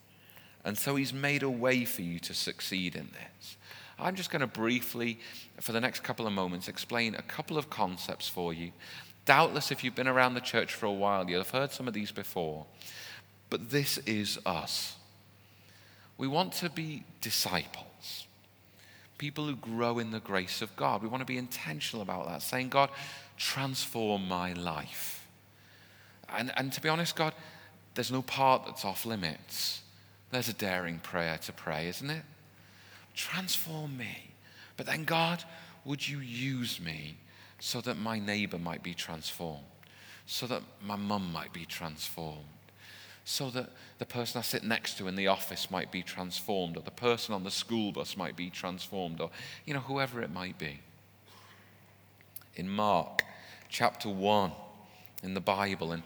And 0.64 0.76
so 0.76 0.96
he's 0.96 1.12
made 1.12 1.42
a 1.42 1.50
way 1.50 1.84
for 1.84 2.02
you 2.02 2.18
to 2.20 2.34
succeed 2.34 2.94
in 2.94 3.08
this. 3.12 3.56
I'm 3.98 4.14
just 4.14 4.30
going 4.30 4.40
to 4.40 4.46
briefly, 4.46 5.18
for 5.60 5.72
the 5.72 5.80
next 5.80 6.02
couple 6.02 6.26
of 6.26 6.32
moments, 6.32 6.68
explain 6.68 7.14
a 7.14 7.22
couple 7.22 7.58
of 7.58 7.70
concepts 7.70 8.28
for 8.28 8.52
you. 8.52 8.72
Doubtless, 9.24 9.70
if 9.70 9.84
you've 9.84 9.94
been 9.94 10.08
around 10.08 10.34
the 10.34 10.40
church 10.40 10.74
for 10.74 10.86
a 10.86 10.92
while, 10.92 11.28
you'll 11.28 11.40
have 11.40 11.50
heard 11.50 11.72
some 11.72 11.86
of 11.86 11.94
these 11.94 12.10
before. 12.10 12.66
But 13.50 13.70
this 13.70 13.98
is 13.98 14.38
us. 14.46 14.96
We 16.16 16.28
want 16.28 16.52
to 16.54 16.70
be 16.70 17.04
disciples, 17.20 18.26
people 19.18 19.46
who 19.46 19.56
grow 19.56 19.98
in 19.98 20.10
the 20.10 20.20
grace 20.20 20.62
of 20.62 20.74
God. 20.76 21.02
We 21.02 21.08
want 21.08 21.22
to 21.22 21.26
be 21.26 21.38
intentional 21.38 22.02
about 22.02 22.26
that, 22.28 22.42
saying, 22.42 22.68
God, 22.68 22.90
transform 23.36 24.28
my 24.28 24.52
life. 24.52 25.19
And, 26.36 26.52
and 26.56 26.72
to 26.72 26.80
be 26.80 26.88
honest, 26.88 27.16
God, 27.16 27.34
there's 27.94 28.12
no 28.12 28.22
part 28.22 28.66
that's 28.66 28.84
off 28.84 29.04
limits. 29.04 29.82
There's 30.30 30.48
a 30.48 30.54
daring 30.54 30.98
prayer 30.98 31.38
to 31.42 31.52
pray, 31.52 31.88
isn't 31.88 32.10
it? 32.10 32.22
Transform 33.14 33.96
me. 33.96 34.32
But 34.76 34.86
then, 34.86 35.04
God, 35.04 35.42
would 35.84 36.06
you 36.06 36.18
use 36.20 36.80
me 36.80 37.16
so 37.58 37.80
that 37.82 37.96
my 37.96 38.18
neighbor 38.18 38.58
might 38.58 38.82
be 38.82 38.94
transformed, 38.94 39.64
so 40.26 40.46
that 40.46 40.62
my 40.82 40.96
mum 40.96 41.32
might 41.32 41.52
be 41.52 41.64
transformed? 41.64 42.46
so 43.24 43.50
that 43.50 43.70
the 43.98 44.06
person 44.06 44.38
I 44.38 44.42
sit 44.42 44.64
next 44.64 44.98
to 44.98 45.06
in 45.06 45.14
the 45.14 45.28
office 45.28 45.70
might 45.70 45.92
be 45.92 46.02
transformed, 46.02 46.76
or 46.76 46.80
the 46.80 46.90
person 46.90 47.32
on 47.32 47.44
the 47.44 47.50
school 47.50 47.92
bus 47.92 48.16
might 48.16 48.34
be 48.34 48.50
transformed, 48.50 49.20
or, 49.20 49.30
you 49.64 49.74
know, 49.74 49.80
whoever 49.80 50.20
it 50.20 50.32
might 50.32 50.58
be. 50.58 50.80
In 52.56 52.68
Mark 52.68 53.22
chapter 53.68 54.08
1 54.08 54.50
in 55.22 55.34
the 55.34 55.40
Bible, 55.40 55.92
and 55.92 56.02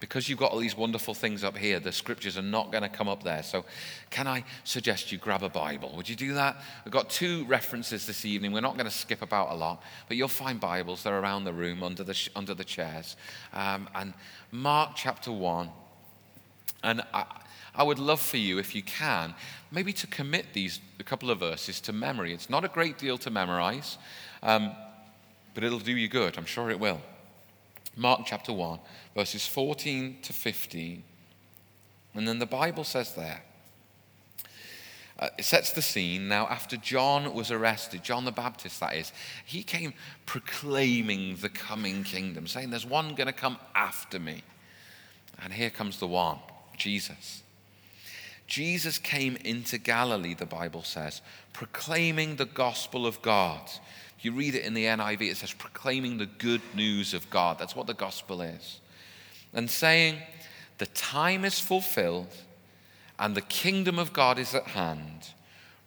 because 0.00 0.28
you've 0.28 0.38
got 0.38 0.50
all 0.50 0.58
these 0.58 0.76
wonderful 0.76 1.14
things 1.14 1.44
up 1.44 1.56
here, 1.56 1.78
the 1.78 1.92
scriptures 1.92 2.36
are 2.36 2.42
not 2.42 2.72
going 2.72 2.82
to 2.82 2.88
come 2.88 3.08
up 3.08 3.22
there. 3.22 3.42
So, 3.42 3.64
can 4.10 4.26
I 4.26 4.44
suggest 4.64 5.12
you 5.12 5.18
grab 5.18 5.42
a 5.42 5.48
Bible? 5.48 5.92
Would 5.96 6.08
you 6.08 6.16
do 6.16 6.34
that? 6.34 6.56
We've 6.84 6.92
got 6.92 7.10
two 7.10 7.44
references 7.44 8.06
this 8.06 8.24
evening. 8.24 8.52
We're 8.52 8.60
not 8.60 8.74
going 8.74 8.86
to 8.86 8.90
skip 8.90 9.22
about 9.22 9.52
a 9.52 9.54
lot, 9.54 9.82
but 10.08 10.16
you'll 10.16 10.28
find 10.28 10.58
Bibles. 10.58 11.04
They're 11.04 11.18
around 11.18 11.44
the 11.44 11.52
room 11.52 11.82
under 11.82 12.02
the, 12.02 12.28
under 12.34 12.54
the 12.54 12.64
chairs. 12.64 13.16
Um, 13.52 13.88
and 13.94 14.14
Mark 14.50 14.92
chapter 14.96 15.30
1 15.30 15.70
and 16.84 17.02
I, 17.12 17.24
I 17.74 17.82
would 17.82 17.98
love 17.98 18.20
for 18.20 18.36
you, 18.36 18.58
if 18.58 18.74
you 18.74 18.82
can, 18.82 19.34
maybe 19.72 19.92
to 19.94 20.06
commit 20.06 20.52
these 20.52 20.80
a 21.00 21.02
couple 21.02 21.30
of 21.30 21.40
verses 21.40 21.80
to 21.80 21.92
memory. 21.92 22.32
It's 22.32 22.50
not 22.50 22.64
a 22.64 22.68
great 22.68 22.98
deal 22.98 23.18
to 23.18 23.30
memorize, 23.30 23.98
um, 24.42 24.72
but 25.54 25.64
it'll 25.64 25.80
do 25.80 25.96
you 25.96 26.06
good. 26.06 26.38
I'm 26.38 26.44
sure 26.44 26.70
it 26.70 26.78
will. 26.78 27.00
Mark 27.96 28.22
chapter 28.26 28.52
1, 28.52 28.78
verses 29.14 29.46
14 29.46 30.18
to 30.22 30.32
15. 30.32 31.02
And 32.14 32.28
then 32.28 32.38
the 32.38 32.46
Bible 32.46 32.84
says 32.84 33.14
there, 33.14 33.42
Uh, 35.16 35.28
it 35.38 35.44
sets 35.44 35.70
the 35.70 35.82
scene. 35.82 36.26
Now, 36.26 36.48
after 36.48 36.76
John 36.76 37.34
was 37.34 37.52
arrested, 37.52 38.02
John 38.02 38.24
the 38.24 38.32
Baptist, 38.32 38.80
that 38.80 38.96
is, 38.96 39.12
he 39.44 39.62
came 39.62 39.94
proclaiming 40.26 41.36
the 41.36 41.48
coming 41.48 42.02
kingdom, 42.02 42.48
saying, 42.48 42.70
There's 42.70 42.86
one 42.86 43.14
going 43.14 43.28
to 43.28 43.32
come 43.32 43.58
after 43.76 44.18
me. 44.18 44.42
And 45.42 45.52
here 45.52 45.70
comes 45.70 45.98
the 46.00 46.08
one, 46.08 46.38
Jesus. 46.76 47.44
Jesus 48.46 48.98
came 48.98 49.36
into 49.36 49.78
Galilee, 49.78 50.34
the 50.34 50.46
Bible 50.46 50.82
says, 50.82 51.22
proclaiming 51.52 52.36
the 52.36 52.44
gospel 52.44 53.06
of 53.06 53.22
God. 53.22 53.70
You 54.24 54.32
read 54.32 54.54
it 54.54 54.64
in 54.64 54.74
the 54.74 54.84
NIV, 54.84 55.30
it 55.30 55.36
says 55.36 55.52
proclaiming 55.52 56.18
the 56.18 56.26
good 56.26 56.62
news 56.74 57.12
of 57.12 57.28
God. 57.28 57.58
That's 57.58 57.76
what 57.76 57.86
the 57.86 57.94
gospel 57.94 58.40
is. 58.40 58.80
And 59.52 59.70
saying, 59.70 60.16
The 60.78 60.86
time 60.86 61.44
is 61.44 61.60
fulfilled 61.60 62.34
and 63.18 63.34
the 63.34 63.42
kingdom 63.42 63.98
of 63.98 64.12
God 64.12 64.38
is 64.38 64.54
at 64.54 64.68
hand. 64.68 65.28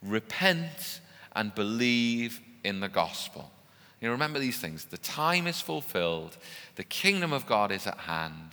Repent 0.02 1.00
and 1.34 1.54
believe 1.54 2.40
in 2.64 2.80
the 2.80 2.88
gospel. 2.88 3.50
You 4.00 4.10
remember 4.12 4.38
these 4.38 4.58
things. 4.58 4.84
The 4.84 4.98
time 4.98 5.46
is 5.46 5.60
fulfilled, 5.60 6.36
the 6.76 6.84
kingdom 6.84 7.32
of 7.32 7.46
God 7.46 7.72
is 7.72 7.86
at 7.86 7.98
hand. 7.98 8.50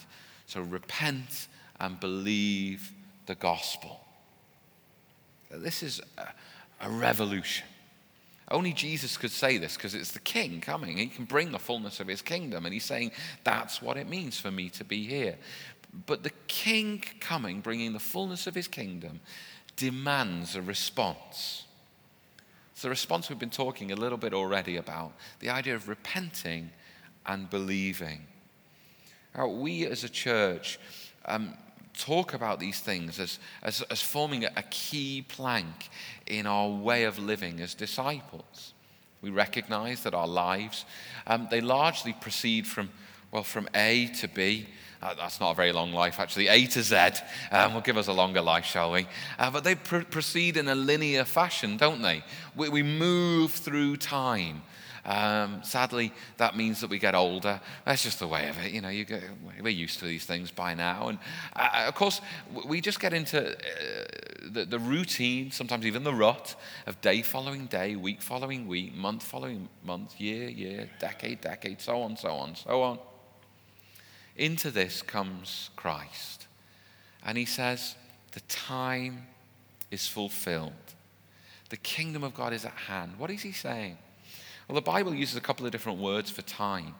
So 0.48 0.62
repent 0.62 1.48
and 1.80 2.00
believe 2.00 2.91
the 3.26 3.36
gospel. 3.36 4.00
This 5.52 5.84
is 5.84 6.02
a, 6.17 6.28
a 6.82 6.89
revolution. 6.89 7.65
Only 8.51 8.73
Jesus 8.73 9.17
could 9.17 9.31
say 9.31 9.58
this 9.58 9.75
because 9.75 9.95
it's 9.95 10.12
the 10.12 10.19
king 10.19 10.62
coming. 10.62 10.97
He 10.97 11.08
can 11.08 11.25
bring 11.25 11.51
the 11.51 11.60
fullness 11.60 11.99
of 11.99 12.08
his 12.08 12.21
kingdom. 12.21 12.65
And 12.65 12.73
he's 12.73 12.86
saying, 12.86 13.12
that's 13.43 13.81
what 13.81 13.97
it 13.97 14.08
means 14.08 14.39
for 14.39 14.51
me 14.51 14.69
to 14.69 14.84
be 14.84 15.05
here. 15.05 15.36
But 16.05 16.23
the 16.23 16.31
king 16.47 17.03
coming, 17.19 17.62
bringing 17.62 17.93
the 17.93 17.99
fullness 17.99 18.45
of 18.45 18.53
his 18.53 18.67
kingdom, 18.67 19.21
demands 19.75 20.55
a 20.55 20.62
response. 20.62 21.63
It's 22.73 22.84
the 22.84 22.89
response 22.89 23.29
we've 23.29 23.39
been 23.39 23.49
talking 23.49 23.91
a 23.91 23.95
little 23.95 24.17
bit 24.17 24.34
already 24.34 24.77
about 24.77 25.13
the 25.39 25.49
idea 25.49 25.75
of 25.75 25.88
repenting 25.88 26.69
and 27.25 27.49
believing. 27.49 28.27
Now, 29.36 29.47
we 29.47 29.86
as 29.86 30.03
a 30.03 30.10
church 30.10 30.79
um, 31.25 31.55
talk 31.97 32.34
about 32.34 32.60
these 32.60 32.79
things 32.79 33.19
as, 33.19 33.39
as, 33.63 33.81
as 33.84 34.01
forming 34.01 34.45
a, 34.45 34.63
key 34.69 35.25
plank 35.27 35.89
in 36.27 36.45
our 36.45 36.69
way 36.69 37.03
of 37.03 37.17
living 37.19 37.60
as 37.60 37.73
disciples. 37.73 38.73
We 39.21 39.29
recognize 39.29 40.03
that 40.03 40.13
our 40.13 40.27
lives, 40.27 40.86
um, 41.25 41.47
they 41.49 41.62
largely 41.62 42.13
proceed 42.13 42.67
from, 42.67 42.89
well, 43.31 43.43
from 43.43 43.67
A 43.73 44.08
to 44.19 44.27
B. 44.27 44.67
Uh, 45.01 45.13
that's 45.15 45.39
not 45.39 45.51
a 45.51 45.55
very 45.55 45.71
long 45.71 45.91
life, 45.91 46.19
actually. 46.19 46.47
A 46.47 46.65
to 46.67 46.81
Z 46.81 47.10
um, 47.51 47.73
will 47.73 47.81
give 47.81 47.97
us 47.97 48.08
a 48.08 48.13
longer 48.13 48.41
life, 48.41 48.65
shall 48.65 48.91
we? 48.91 49.08
Uh, 49.38 49.51
but 49.51 49.63
they 49.63 49.75
pr- 49.75 49.99
proceed 49.99 50.58
in 50.58 50.67
a 50.67 50.75
linear 50.75 51.25
fashion, 51.25 51.77
don't 51.77 52.01
they? 52.01 52.23
We, 52.55 52.69
we 52.69 52.84
move 52.84 53.51
through 53.51 53.97
time. 53.97 54.62
Um, 55.06 55.62
sadly, 55.63 56.12
that 56.38 56.58
means 56.58 56.82
that 56.82 56.89
we 56.89 56.98
get 56.98 57.13
older. 57.13 57.62
That's 57.86 58.02
just 58.02 58.20
the 58.20 58.28
way 58.28 58.50
of 58.50 58.58
it. 58.58 58.72
You 58.72 58.82
know, 58.82 58.89
you 58.89 59.06
get, 59.06 59.24
we're 59.62 59.70
used 59.70 60.00
to 60.00 60.06
these 60.06 60.26
things 60.26 60.50
by 60.50 60.74
now. 60.74 61.10
And 61.10 61.20
uh, 61.56 61.86
of 61.88 61.94
course, 61.94 62.22
we 62.65 62.82
just 62.82 63.00
get 63.00 63.13
into 63.13 63.52
uh, 63.52 63.56
the, 64.52 64.65
the 64.65 64.80
routine, 64.80 65.52
sometimes 65.52 65.86
even 65.86 66.04
the 66.04 66.13
rut 66.13 66.56
of 66.88 67.00
day 67.02 67.22
following 67.22 67.68
day, 67.68 67.96
week 67.96 68.22
following 68.22 68.68
week, 68.68 68.96
month 68.96 69.22
following 69.22 69.70
month, 69.84 70.20
year, 70.20 70.50
year, 70.50 70.89
decade, 71.00 71.39
decade, 71.39 71.82
so 71.82 72.02
on, 72.02 72.18
so 72.18 72.32
on, 72.32 72.56
so 72.56 72.82
on. 72.82 73.00
Into 74.36 74.72
this 74.72 75.04
comes 75.04 75.70
Christ. 75.76 76.48
And 77.24 77.38
he 77.38 77.46
says, 77.46 77.96
The 78.32 78.41
time 78.41 79.28
is 79.91 80.08
fulfilled. 80.08 80.74
The 81.70 81.78
kingdom 81.78 82.24
of 82.24 82.34
God 82.34 82.54
is 82.54 82.65
at 82.65 82.72
hand. 82.72 83.13
What 83.18 83.30
is 83.30 83.41
he 83.44 83.52
saying? 83.52 83.98
Well, 84.67 84.75
the 84.75 84.82
Bible 84.82 85.13
uses 85.13 85.36
a 85.36 85.41
couple 85.41 85.65
of 85.65 85.71
different 85.71 85.99
words 85.99 86.32
for 86.32 86.41
time. 86.41 86.95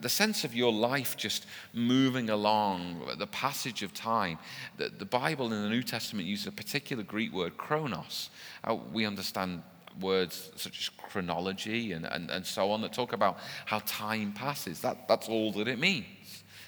The 0.00 0.08
sense 0.08 0.44
of 0.44 0.54
your 0.54 0.72
life 0.72 1.16
just 1.16 1.46
moving 1.74 2.30
along, 2.30 3.02
the 3.18 3.26
passage 3.26 3.82
of 3.82 3.92
time. 3.92 4.38
The, 4.78 4.88
the 4.88 5.04
Bible 5.04 5.52
in 5.52 5.62
the 5.62 5.68
New 5.68 5.82
Testament 5.82 6.26
uses 6.26 6.46
a 6.46 6.52
particular 6.52 7.02
Greek 7.02 7.32
word, 7.32 7.58
chronos. 7.58 8.30
Uh, 8.62 8.76
we 8.92 9.04
understand 9.04 9.62
words 10.00 10.50
such 10.56 10.80
as 10.80 10.88
chronology 10.88 11.92
and, 11.92 12.06
and, 12.06 12.30
and 12.30 12.44
so 12.44 12.70
on 12.70 12.80
that 12.82 12.92
talk 12.92 13.12
about 13.12 13.38
how 13.66 13.80
time 13.86 14.32
passes. 14.32 14.80
That, 14.80 15.06
that's 15.06 15.28
all 15.28 15.52
that 15.52 15.68
it 15.68 15.78
means. 15.78 16.06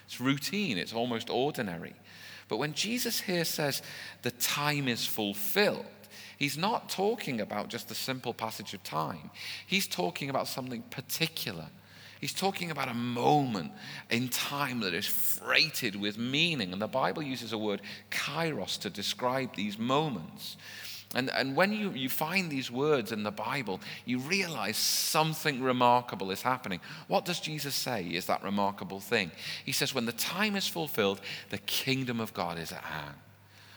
It's 0.05 0.21
routine, 0.21 0.79
it's 0.79 0.93
almost 0.93 1.31
ordinary. 1.31 1.95
But 2.49 2.59
when 2.59 2.75
Jesus 2.75 3.21
here 3.21 3.45
says 3.45 3.83
the 4.23 4.31
time 4.31 4.87
is 4.87 5.05
fulfilled, 5.05 5.87
he's 6.37 6.57
not 6.57 6.89
talking 6.89 7.41
about 7.41 7.69
just 7.69 7.91
a 7.91 7.95
simple 7.95 8.35
passage 8.35 8.75
of 8.75 8.83
time. 8.83 9.31
He's 9.67 9.87
talking 9.87 10.31
about 10.31 10.49
something 10.49 10.83
particular. 10.83 11.67
He's 12.21 12.33
talking 12.33 12.71
about 12.71 12.89
a 12.89 12.95
moment 12.95 13.73
in 14.11 14.29
time 14.29 14.81
that 14.81 14.95
is 14.95 15.07
freighted 15.07 15.97
with 15.97 16.17
meaning. 16.17 16.73
And 16.73 16.81
the 16.81 16.87
Bible 16.87 17.23
uses 17.23 17.53
a 17.53 17.59
word, 17.59 17.83
kairos, 18.11 18.79
to 18.81 18.91
describe 18.91 19.55
these 19.55 19.79
moments. 19.79 20.57
And, 21.15 21.31
and 21.31 21.55
when 21.55 21.73
you, 21.73 21.91
you 21.93 22.09
find 22.09 22.51
these 22.51 22.71
words 22.71 23.13
in 23.13 23.23
the 23.23 23.31
Bible, 23.31 23.81
you 24.05 24.19
realize 24.19 24.77
something 24.77 25.63
remarkable 25.63 26.31
is 26.31 26.43
happening. 26.43 26.81
What 27.07 27.25
does 27.25 27.39
Jesus 27.39 27.75
say 27.75 28.05
is 28.05 28.27
that 28.27 28.43
remarkable 28.43 29.01
thing? 29.01 29.31
He 29.65 29.73
says, 29.73 29.95
When 29.95 30.07
the 30.07 30.13
time 30.13 30.57
is 30.57 30.67
fulfilled, 30.67 31.21
the 31.51 31.59
kingdom 31.59 32.21
of 32.21 32.35
God 32.35 32.59
is 32.59 32.73
at 32.73 32.83
hand. 32.83 33.15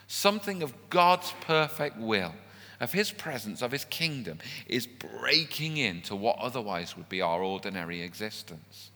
Something 0.08 0.64
of 0.64 0.74
God's 0.90 1.34
perfect 1.42 1.98
will, 1.98 2.34
of 2.80 2.92
his 2.92 3.12
presence, 3.12 3.62
of 3.62 3.72
his 3.72 3.86
kingdom, 3.86 4.40
is 4.68 4.88
breaking 4.88 5.78
into 5.78 6.16
what 6.16 6.38
otherwise 6.40 6.96
would 6.96 7.10
be 7.10 7.22
our 7.22 7.42
ordinary 7.42 8.02
existence. 8.02 8.92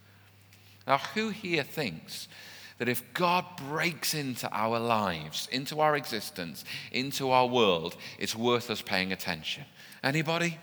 Now, 0.88 0.98
who 0.98 1.30
here 1.30 1.64
thinks 1.64 2.28
that 2.78 2.90
if 2.90 3.14
God 3.14 3.46
breaks 3.70 4.14
into 4.14 4.50
our 4.52 4.80
lives, 4.80 5.48
into 5.52 5.80
our 5.80 5.96
existence, 5.96 6.66
into 6.92 7.30
our 7.30 7.48
world, 7.48 7.96
it's 8.20 8.36
worth 8.36 8.70
us 8.70 8.82
paying 8.82 9.14
attention. 9.14 9.64
Anybody? 10.04 10.58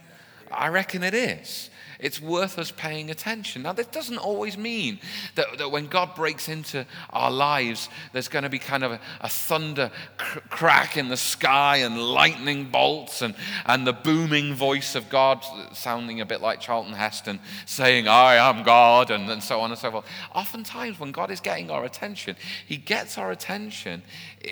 I 0.51 0.69
reckon 0.69 1.03
it 1.03 1.15
is 1.15 1.71
it's 2.01 2.21
worth 2.21 2.59
us 2.59 2.71
paying 2.71 3.11
attention. 3.11 3.63
Now, 3.63 3.73
this 3.73 3.87
doesn't 3.87 4.19
always 4.19 4.57
mean 4.57 4.99
that, 5.35 5.59
that 5.59 5.71
when 5.71 5.87
God 5.87 6.15
breaks 6.15 6.49
into 6.49 6.87
our 7.11 7.31
lives, 7.31 7.89
there's 8.13 8.29
going 8.29 8.45
to 8.45 8.49
be 8.49 8.59
kind 8.59 8.83
of 8.83 8.93
a, 8.93 9.01
a 9.21 9.29
thunder 9.29 9.91
cr- 10.17 10.41
crack 10.49 10.97
in 10.97 11.09
the 11.09 11.17
sky 11.17 11.79
and 11.79 11.99
lightning 11.99 12.71
bolts 12.71 13.23
and, 13.23 13.35
and 13.67 13.87
the 13.87 13.93
booming 13.93 14.55
voice 14.55 14.95
of 14.95 15.09
God 15.09 15.45
sounding 15.73 16.21
a 16.21 16.27
bit 16.27 16.41
like 16.41 16.61
Charlton 16.61 16.95
Heston 16.95 17.39
saying, 17.67 18.09
I 18.09 18.37
am 18.37 18.63
God, 18.63 19.11
and, 19.11 19.29
and 19.31 19.43
so 19.43 19.61
on 19.61 19.71
and 19.71 19.79
so 19.79 19.91
forth. 19.91 20.07
Oftentimes, 20.35 20.99
when 20.99 21.13
God 21.13 21.31
is 21.31 21.41
getting 21.41 21.71
our 21.71 21.85
attention, 21.85 22.37
He 22.67 22.77
gets 22.77 23.19
our 23.19 23.31
attention 23.31 24.03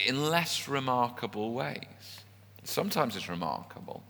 in 0.06 0.30
less 0.30 0.68
remarkable 0.68 1.52
ways. 1.52 1.84
Sometimes 2.64 3.16
it's 3.16 3.28
remarkable. 3.28 4.02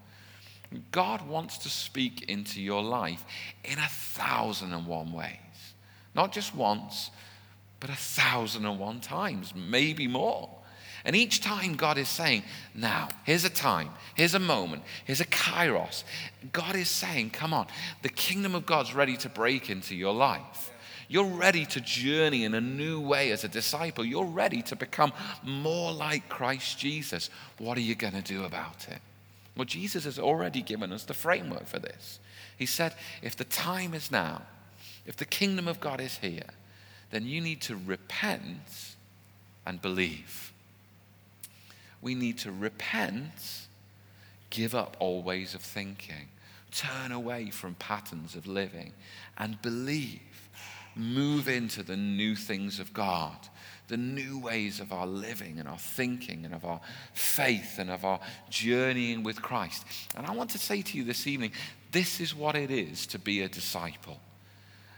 God 0.91 1.27
wants 1.27 1.59
to 1.59 1.69
speak 1.69 2.23
into 2.29 2.61
your 2.61 2.83
life 2.83 3.25
in 3.65 3.79
a 3.79 3.89
thousand 3.89 4.73
and 4.73 4.87
one 4.87 5.13
ways. 5.13 5.39
Not 6.15 6.33
just 6.33 6.55
once, 6.55 7.11
but 7.81 7.91
a 7.91 7.97
thousand 7.97 8.67
and 8.67 8.79
one 8.79 9.01
times, 9.01 9.55
maybe 9.55 10.07
more. 10.07 10.51
And 11.05 11.15
each 11.15 11.41
time 11.41 11.77
God 11.77 11.97
is 11.97 12.09
saying, 12.09 12.43
now, 12.75 13.09
here's 13.25 13.45
a 13.45 13.51
time, 13.51 13.91
here's 14.15 14.35
a 14.35 14.41
moment, 14.41 14.83
here's 15.05 15.21
a 15.21 15.27
kairos. 15.27 16.05
God 16.53 16.75
is 16.75 16.89
saying, 16.91 17.31
come 17.31 17.55
on, 17.55 17.67
the 18.03 18.09
kingdom 18.09 18.55
of 18.55 18.67
God's 18.67 18.95
ready 18.95 19.17
to 19.19 19.29
break 19.29 19.71
into 19.71 19.95
your 19.95 20.13
life. 20.13 20.73
You're 21.11 21.25
ready 21.25 21.65
to 21.67 21.81
journey 21.81 22.45
in 22.45 22.53
a 22.53 22.61
new 22.61 23.01
way 23.01 23.31
as 23.31 23.43
a 23.43 23.49
disciple. 23.49 24.05
You're 24.05 24.27
ready 24.27 24.61
to 24.63 24.77
become 24.77 25.13
more 25.43 25.91
like 25.93 26.29
Christ 26.29 26.79
Jesus. 26.79 27.31
What 27.57 27.79
are 27.79 27.83
you 27.83 27.95
going 27.95 28.13
to 28.13 28.21
do 28.21 28.45
about 28.45 28.87
it? 28.91 29.01
Well, 29.59 29.65
Jesus 29.65 30.05
has 30.05 30.21
already 30.21 30.63
given 30.63 30.93
us 30.93 31.03
the 31.03 31.15
framework 31.15 31.67
for 31.67 31.81
this. 31.81 32.21
He 32.57 32.65
said, 32.65 32.95
if 33.23 33.35
the 33.35 33.43
time 33.43 33.93
is 33.93 34.09
now, 34.09 34.43
if 35.05 35.17
the 35.17 35.25
kingdom 35.25 35.67
of 35.67 35.81
God 35.81 36.01
is 36.01 36.19
here, 36.19 36.51
then 37.11 37.27
you 37.27 37.41
need 37.41 37.61
to 37.63 37.75
repent 37.75 38.95
and 39.67 39.83
believe. 39.83 40.53
We 42.01 42.15
need 42.15 42.39
to 42.39 42.53
repent, 42.53 43.67
give 44.51 44.77
up 44.77 44.97
old 45.01 45.25
ways 45.25 45.55
of 45.55 45.61
thinking, 45.61 46.29
turn 46.71 47.11
away 47.11 47.51
from 47.51 47.75
patterns 47.75 48.37
of 48.37 48.47
living, 48.47 48.93
and 49.37 49.61
believe. 49.61 50.21
Move 50.95 51.49
into 51.49 51.83
the 51.83 51.97
new 51.97 52.37
things 52.37 52.79
of 52.79 52.95
God 52.95 53.49
the 53.89 53.97
new 53.97 54.39
ways 54.39 54.81
of 54.81 54.93
our 54.93 55.07
living 55.07 55.59
and 55.59 55.69
our 55.69 55.79
thinking 55.79 56.45
and 56.45 56.55
of 56.55 56.65
our 56.65 56.81
faith 57.15 57.79
and 57.79 57.91
of 57.91 58.05
our 58.05 58.21
journeying 58.51 59.23
with 59.23 59.43
Christ. 59.43 59.85
And 60.17 60.27
I 60.27 60.33
want 60.33 60.51
to 60.51 60.59
say 60.59 60.83
to 60.83 60.97
you 60.97 61.05
this 61.05 61.27
evening 61.27 61.53
this 61.91 62.21
is 62.21 62.35
what 62.35 62.55
it 62.55 62.71
is 62.71 63.07
to 63.09 63.19
be 63.19 63.43
a 63.43 63.49
disciple. 63.49 64.21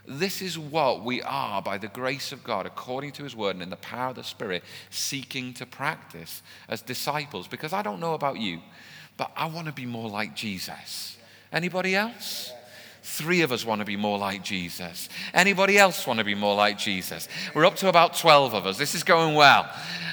This 0.05 0.41
is 0.41 0.57
what 0.57 1.05
we 1.05 1.21
are 1.21 1.61
by 1.61 1.77
the 1.77 1.87
grace 1.87 2.31
of 2.31 2.43
God, 2.43 2.65
according 2.65 3.11
to 3.13 3.23
His 3.23 3.35
Word 3.35 3.55
and 3.55 3.63
in 3.63 3.69
the 3.69 3.75
power 3.77 4.09
of 4.09 4.15
the 4.15 4.23
Spirit, 4.23 4.63
seeking 4.89 5.53
to 5.53 5.65
practice 5.65 6.41
as 6.67 6.81
disciples. 6.81 7.47
Because 7.47 7.71
I 7.71 7.81
don't 7.81 7.99
know 7.99 8.13
about 8.13 8.39
you, 8.39 8.59
but 9.15 9.31
I 9.37 9.45
want 9.45 9.67
to 9.67 9.73
be 9.73 9.85
more 9.85 10.09
like 10.09 10.35
Jesus. 10.35 11.17
Anybody 11.53 11.95
else? 11.95 12.51
Three 13.03 13.41
of 13.41 13.51
us 13.51 13.65
want 13.65 13.79
to 13.79 13.85
be 13.85 13.95
more 13.95 14.19
like 14.19 14.43
Jesus. 14.43 15.09
Anybody 15.33 15.77
else 15.77 16.05
want 16.05 16.19
to 16.19 16.23
be 16.23 16.35
more 16.35 16.55
like 16.55 16.77
Jesus? 16.77 17.27
We're 17.55 17.65
up 17.65 17.75
to 17.77 17.89
about 17.89 18.15
12 18.15 18.53
of 18.53 18.67
us. 18.67 18.77
This 18.77 18.93
is 18.93 19.03
going 19.03 19.33
well. 19.33 19.63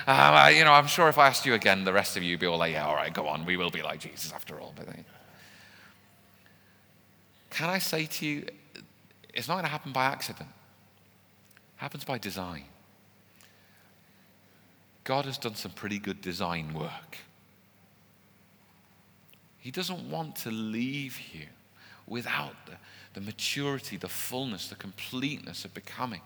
Um, 0.06 0.16
I, 0.16 0.50
you 0.50 0.64
know, 0.64 0.72
I'm 0.72 0.86
sure 0.86 1.08
if 1.08 1.18
I 1.18 1.26
asked 1.26 1.44
you 1.44 1.52
again, 1.52 1.84
the 1.84 1.92
rest 1.92 2.16
of 2.16 2.22
you 2.22 2.32
would 2.32 2.40
be 2.40 2.46
all 2.46 2.56
like, 2.56 2.72
yeah, 2.72 2.86
all 2.86 2.94
right, 2.94 3.12
go 3.12 3.28
on. 3.28 3.44
We 3.44 3.58
will 3.58 3.70
be 3.70 3.82
like 3.82 4.00
Jesus 4.00 4.32
after 4.32 4.58
all. 4.58 4.72
But 4.74 4.86
can 7.50 7.68
I 7.68 7.78
say 7.78 8.06
to 8.06 8.26
you, 8.26 8.46
it's 9.34 9.48
not 9.48 9.54
going 9.54 9.64
to 9.64 9.70
happen 9.70 9.92
by 9.92 10.06
accident. 10.06 10.48
It 10.48 11.80
happens 11.80 12.04
by 12.04 12.16
design. 12.16 12.64
God 15.04 15.26
has 15.26 15.36
done 15.36 15.56
some 15.56 15.72
pretty 15.72 15.98
good 15.98 16.22
design 16.22 16.72
work. 16.72 17.18
He 19.58 19.70
doesn't 19.70 20.10
want 20.10 20.36
to 20.36 20.50
leave 20.50 21.20
you 21.34 21.46
without 22.08 22.54
the, 22.66 22.72
the 23.14 23.20
maturity, 23.20 23.96
the 23.96 24.08
fullness, 24.08 24.68
the 24.68 24.74
completeness 24.74 25.64
of 25.64 25.74
becoming 25.74 26.20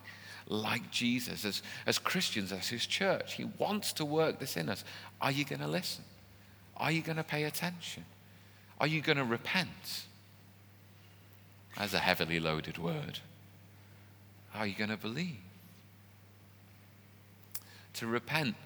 like 0.49 0.91
Jesus. 0.91 1.45
As, 1.45 1.63
as 1.87 1.99
Christians, 1.99 2.53
as 2.53 2.69
His 2.69 2.87
church, 2.87 3.35
He 3.35 3.45
wants 3.59 3.93
to 3.95 4.05
work 4.05 4.39
this 4.39 4.57
in 4.57 4.69
us. 4.69 4.85
Are 5.21 5.31
you 5.31 5.45
going 5.45 5.61
to 5.61 5.69
listen? 5.69 6.05
Are 6.77 6.91
you 6.91 7.03
going 7.03 7.17
to 7.17 7.25
pay 7.25 7.45
attention? 7.45 8.05
Are 8.81 8.87
you 8.87 9.01
going 9.01 9.19
to 9.19 9.25
repent? 9.25 10.05
As 11.77 11.95
a 11.95 11.99
heavily 11.99 12.39
loaded 12.39 12.77
word. 12.77 13.21
Are 14.55 14.67
you 14.67 14.75
going 14.75 14.91
to 14.91 14.97
believe? 14.97 15.39
To 17.95 18.07
repent, 18.07 18.57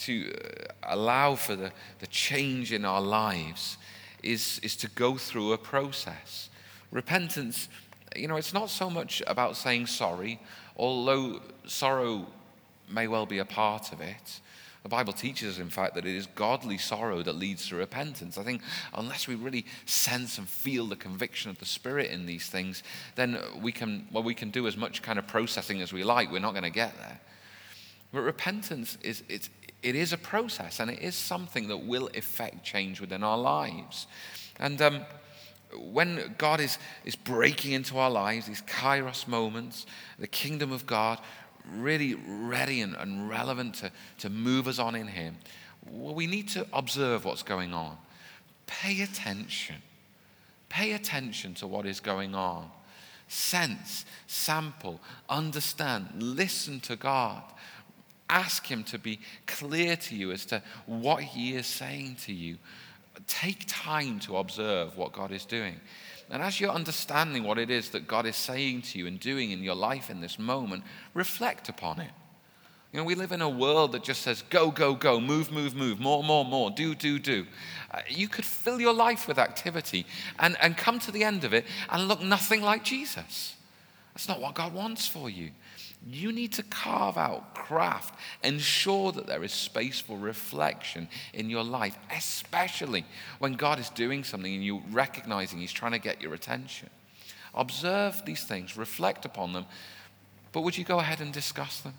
to 0.00 0.32
uh, 0.32 0.94
allow 0.94 1.36
for 1.36 1.56
the, 1.56 1.72
the 2.00 2.06
change 2.06 2.72
in 2.72 2.84
our 2.84 3.00
lives, 3.00 3.78
is, 4.22 4.60
is 4.62 4.76
to 4.76 4.88
go 4.90 5.16
through 5.16 5.52
a 5.52 5.58
process. 5.58 6.49
Repentance, 6.90 7.68
you 8.16 8.28
know, 8.28 8.36
it's 8.36 8.54
not 8.54 8.70
so 8.70 8.90
much 8.90 9.22
about 9.26 9.56
saying 9.56 9.86
sorry, 9.86 10.40
although 10.76 11.40
sorrow 11.66 12.26
may 12.88 13.06
well 13.06 13.26
be 13.26 13.38
a 13.38 13.44
part 13.44 13.92
of 13.92 14.00
it. 14.00 14.40
The 14.82 14.88
Bible 14.88 15.12
teaches 15.12 15.54
us, 15.54 15.60
in 15.60 15.68
fact, 15.68 15.94
that 15.94 16.06
it 16.06 16.16
is 16.16 16.26
godly 16.26 16.78
sorrow 16.78 17.22
that 17.22 17.34
leads 17.34 17.68
to 17.68 17.76
repentance. 17.76 18.38
I 18.38 18.42
think 18.42 18.62
unless 18.94 19.28
we 19.28 19.34
really 19.34 19.66
sense 19.84 20.38
and 20.38 20.48
feel 20.48 20.86
the 20.86 20.96
conviction 20.96 21.50
of 21.50 21.58
the 21.58 21.66
Spirit 21.66 22.10
in 22.10 22.24
these 22.24 22.48
things, 22.48 22.82
then 23.14 23.38
we 23.60 23.72
can, 23.72 24.08
well, 24.10 24.22
we 24.22 24.34
can 24.34 24.50
do 24.50 24.66
as 24.66 24.78
much 24.78 25.02
kind 25.02 25.18
of 25.18 25.26
processing 25.26 25.82
as 25.82 25.92
we 25.92 26.02
like. 26.02 26.32
We're 26.32 26.38
not 26.38 26.52
going 26.52 26.64
to 26.64 26.70
get 26.70 26.96
there. 26.96 27.20
But 28.12 28.22
repentance 28.22 28.96
is 29.02 29.22
it's, 29.28 29.50
it 29.82 29.94
is 29.94 30.12
a 30.12 30.18
process, 30.18 30.80
and 30.80 30.90
it 30.90 31.00
is 31.00 31.14
something 31.14 31.68
that 31.68 31.78
will 31.78 32.08
effect 32.14 32.64
change 32.64 33.00
within 33.00 33.22
our 33.22 33.38
lives. 33.38 34.06
And 34.58 34.80
um, 34.80 35.00
when 35.78 36.34
God 36.38 36.60
is, 36.60 36.78
is 37.04 37.16
breaking 37.16 37.72
into 37.72 37.98
our 37.98 38.10
lives, 38.10 38.46
these 38.46 38.62
kairos 38.62 39.28
moments, 39.28 39.86
the 40.18 40.26
kingdom 40.26 40.72
of 40.72 40.86
God, 40.86 41.18
really 41.72 42.14
ready 42.14 42.80
and, 42.80 42.96
and 42.96 43.28
relevant 43.28 43.74
to, 43.76 43.92
to 44.18 44.30
move 44.30 44.66
us 44.66 44.78
on 44.78 44.94
in 44.94 45.06
Him, 45.06 45.36
well, 45.88 46.14
we 46.14 46.26
need 46.26 46.48
to 46.50 46.66
observe 46.72 47.24
what's 47.24 47.42
going 47.42 47.72
on. 47.72 47.96
Pay 48.66 49.02
attention. 49.02 49.76
Pay 50.68 50.92
attention 50.92 51.54
to 51.54 51.66
what 51.66 51.86
is 51.86 52.00
going 52.00 52.34
on. 52.34 52.70
Sense, 53.28 54.04
sample, 54.26 55.00
understand, 55.28 56.08
listen 56.16 56.80
to 56.80 56.96
God. 56.96 57.42
Ask 58.28 58.66
Him 58.66 58.84
to 58.84 58.98
be 58.98 59.20
clear 59.46 59.96
to 59.96 60.16
you 60.16 60.32
as 60.32 60.44
to 60.46 60.62
what 60.86 61.22
He 61.22 61.54
is 61.54 61.66
saying 61.66 62.16
to 62.22 62.32
you 62.32 62.58
take 63.26 63.64
time 63.66 64.18
to 64.20 64.36
observe 64.36 64.96
what 64.96 65.12
God 65.12 65.32
is 65.32 65.44
doing. 65.44 65.80
And 66.30 66.42
as 66.42 66.60
you're 66.60 66.70
understanding 66.70 67.42
what 67.42 67.58
it 67.58 67.70
is 67.70 67.90
that 67.90 68.06
God 68.06 68.24
is 68.24 68.36
saying 68.36 68.82
to 68.82 68.98
you 68.98 69.06
and 69.06 69.18
doing 69.18 69.50
in 69.50 69.62
your 69.62 69.74
life 69.74 70.10
in 70.10 70.20
this 70.20 70.38
moment, 70.38 70.84
reflect 71.12 71.68
upon 71.68 72.00
it. 72.00 72.10
You 72.92 72.98
know, 72.98 73.04
we 73.04 73.14
live 73.14 73.30
in 73.30 73.40
a 73.40 73.48
world 73.48 73.92
that 73.92 74.02
just 74.02 74.22
says, 74.22 74.42
go, 74.50 74.70
go, 74.70 74.94
go, 74.94 75.20
move, 75.20 75.52
move, 75.52 75.76
move, 75.76 76.00
more, 76.00 76.24
more, 76.24 76.44
more, 76.44 76.70
do, 76.70 76.94
do, 76.94 77.20
do. 77.20 77.46
Uh, 77.90 78.00
you 78.08 78.26
could 78.26 78.44
fill 78.44 78.80
your 78.80 78.92
life 78.92 79.28
with 79.28 79.38
activity 79.38 80.06
and, 80.40 80.56
and 80.60 80.76
come 80.76 80.98
to 81.00 81.12
the 81.12 81.22
end 81.22 81.44
of 81.44 81.52
it 81.52 81.66
and 81.88 82.08
look 82.08 82.20
nothing 82.20 82.62
like 82.62 82.82
Jesus. 82.82 83.54
That's 84.12 84.28
not 84.28 84.40
what 84.40 84.54
God 84.54 84.74
wants 84.74 85.06
for 85.06 85.30
you. 85.30 85.50
You 86.06 86.32
need 86.32 86.52
to 86.54 86.62
carve 86.62 87.18
out, 87.18 87.54
craft, 87.54 88.18
ensure 88.42 89.12
that 89.12 89.26
there 89.26 89.44
is 89.44 89.52
space 89.52 90.00
for 90.00 90.18
reflection 90.18 91.08
in 91.34 91.50
your 91.50 91.62
life, 91.62 91.96
especially 92.10 93.04
when 93.38 93.52
God 93.54 93.78
is 93.78 93.90
doing 93.90 94.24
something 94.24 94.54
and 94.54 94.64
you're 94.64 94.82
recognizing 94.90 95.58
He's 95.58 95.72
trying 95.72 95.92
to 95.92 95.98
get 95.98 96.22
your 96.22 96.32
attention. 96.32 96.88
Observe 97.54 98.24
these 98.24 98.44
things, 98.44 98.76
reflect 98.76 99.24
upon 99.24 99.52
them, 99.52 99.66
but 100.52 100.62
would 100.62 100.78
you 100.78 100.84
go 100.84 101.00
ahead 101.00 101.20
and 101.20 101.32
discuss 101.32 101.80
them? 101.80 101.94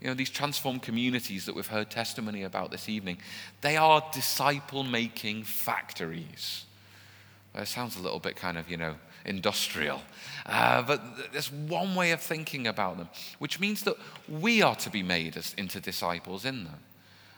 You 0.00 0.08
know, 0.08 0.14
these 0.14 0.30
transformed 0.30 0.82
communities 0.82 1.46
that 1.46 1.54
we've 1.54 1.66
heard 1.66 1.90
testimony 1.90 2.42
about 2.42 2.70
this 2.70 2.88
evening, 2.88 3.18
they 3.60 3.76
are 3.76 4.04
disciple 4.12 4.82
making 4.82 5.44
factories. 5.44 6.64
It 7.54 7.68
sounds 7.68 7.96
a 7.96 8.02
little 8.02 8.18
bit 8.18 8.36
kind 8.36 8.58
of, 8.58 8.70
you 8.70 8.76
know, 8.76 8.96
industrial. 9.24 10.02
Uh, 10.46 10.82
but 10.82 11.32
there's 11.32 11.50
one 11.50 11.94
way 11.94 12.10
of 12.10 12.20
thinking 12.20 12.66
about 12.66 12.98
them, 12.98 13.08
which 13.38 13.58
means 13.58 13.82
that 13.82 13.96
we 14.28 14.60
are 14.60 14.76
to 14.76 14.90
be 14.90 15.02
made 15.02 15.36
as, 15.36 15.54
into 15.54 15.80
disciples 15.80 16.44
in 16.44 16.64
them. 16.64 16.80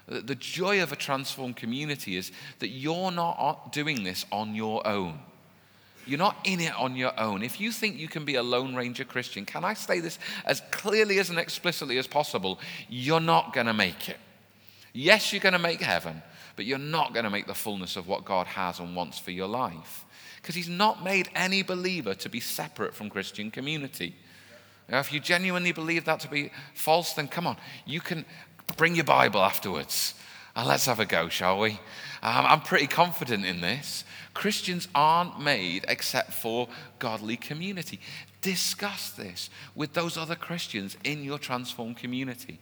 The, 0.09 0.21
the 0.21 0.35
joy 0.35 0.83
of 0.83 0.92
a 0.92 0.97
transformed 0.97 1.57
community 1.57 2.16
is 2.16 2.33
that 2.59 2.69
you're 2.69 3.12
not 3.12 3.73
doing 3.73 4.03
this 4.03 4.27
on 4.33 4.55
your 4.55 4.85
own. 4.87 5.21
You're 6.05 6.19
not 6.19 6.37
in 6.45 6.61
it 6.61 6.75
on 6.77 6.97
your 6.97 7.19
own. 7.19 7.42
If 7.42 7.61
you 7.61 7.73
think 7.73 7.97
you 7.97 8.09
can 8.09 8.25
be 8.25 8.37
a 8.37 8.42
Lone 8.42 8.75
Ranger 8.75 9.05
Christian, 9.05 9.45
can 9.45 9.64
I 9.64 9.75
say 9.75 9.99
this 10.01 10.19
as 10.45 10.62
clearly 10.71 11.19
as 11.19 11.31
and 11.31 11.38
explicitly 11.38 11.99
as 11.99 12.07
possible? 12.07 12.61
You're 12.88 13.21
not 13.21 13.53
going 13.53 13.66
to 13.66 13.75
make 13.75 14.09
it. 14.09 14.19
Yes, 14.92 15.33
you're 15.33 15.40
going 15.40 15.53
to 15.53 15.59
make 15.59 15.81
heaven, 15.81 16.23
but 16.55 16.64
you're 16.64 16.79
not 16.79 17.12
going 17.12 17.25
to 17.25 17.31
make 17.31 17.47
the 17.47 17.55
fullness 17.55 17.97
of 17.97 18.07
what 18.07 18.25
God 18.25 18.47
has 18.47 18.79
and 18.79 18.97
wants 18.97 19.19
for 19.19 19.33
your 19.33 19.49
life 19.49 20.06
because 20.47 20.55
he's 20.55 20.69
not 20.69 21.03
made 21.03 21.29
any 21.35 21.61
believer 21.65 22.15
to 22.15 22.29
be 22.29 22.39
separate 22.39 22.95
from 22.95 23.11
Christian 23.11 23.51
community. 23.51 24.15
Now, 24.89 25.01
if 25.01 25.13
you 25.13 25.19
genuinely 25.19 25.73
believe 25.73 26.05
that 26.05 26.21
to 26.21 26.29
be 26.29 26.53
false, 26.73 27.15
then 27.15 27.27
come 27.27 27.49
on, 27.49 27.57
you 27.85 28.01
can 28.01 28.25
bring 28.77 28.95
your 28.95 29.03
Bible 29.03 29.41
afterwards. 29.41 30.15
And 30.55 30.69
let's 30.69 30.87
have 30.87 31.01
a 31.01 31.05
go, 31.05 31.29
shall 31.29 31.59
we? 31.59 31.73
Um, 32.23 32.47
I'm 32.47 32.61
pretty 32.61 32.87
confident 32.87 33.45
in 33.45 33.61
this. 33.61 34.05
Christians 34.35 34.87
aren't 34.95 35.41
made 35.41 35.85
except 35.89 36.33
for 36.33 36.69
godly 37.01 37.37
community. 37.37 37.99
Discuss 38.41 39.11
this 39.11 39.51
with 39.75 39.95
those 39.95 40.17
other 40.17 40.37
Christians 40.37 40.97
in 41.03 41.25
your 41.25 41.41
transformed 41.41 41.97
community. 41.97 42.61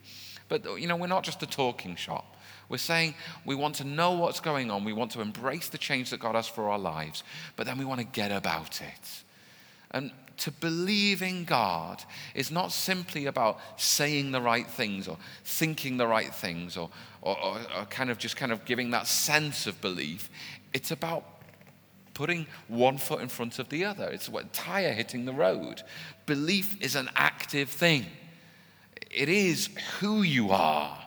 But, 0.48 0.64
you 0.80 0.86
know, 0.86 0.96
we're 0.96 1.06
not 1.06 1.22
just 1.22 1.42
a 1.42 1.46
talking 1.46 1.96
shop. 1.96 2.34
We're 2.68 2.78
saying 2.78 3.14
we 3.44 3.54
want 3.54 3.76
to 3.76 3.84
know 3.84 4.12
what's 4.12 4.40
going 4.40 4.70
on. 4.70 4.84
We 4.84 4.92
want 4.92 5.12
to 5.12 5.20
embrace 5.20 5.68
the 5.68 5.78
change 5.78 6.10
that 6.10 6.20
God 6.20 6.34
has 6.34 6.48
for 6.48 6.70
our 6.70 6.78
lives, 6.78 7.22
but 7.56 7.66
then 7.66 7.78
we 7.78 7.84
want 7.84 8.00
to 8.00 8.06
get 8.06 8.32
about 8.32 8.80
it. 8.80 9.22
And 9.90 10.10
to 10.38 10.50
believe 10.50 11.22
in 11.22 11.44
God 11.44 12.02
is 12.34 12.50
not 12.50 12.72
simply 12.72 13.26
about 13.26 13.60
saying 13.76 14.32
the 14.32 14.40
right 14.40 14.66
things 14.66 15.06
or 15.06 15.16
thinking 15.44 15.96
the 15.96 16.06
right 16.06 16.34
things 16.34 16.76
or, 16.76 16.90
or, 17.22 17.38
or, 17.40 17.58
or 17.78 17.84
kind 17.86 18.10
of 18.10 18.18
just 18.18 18.36
kind 18.36 18.50
of 18.50 18.64
giving 18.64 18.90
that 18.90 19.06
sense 19.06 19.66
of 19.66 19.80
belief. 19.80 20.30
It's 20.72 20.90
about 20.90 21.24
putting 22.14 22.46
one 22.68 22.98
foot 22.98 23.20
in 23.20 23.28
front 23.28 23.58
of 23.58 23.68
the 23.68 23.84
other. 23.84 24.08
It's 24.08 24.28
what 24.28 24.52
tire 24.52 24.92
hitting 24.92 25.24
the 25.24 25.32
road. 25.32 25.82
Belief 26.26 26.80
is 26.82 26.96
an 26.96 27.10
active 27.14 27.68
thing. 27.68 28.06
It 29.10 29.28
is 29.28 29.68
who 30.00 30.22
you 30.22 30.50
are 30.50 31.03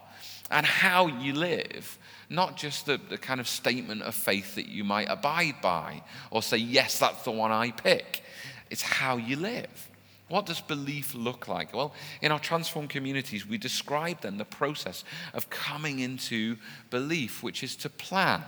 and 0.50 0.66
how 0.66 1.08
you 1.08 1.34
live, 1.34 1.98
not 2.30 2.58
just 2.58 2.86
the, 2.86 3.00
the 3.10 3.18
kind 3.18 3.40
of 3.40 3.48
statement 3.48 4.02
of 4.02 4.16
faith 4.16 4.56
that 4.56 4.68
you 4.68 4.84
might 4.84 5.08
abide 5.10 5.62
by 5.62 6.02
or 6.32 6.42
say, 6.42 6.58
yes, 6.58 7.00
that's 7.00 7.24
the 7.24 7.32
one 7.32 7.52
I 7.52 7.72
pick. 7.72 8.24
It's 8.70 8.82
how 8.82 9.18
you 9.18 9.36
live. 9.36 9.90
What 10.30 10.46
does 10.46 10.60
belief 10.60 11.16
look 11.16 11.48
like? 11.48 11.74
Well, 11.74 11.94
in 12.22 12.32
our 12.32 12.40
transformed 12.40 12.90
communities, 12.90 13.48
we 13.48 13.58
describe 13.58 14.22
then 14.22 14.38
the 14.38 14.46
process 14.46 15.06
of 15.34 15.50
coming 15.50 16.00
into 16.00 16.58
belief, 16.90 17.42
which 17.42 17.64
is 17.64 17.78
to 17.78 17.90
plan. 17.90 18.44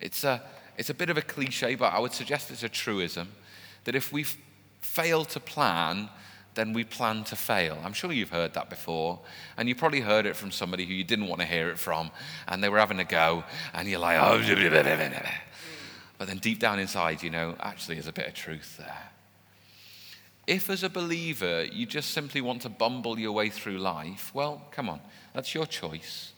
It's 0.00 0.24
a, 0.24 0.42
it's 0.76 0.90
a 0.90 0.94
bit 0.94 1.08
of 1.08 1.16
a 1.16 1.22
cliche, 1.22 1.76
but 1.76 1.92
I 1.92 2.00
would 2.00 2.12
suggest 2.12 2.50
it's 2.50 2.64
a 2.64 2.68
truism 2.68 3.28
that 3.84 3.94
if 3.94 4.12
we 4.12 4.24
fail 4.80 5.24
to 5.26 5.40
plan, 5.40 6.08
then 6.54 6.72
we 6.72 6.84
plan 6.84 7.24
to 7.24 7.36
fail. 7.36 7.78
I'm 7.84 7.92
sure 7.92 8.12
you've 8.12 8.30
heard 8.30 8.54
that 8.54 8.70
before. 8.70 9.20
And 9.56 9.68
you 9.68 9.74
probably 9.74 10.00
heard 10.00 10.26
it 10.26 10.36
from 10.36 10.50
somebody 10.50 10.84
who 10.86 10.94
you 10.94 11.04
didn't 11.04 11.28
want 11.28 11.40
to 11.40 11.46
hear 11.46 11.70
it 11.70 11.78
from, 11.78 12.10
and 12.48 12.62
they 12.62 12.68
were 12.68 12.78
having 12.78 13.00
a 13.00 13.04
go, 13.04 13.44
and 13.72 13.88
you're 13.88 13.98
like, 13.98 14.18
oh, 14.20 14.40
but 16.16 16.28
then 16.28 16.38
deep 16.38 16.60
down 16.60 16.78
inside, 16.78 17.22
you 17.22 17.30
know, 17.30 17.56
actually, 17.60 17.96
there's 17.96 18.06
a 18.06 18.12
bit 18.12 18.28
of 18.28 18.34
truth 18.34 18.76
there. 18.78 19.10
If, 20.46 20.68
as 20.70 20.82
a 20.82 20.90
believer, 20.90 21.64
you 21.64 21.86
just 21.86 22.10
simply 22.10 22.40
want 22.40 22.62
to 22.62 22.68
bumble 22.68 23.18
your 23.18 23.32
way 23.32 23.48
through 23.48 23.78
life, 23.78 24.30
well, 24.34 24.62
come 24.70 24.88
on, 24.88 25.00
that's 25.32 25.54
your 25.54 25.66
choice. 25.66 26.32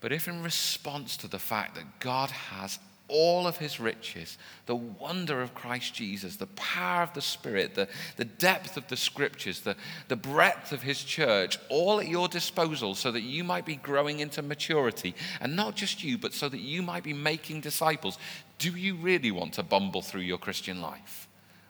But 0.00 0.12
if 0.12 0.28
in 0.28 0.42
response 0.42 1.16
to 1.18 1.28
the 1.28 1.38
fact 1.38 1.76
that 1.76 2.00
God 2.00 2.30
has 2.30 2.78
all 3.12 3.46
of 3.46 3.58
his 3.58 3.78
riches, 3.78 4.38
the 4.64 4.74
wonder 4.74 5.42
of 5.42 5.54
Christ 5.54 5.92
Jesus, 5.94 6.36
the 6.36 6.46
power 6.46 7.02
of 7.02 7.12
the 7.12 7.20
Spirit, 7.20 7.74
the, 7.74 7.86
the 8.16 8.24
depth 8.24 8.78
of 8.78 8.88
the 8.88 8.96
scriptures, 8.96 9.60
the, 9.60 9.76
the 10.08 10.16
breadth 10.16 10.72
of 10.72 10.82
his 10.82 11.04
church, 11.04 11.58
all 11.68 12.00
at 12.00 12.08
your 12.08 12.26
disposal 12.26 12.94
so 12.94 13.12
that 13.12 13.20
you 13.20 13.44
might 13.44 13.66
be 13.66 13.76
growing 13.76 14.20
into 14.20 14.40
maturity. 14.40 15.14
And 15.40 15.54
not 15.54 15.76
just 15.76 16.02
you, 16.02 16.16
but 16.16 16.32
so 16.32 16.48
that 16.48 16.60
you 16.60 16.82
might 16.82 17.04
be 17.04 17.12
making 17.12 17.60
disciples. 17.60 18.18
Do 18.58 18.70
you 18.70 18.94
really 18.94 19.30
want 19.30 19.52
to 19.54 19.62
bumble 19.62 20.02
through 20.02 20.22
your 20.22 20.38
Christian 20.38 20.80
life? 20.80 21.28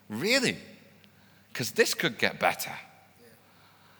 Really? 0.08 0.56
Because 1.52 1.72
this 1.72 1.92
could 1.92 2.18
get 2.18 2.38
better. 2.38 2.72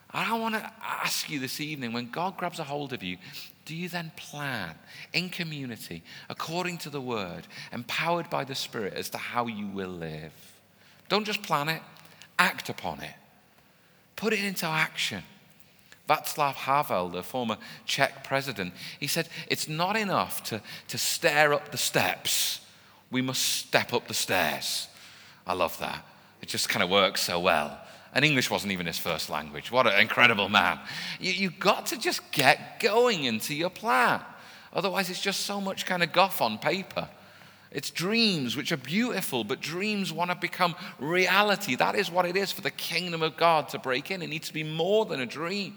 I 0.09 0.37
want 0.37 0.55
to 0.55 0.71
ask 0.81 1.29
you 1.29 1.39
this 1.39 1.59
evening 1.59 1.91
when 1.91 2.09
God 2.09 2.37
grabs 2.37 2.59
a 2.59 2.63
hold 2.63 2.93
of 2.93 3.01
you, 3.03 3.17
do 3.65 3.75
you 3.75 3.87
then 3.87 4.11
plan 4.15 4.75
in 5.13 5.29
community, 5.29 6.03
according 6.29 6.77
to 6.79 6.89
the 6.89 7.01
word, 7.01 7.47
empowered 7.71 8.29
by 8.29 8.43
the 8.43 8.55
Spirit 8.55 8.93
as 8.93 9.09
to 9.11 9.17
how 9.17 9.47
you 9.47 9.67
will 9.67 9.89
live? 9.89 10.33
Don't 11.07 11.25
just 11.25 11.43
plan 11.43 11.69
it, 11.69 11.81
act 12.37 12.69
upon 12.69 13.01
it. 13.01 13.13
Put 14.15 14.33
it 14.33 14.43
into 14.43 14.65
action. 14.65 15.23
Václav 16.09 16.53
Havel, 16.53 17.09
the 17.09 17.23
former 17.23 17.57
Czech 17.85 18.23
president, 18.23 18.73
he 18.99 19.07
said, 19.07 19.29
It's 19.47 19.69
not 19.69 19.95
enough 19.95 20.43
to, 20.43 20.61
to 20.89 20.97
stare 20.97 21.53
up 21.53 21.71
the 21.71 21.77
steps, 21.77 22.59
we 23.09 23.21
must 23.21 23.41
step 23.41 23.93
up 23.93 24.07
the 24.07 24.13
stairs. 24.13 24.87
I 25.45 25.53
love 25.53 25.77
that. 25.79 26.05
It 26.41 26.49
just 26.49 26.67
kind 26.67 26.83
of 26.83 26.89
works 26.89 27.21
so 27.21 27.39
well. 27.39 27.79
And 28.13 28.23
English 28.23 28.49
wasn't 28.49 28.71
even 28.71 28.85
his 28.85 28.99
first 28.99 29.29
language. 29.29 29.71
What 29.71 29.87
an 29.87 29.99
incredible 29.99 30.47
man. 30.47 30.79
You, 31.19 31.31
you've 31.33 31.59
got 31.59 31.87
to 31.87 31.97
just 31.97 32.31
get 32.31 32.79
going 32.79 33.23
into 33.23 33.55
your 33.55 33.71
plan. 33.71 34.21
Otherwise, 34.71 35.09
it's 35.09 35.21
just 35.21 35.41
so 35.41 35.59
much 35.59 35.85
kind 35.85 36.03
of 36.03 36.11
guff 36.11 36.41
on 36.41 36.59
paper. 36.59 37.09
It's 37.71 37.89
dreams 37.89 38.55
which 38.55 38.71
are 38.71 38.77
beautiful, 38.77 39.43
but 39.43 39.59
dreams 39.59 40.13
want 40.13 40.29
to 40.29 40.35
become 40.35 40.75
reality. 40.99 41.75
That 41.75 41.95
is 41.95 42.11
what 42.11 42.25
it 42.25 42.37
is 42.37 42.51
for 42.51 42.61
the 42.61 42.71
kingdom 42.71 43.23
of 43.23 43.35
God 43.35 43.69
to 43.69 43.79
break 43.79 44.11
in. 44.11 44.21
It 44.21 44.27
needs 44.27 44.47
to 44.47 44.53
be 44.53 44.63
more 44.63 45.05
than 45.05 45.19
a 45.19 45.25
dream. 45.25 45.75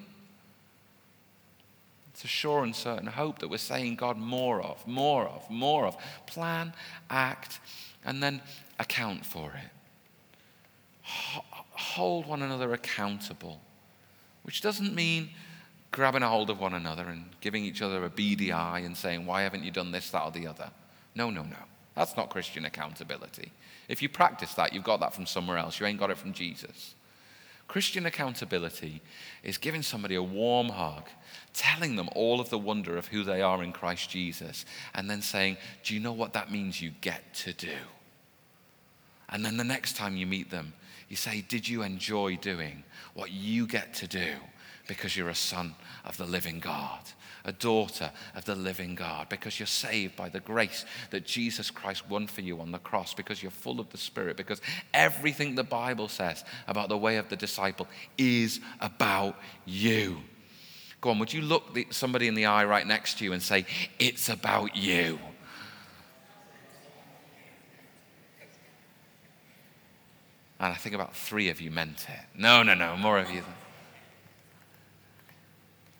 It's 2.12 2.24
a 2.24 2.28
sure 2.28 2.64
and 2.64 2.76
certain 2.76 3.06
hope 3.06 3.38
that 3.38 3.48
we're 3.48 3.58
saying, 3.58 3.96
God, 3.96 4.18
more 4.18 4.60
of, 4.60 4.86
more 4.86 5.26
of, 5.26 5.48
more 5.50 5.86
of. 5.86 5.96
Plan, 6.26 6.74
act, 7.08 7.60
and 8.04 8.22
then 8.22 8.42
account 8.78 9.24
for 9.24 9.52
it 9.52 9.70
hold 11.78 12.26
one 12.26 12.42
another 12.42 12.72
accountable, 12.72 13.60
which 14.42 14.60
doesn't 14.60 14.94
mean 14.94 15.30
grabbing 15.90 16.22
a 16.22 16.28
hold 16.28 16.50
of 16.50 16.60
one 16.60 16.74
another 16.74 17.04
and 17.04 17.24
giving 17.40 17.64
each 17.64 17.82
other 17.82 18.04
a 18.04 18.10
beady 18.10 18.52
eye 18.52 18.80
and 18.80 18.96
saying, 18.96 19.26
Why 19.26 19.42
haven't 19.42 19.64
you 19.64 19.70
done 19.70 19.92
this, 19.92 20.10
that, 20.10 20.22
or 20.22 20.30
the 20.30 20.46
other? 20.46 20.70
No, 21.14 21.30
no, 21.30 21.42
no. 21.42 21.56
That's 21.94 22.16
not 22.16 22.28
Christian 22.28 22.66
accountability. 22.66 23.52
If 23.88 24.02
you 24.02 24.08
practice 24.08 24.52
that, 24.54 24.72
you've 24.72 24.84
got 24.84 25.00
that 25.00 25.14
from 25.14 25.24
somewhere 25.24 25.56
else. 25.56 25.80
You 25.80 25.86
ain't 25.86 25.98
got 25.98 26.10
it 26.10 26.18
from 26.18 26.34
Jesus. 26.34 26.94
Christian 27.68 28.06
accountability 28.06 29.02
is 29.42 29.58
giving 29.58 29.82
somebody 29.82 30.14
a 30.14 30.22
warm 30.22 30.68
hug, 30.68 31.08
telling 31.52 31.96
them 31.96 32.08
all 32.14 32.40
of 32.40 32.50
the 32.50 32.58
wonder 32.58 32.96
of 32.96 33.08
who 33.08 33.24
they 33.24 33.42
are 33.42 33.62
in 33.62 33.72
Christ 33.72 34.10
Jesus, 34.10 34.64
and 34.94 35.10
then 35.10 35.22
saying, 35.22 35.56
Do 35.84 35.94
you 35.94 36.00
know 36.00 36.12
what 36.12 36.34
that 36.34 36.52
means 36.52 36.80
you 36.80 36.92
get 37.00 37.34
to 37.34 37.52
do? 37.52 37.72
And 39.28 39.44
then 39.44 39.56
the 39.56 39.64
next 39.64 39.96
time 39.96 40.16
you 40.16 40.26
meet 40.26 40.50
them, 40.50 40.74
you 41.08 41.16
say, 41.16 41.44
Did 41.48 41.68
you 41.68 41.82
enjoy 41.82 42.36
doing 42.36 42.84
what 43.14 43.30
you 43.30 43.66
get 43.66 43.94
to 43.94 44.06
do 44.06 44.32
because 44.86 45.16
you're 45.16 45.28
a 45.28 45.34
son 45.34 45.74
of 46.04 46.16
the 46.16 46.24
living 46.24 46.60
God, 46.60 47.00
a 47.44 47.52
daughter 47.52 48.10
of 48.34 48.44
the 48.44 48.54
living 48.54 48.94
God, 48.94 49.28
because 49.28 49.58
you're 49.58 49.66
saved 49.66 50.16
by 50.16 50.28
the 50.28 50.40
grace 50.40 50.84
that 51.10 51.24
Jesus 51.26 51.70
Christ 51.70 52.08
won 52.08 52.26
for 52.26 52.40
you 52.40 52.60
on 52.60 52.72
the 52.72 52.78
cross, 52.78 53.14
because 53.14 53.42
you're 53.42 53.50
full 53.50 53.80
of 53.80 53.90
the 53.90 53.98
Spirit, 53.98 54.36
because 54.36 54.60
everything 54.94 55.54
the 55.54 55.64
Bible 55.64 56.08
says 56.08 56.44
about 56.68 56.88
the 56.88 56.98
way 56.98 57.16
of 57.16 57.28
the 57.28 57.36
disciple 57.36 57.88
is 58.16 58.60
about 58.80 59.36
you? 59.64 60.18
Go 61.00 61.10
on, 61.10 61.18
would 61.18 61.32
you 61.32 61.42
look 61.42 61.76
somebody 61.90 62.26
in 62.26 62.34
the 62.34 62.46
eye 62.46 62.64
right 62.64 62.86
next 62.86 63.18
to 63.18 63.24
you 63.24 63.32
and 63.32 63.42
say, 63.42 63.66
It's 63.98 64.28
about 64.28 64.76
you? 64.76 65.18
And 70.58 70.72
I 70.72 70.76
think 70.76 70.94
about 70.94 71.14
three 71.14 71.48
of 71.50 71.60
you 71.60 71.70
meant 71.70 72.06
it. 72.08 72.38
No, 72.38 72.62
no, 72.62 72.74
no, 72.74 72.96
more 72.96 73.18
of 73.18 73.30
you. 73.30 73.42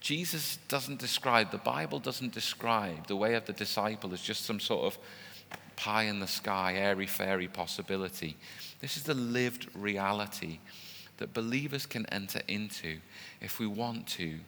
Jesus 0.00 0.58
doesn't 0.68 1.00
describe, 1.00 1.50
the 1.50 1.58
Bible 1.58 1.98
doesn't 1.98 2.32
describe 2.32 3.08
the 3.08 3.16
way 3.16 3.34
of 3.34 3.44
the 3.44 3.52
disciple 3.52 4.12
as 4.14 4.22
just 4.22 4.44
some 4.44 4.60
sort 4.60 4.84
of 4.84 4.98
pie 5.74 6.04
in 6.04 6.20
the 6.20 6.26
sky, 6.26 6.74
airy 6.76 7.06
fairy 7.06 7.48
possibility. 7.48 8.36
This 8.80 8.96
is 8.96 9.02
the 9.02 9.14
lived 9.14 9.66
reality 9.74 10.60
that 11.18 11.34
believers 11.34 11.86
can 11.86 12.06
enter 12.06 12.40
into 12.48 12.98
if 13.40 13.58
we 13.58 13.66
want 13.66 14.06
to 14.06 14.38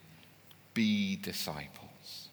be 0.75 1.17
disciples. 1.17 2.29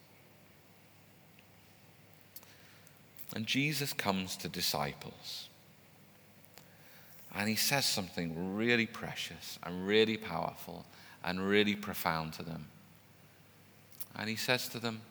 And 3.35 3.45
Jesus 3.45 3.91
comes 3.91 4.37
to 4.37 4.47
disciples. 4.47 5.49
And 7.35 7.49
he 7.49 7.55
says 7.55 7.85
something 7.85 8.55
really 8.55 8.85
precious 8.85 9.59
and 9.61 9.85
really 9.85 10.15
powerful 10.15 10.85
and 11.23 11.45
really 11.45 11.75
profound 11.75 12.33
to 12.33 12.43
them. 12.43 12.67
And 14.15 14.29
he 14.29 14.37
says 14.37 14.69
to 14.69 14.79
them, 14.79 15.01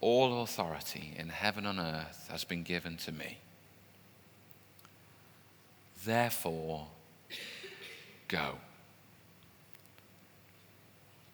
All 0.00 0.42
authority 0.42 1.14
in 1.16 1.28
heaven 1.28 1.64
and 1.64 1.78
earth 1.78 2.26
has 2.30 2.42
been 2.42 2.64
given 2.64 2.96
to 2.98 3.12
me. 3.12 3.38
Therefore, 6.04 6.88
go. 8.26 8.56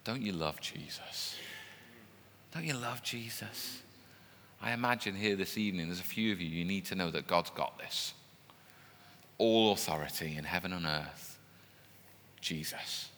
Don't 0.03 0.21
you 0.21 0.33
love 0.33 0.61
Jesus? 0.61 1.35
Don't 2.53 2.65
you 2.65 2.75
love 2.75 3.01
Jesus? 3.01 3.81
I 4.61 4.73
imagine 4.73 5.15
here 5.15 5.35
this 5.35 5.57
evening, 5.57 5.87
there's 5.87 5.99
a 5.99 6.03
few 6.03 6.31
of 6.31 6.39
you, 6.39 6.47
you 6.47 6.63
need 6.63 6.85
to 6.85 6.95
know 6.95 7.09
that 7.09 7.25
God's 7.25 7.49
got 7.49 7.79
this 7.79 8.13
all 9.37 9.73
authority 9.73 10.35
in 10.37 10.43
heaven 10.43 10.73
and 10.73 10.85
earth, 10.85 11.37
Jesus. 12.41 13.09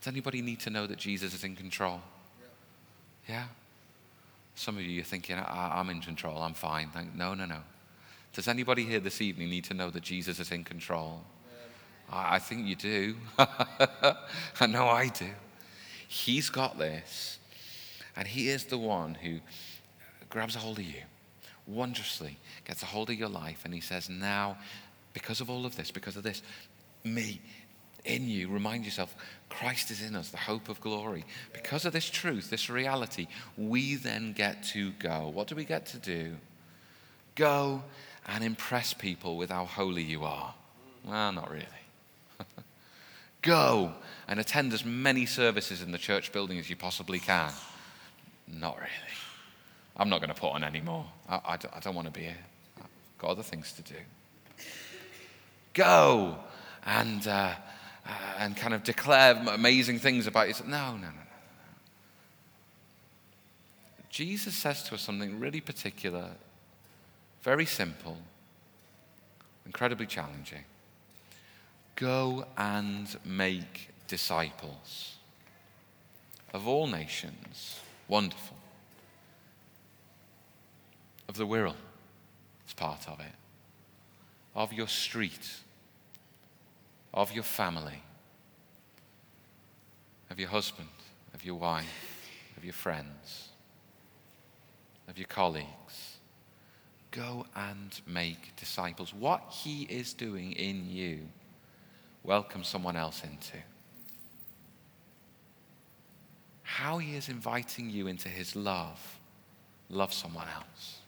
Does 0.00 0.08
anybody 0.08 0.42
need 0.42 0.60
to 0.60 0.70
know 0.70 0.86
that 0.86 0.98
Jesus 0.98 1.34
is 1.34 1.44
in 1.44 1.56
control? 1.56 2.00
Yeah? 3.28 3.34
yeah? 3.34 3.44
Some 4.54 4.76
of 4.76 4.82
you 4.82 5.00
are 5.00 5.04
thinking, 5.04 5.36
I'm 5.38 5.88
in 5.90 6.00
control, 6.00 6.38
I'm 6.42 6.54
fine. 6.54 6.90
No, 7.14 7.34
no, 7.34 7.46
no. 7.46 7.60
Does 8.32 8.46
anybody 8.46 8.84
here 8.84 9.00
this 9.00 9.20
evening 9.20 9.50
need 9.50 9.64
to 9.64 9.74
know 9.74 9.90
that 9.90 10.02
Jesus 10.02 10.38
is 10.38 10.50
in 10.52 10.64
control? 10.64 11.22
I, 12.10 12.36
I 12.36 12.38
think 12.38 12.66
you 12.66 12.76
do. 12.76 13.16
I 13.38 14.66
know 14.68 14.86
I 14.88 15.08
do. 15.08 15.30
He's 16.06 16.50
got 16.50 16.78
this, 16.78 17.38
and 18.16 18.26
He 18.26 18.48
is 18.48 18.64
the 18.64 18.78
one 18.78 19.14
who 19.14 19.40
grabs 20.28 20.56
a 20.56 20.58
hold 20.58 20.78
of 20.78 20.84
you 20.84 21.02
wondrously, 21.66 22.36
gets 22.64 22.82
a 22.82 22.86
hold 22.86 23.10
of 23.10 23.16
your 23.16 23.28
life, 23.28 23.62
and 23.64 23.72
He 23.72 23.80
says, 23.80 24.08
Now 24.08 24.58
because 25.12 25.40
of 25.40 25.50
all 25.50 25.66
of 25.66 25.76
this, 25.76 25.90
because 25.90 26.16
of 26.16 26.22
this, 26.22 26.42
me 27.04 27.40
in 28.04 28.28
you, 28.28 28.48
remind 28.48 28.84
yourself 28.84 29.14
Christ 29.48 29.90
is 29.90 30.02
in 30.02 30.14
us, 30.16 30.30
the 30.30 30.36
hope 30.36 30.68
of 30.68 30.80
glory. 30.80 31.24
Because 31.52 31.84
of 31.84 31.92
this 31.92 32.08
truth, 32.08 32.50
this 32.50 32.70
reality, 32.70 33.26
we 33.56 33.96
then 33.96 34.32
get 34.32 34.62
to 34.64 34.92
go. 34.92 35.30
What 35.32 35.48
do 35.48 35.54
we 35.54 35.64
get 35.64 35.86
to 35.86 35.98
do? 35.98 36.36
Go 37.34 37.82
and 38.26 38.44
impress 38.44 38.94
people 38.94 39.36
with 39.36 39.50
how 39.50 39.64
holy 39.64 40.02
you 40.02 40.24
are. 40.24 40.54
Well, 41.04 41.32
not 41.32 41.50
really. 41.50 41.66
go 43.42 43.92
and 44.28 44.38
attend 44.38 44.72
as 44.72 44.84
many 44.84 45.26
services 45.26 45.82
in 45.82 45.92
the 45.92 45.98
church 45.98 46.32
building 46.32 46.58
as 46.58 46.70
you 46.70 46.76
possibly 46.76 47.18
can. 47.18 47.52
Not 48.46 48.76
really. 48.76 48.90
I'm 49.96 50.08
not 50.08 50.20
going 50.20 50.32
to 50.32 50.40
put 50.40 50.52
on 50.52 50.64
any 50.64 50.80
more. 50.80 51.04
I, 51.28 51.34
I, 51.36 51.58
I 51.74 51.80
don't 51.80 51.94
want 51.94 52.06
to 52.06 52.12
be 52.12 52.22
here. 52.22 52.38
I've 52.78 52.86
got 53.18 53.30
other 53.30 53.42
things 53.42 53.72
to 53.72 53.82
do 53.82 53.96
go 55.74 56.36
and, 56.84 57.26
uh, 57.26 57.54
and 58.38 58.56
kind 58.56 58.74
of 58.74 58.82
declare 58.82 59.40
amazing 59.48 59.98
things 59.98 60.26
about 60.26 60.48
yourself. 60.48 60.68
No, 60.68 60.92
no, 60.92 61.02
no, 61.02 61.08
no. 61.08 61.20
Jesus 64.08 64.54
says 64.54 64.82
to 64.84 64.94
us 64.94 65.02
something 65.02 65.38
really 65.38 65.60
particular, 65.60 66.30
very 67.42 67.66
simple, 67.66 68.18
incredibly 69.64 70.06
challenging. 70.06 70.64
Go 71.96 72.46
and 72.56 73.16
make 73.24 73.90
disciples 74.08 75.16
of 76.52 76.66
all 76.66 76.86
nations. 76.86 77.78
Wonderful. 78.08 78.56
Of 81.28 81.36
the 81.36 81.46
Wirral, 81.46 81.76
it's 82.64 82.74
part 82.74 83.08
of 83.08 83.20
it 83.20 83.39
of 84.54 84.72
your 84.72 84.88
street, 84.88 85.48
of 87.14 87.32
your 87.32 87.44
family, 87.44 88.02
of 90.30 90.38
your 90.38 90.48
husband, 90.48 90.88
of 91.34 91.44
your 91.44 91.56
wife, 91.56 92.28
of 92.56 92.64
your 92.64 92.74
friends. 92.74 93.48
of 95.08 95.18
your 95.18 95.26
colleagues. 95.26 96.18
Go 97.10 97.44
and 97.56 98.00
make 98.06 98.54
disciples. 98.56 99.12
What 99.12 99.42
he 99.50 99.82
is 99.82 100.14
doing 100.14 100.52
in 100.52 100.88
you, 100.88 101.18
welcome 102.22 102.62
someone 102.62 102.96
else 102.96 103.24
into. 103.24 103.56
How 106.62 106.98
he 106.98 107.16
is 107.16 107.28
inviting 107.28 107.90
you 107.90 108.06
into 108.06 108.28
his 108.28 108.54
love, 108.54 109.18
love 109.88 110.14
someone 110.14 110.46
else. 110.54 110.99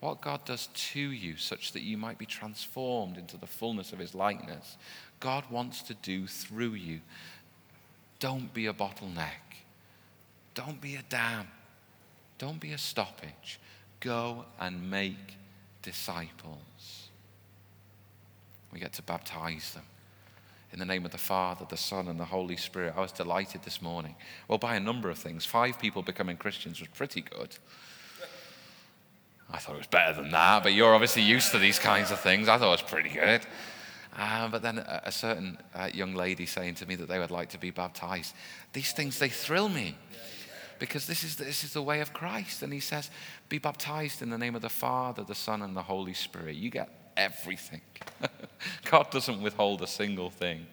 What 0.00 0.20
God 0.20 0.44
does 0.44 0.68
to 0.74 1.00
you, 1.00 1.36
such 1.36 1.72
that 1.72 1.82
you 1.82 1.96
might 1.96 2.18
be 2.18 2.26
transformed 2.26 3.16
into 3.16 3.36
the 3.36 3.46
fullness 3.46 3.92
of 3.92 3.98
his 3.98 4.14
likeness, 4.14 4.76
God 5.20 5.44
wants 5.50 5.82
to 5.82 5.94
do 5.94 6.26
through 6.26 6.74
you. 6.74 7.00
Don't 8.18 8.52
be 8.52 8.66
a 8.66 8.72
bottleneck. 8.72 9.64
Don't 10.54 10.80
be 10.80 10.96
a 10.96 11.02
dam. 11.08 11.48
Don't 12.38 12.60
be 12.60 12.72
a 12.72 12.78
stoppage. 12.78 13.58
Go 14.00 14.44
and 14.60 14.90
make 14.90 15.36
disciples. 15.82 17.08
We 18.72 18.80
get 18.80 18.92
to 18.94 19.02
baptize 19.02 19.72
them 19.72 19.84
in 20.72 20.78
the 20.78 20.84
name 20.84 21.06
of 21.06 21.12
the 21.12 21.18
Father, 21.18 21.64
the 21.68 21.76
Son, 21.76 22.08
and 22.08 22.20
the 22.20 22.24
Holy 22.24 22.56
Spirit. 22.56 22.94
I 22.96 23.00
was 23.00 23.12
delighted 23.12 23.62
this 23.62 23.80
morning. 23.80 24.14
Well, 24.48 24.58
by 24.58 24.76
a 24.76 24.80
number 24.80 25.08
of 25.08 25.16
things. 25.16 25.46
Five 25.46 25.78
people 25.78 26.02
becoming 26.02 26.36
Christians 26.36 26.80
was 26.80 26.88
pretty 26.88 27.22
good. 27.22 27.56
I 29.50 29.58
thought 29.58 29.74
it 29.76 29.78
was 29.78 29.86
better 29.86 30.20
than 30.20 30.30
that, 30.32 30.62
but 30.62 30.72
you're 30.72 30.94
obviously 30.94 31.22
used 31.22 31.52
to 31.52 31.58
these 31.58 31.78
kinds 31.78 32.10
of 32.10 32.20
things. 32.20 32.48
I 32.48 32.58
thought 32.58 32.68
it 32.68 32.82
was 32.82 32.82
pretty 32.82 33.10
good. 33.10 33.46
Uh, 34.18 34.48
but 34.48 34.62
then 34.62 34.78
a, 34.78 35.12
certain 35.12 35.58
uh, 35.74 35.90
young 35.92 36.14
lady 36.14 36.46
saying 36.46 36.74
to 36.74 36.86
me 36.86 36.94
that 36.94 37.06
they 37.06 37.18
would 37.18 37.30
like 37.30 37.50
to 37.50 37.58
be 37.58 37.70
baptized. 37.70 38.34
These 38.72 38.92
things, 38.92 39.18
they 39.18 39.28
thrill 39.28 39.68
me 39.68 39.94
because 40.78 41.06
this 41.06 41.22
is, 41.22 41.36
this 41.36 41.64
is 41.64 41.74
the 41.74 41.82
way 41.82 42.00
of 42.00 42.14
Christ. 42.14 42.62
And 42.62 42.72
he 42.72 42.80
says, 42.80 43.10
Be 43.50 43.58
baptized 43.58 44.22
in 44.22 44.30
the 44.30 44.38
name 44.38 44.54
of 44.54 44.62
the 44.62 44.70
Father, 44.70 45.22
the 45.22 45.34
Son, 45.34 45.60
and 45.60 45.76
the 45.76 45.82
Holy 45.82 46.14
Spirit. 46.14 46.56
You 46.56 46.70
get 46.70 46.88
everything. 47.16 47.82
God 48.90 49.10
doesn't 49.10 49.42
withhold 49.42 49.82
a 49.82 49.86
single 49.86 50.30
thing. 50.30 50.66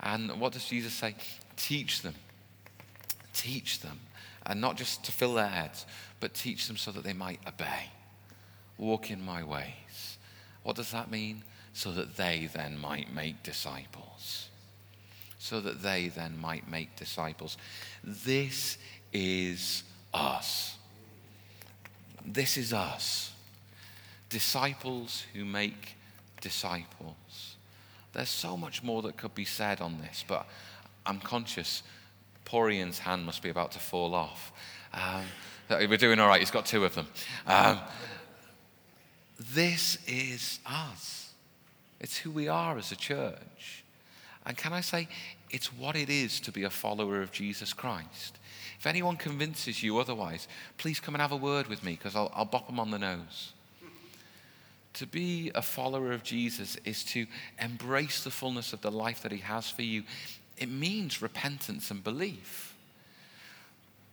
And 0.00 0.40
what 0.40 0.52
does 0.52 0.64
Jesus 0.64 0.92
say? 0.92 1.14
Teach 1.56 2.02
them. 2.02 2.14
Teach 3.34 3.80
them. 3.80 4.00
And 4.46 4.60
not 4.60 4.76
just 4.76 5.04
to 5.04 5.12
fill 5.12 5.34
their 5.34 5.48
heads, 5.48 5.84
but 6.20 6.32
teach 6.32 6.66
them 6.66 6.76
so 6.76 6.90
that 6.92 7.04
they 7.04 7.12
might 7.12 7.40
obey. 7.46 7.90
Walk 8.78 9.10
in 9.10 9.22
my 9.24 9.42
ways. 9.42 10.18
What 10.62 10.76
does 10.76 10.90
that 10.92 11.10
mean? 11.10 11.42
So 11.72 11.92
that 11.92 12.16
they 12.16 12.48
then 12.54 12.78
might 12.78 13.12
make 13.12 13.42
disciples. 13.42 14.48
So 15.38 15.60
that 15.60 15.82
they 15.82 16.08
then 16.08 16.38
might 16.38 16.70
make 16.70 16.96
disciples. 16.96 17.58
This 18.02 18.78
is 19.12 19.82
us. 20.12 20.76
This 22.24 22.56
is 22.56 22.72
us. 22.72 23.32
Disciples 24.28 25.24
who 25.34 25.44
make 25.44 25.96
disciples. 26.40 27.56
There's 28.12 28.30
so 28.30 28.56
much 28.56 28.82
more 28.82 29.02
that 29.02 29.16
could 29.16 29.34
be 29.34 29.44
said 29.44 29.80
on 29.80 29.98
this, 30.00 30.24
but 30.26 30.46
I'm 31.04 31.20
conscious 31.20 31.82
Porian's 32.44 32.98
hand 32.98 33.24
must 33.24 33.42
be 33.42 33.48
about 33.48 33.72
to 33.72 33.78
fall 33.78 34.14
off. 34.14 34.52
Um, 34.92 35.24
we're 35.70 35.96
doing 35.96 36.20
all 36.20 36.28
right, 36.28 36.40
he's 36.40 36.50
got 36.50 36.66
two 36.66 36.84
of 36.84 36.94
them. 36.94 37.06
Um, 37.46 37.80
this 39.52 39.98
is 40.06 40.60
us. 40.66 41.32
It's 42.00 42.18
who 42.18 42.30
we 42.30 42.48
are 42.48 42.76
as 42.76 42.92
a 42.92 42.96
church. 42.96 43.84
And 44.46 44.56
can 44.56 44.72
I 44.72 44.82
say, 44.82 45.08
it's 45.50 45.72
what 45.72 45.96
it 45.96 46.10
is 46.10 46.40
to 46.40 46.52
be 46.52 46.64
a 46.64 46.70
follower 46.70 47.22
of 47.22 47.32
Jesus 47.32 47.72
Christ. 47.72 48.38
If 48.78 48.86
anyone 48.86 49.16
convinces 49.16 49.82
you 49.82 49.98
otherwise, 49.98 50.46
please 50.76 51.00
come 51.00 51.14
and 51.14 51.22
have 51.22 51.32
a 51.32 51.36
word 51.36 51.68
with 51.68 51.82
me 51.82 51.92
because 51.92 52.14
I'll, 52.14 52.30
I'll 52.34 52.44
bop 52.44 52.66
them 52.66 52.78
on 52.78 52.90
the 52.90 52.98
nose. 52.98 53.52
To 54.94 55.06
be 55.06 55.50
a 55.54 55.62
follower 55.62 56.12
of 56.12 56.22
Jesus 56.22 56.76
is 56.84 57.02
to 57.06 57.26
embrace 57.58 58.22
the 58.22 58.30
fullness 58.30 58.72
of 58.72 58.80
the 58.82 58.92
life 58.92 59.22
that 59.22 59.32
He 59.32 59.38
has 59.38 59.70
for 59.70 59.82
you. 59.82 60.04
It 60.58 60.68
means 60.68 61.22
repentance 61.22 61.90
and 61.90 62.02
belief. 62.02 62.74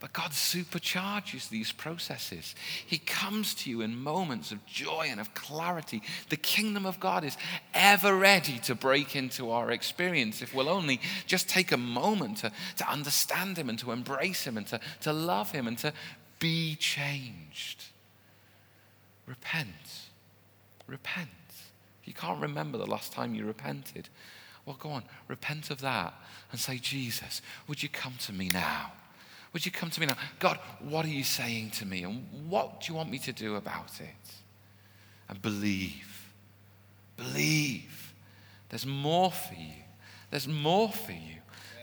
But 0.02 0.12
God 0.12 0.32
supercharges 0.32 1.48
these 1.48 1.70
processes. 1.70 2.56
He 2.84 2.98
comes 2.98 3.54
to 3.54 3.70
you 3.70 3.82
in 3.82 3.96
moments 3.96 4.50
of 4.50 4.66
joy 4.66 5.06
and 5.08 5.20
of 5.20 5.32
clarity. 5.32 6.02
The 6.28 6.36
kingdom 6.36 6.86
of 6.86 6.98
God 6.98 7.22
is 7.22 7.36
ever 7.72 8.16
ready 8.16 8.58
to 8.64 8.74
break 8.74 9.14
into 9.14 9.52
our 9.52 9.70
experience 9.70 10.42
if 10.42 10.52
we'll 10.52 10.68
only 10.68 11.00
just 11.28 11.48
take 11.48 11.70
a 11.70 11.76
moment 11.76 12.38
to, 12.38 12.50
to 12.78 12.90
understand 12.90 13.56
Him 13.56 13.68
and 13.68 13.78
to 13.78 13.92
embrace 13.92 14.42
Him 14.42 14.56
and 14.56 14.66
to, 14.66 14.80
to 15.02 15.12
love 15.12 15.52
Him 15.52 15.68
and 15.68 15.78
to 15.78 15.92
be 16.40 16.74
changed. 16.74 17.84
Repent. 19.28 19.68
Repent. 20.88 21.28
You 22.02 22.12
can't 22.12 22.42
remember 22.42 22.76
the 22.76 22.86
last 22.86 23.12
time 23.12 23.36
you 23.36 23.46
repented, 23.46 24.08
well, 24.64 24.76
go 24.78 24.90
on, 24.90 25.02
repent 25.28 25.70
of 25.70 25.80
that 25.80 26.14
and 26.50 26.60
say, 26.60 26.78
Jesus, 26.78 27.42
would 27.66 27.82
you 27.82 27.88
come 27.88 28.14
to 28.20 28.32
me 28.32 28.48
now? 28.52 28.92
Would 29.52 29.66
you 29.66 29.72
come 29.72 29.90
to 29.90 30.00
me 30.00 30.06
now? 30.06 30.16
God, 30.38 30.58
what 30.80 31.04
are 31.04 31.10
you 31.10 31.24
saying 31.24 31.70
to 31.72 31.86
me? 31.86 32.04
And 32.04 32.26
what 32.48 32.80
do 32.80 32.92
you 32.92 32.96
want 32.96 33.10
me 33.10 33.18
to 33.20 33.32
do 33.32 33.56
about 33.56 34.00
it? 34.00 34.34
And 35.28 35.40
believe. 35.42 36.30
Believe. 37.16 38.14
There's 38.68 38.86
more 38.86 39.30
for 39.30 39.54
you. 39.54 39.82
There's 40.30 40.48
more 40.48 40.90
for 40.90 41.12
you. 41.12 41.36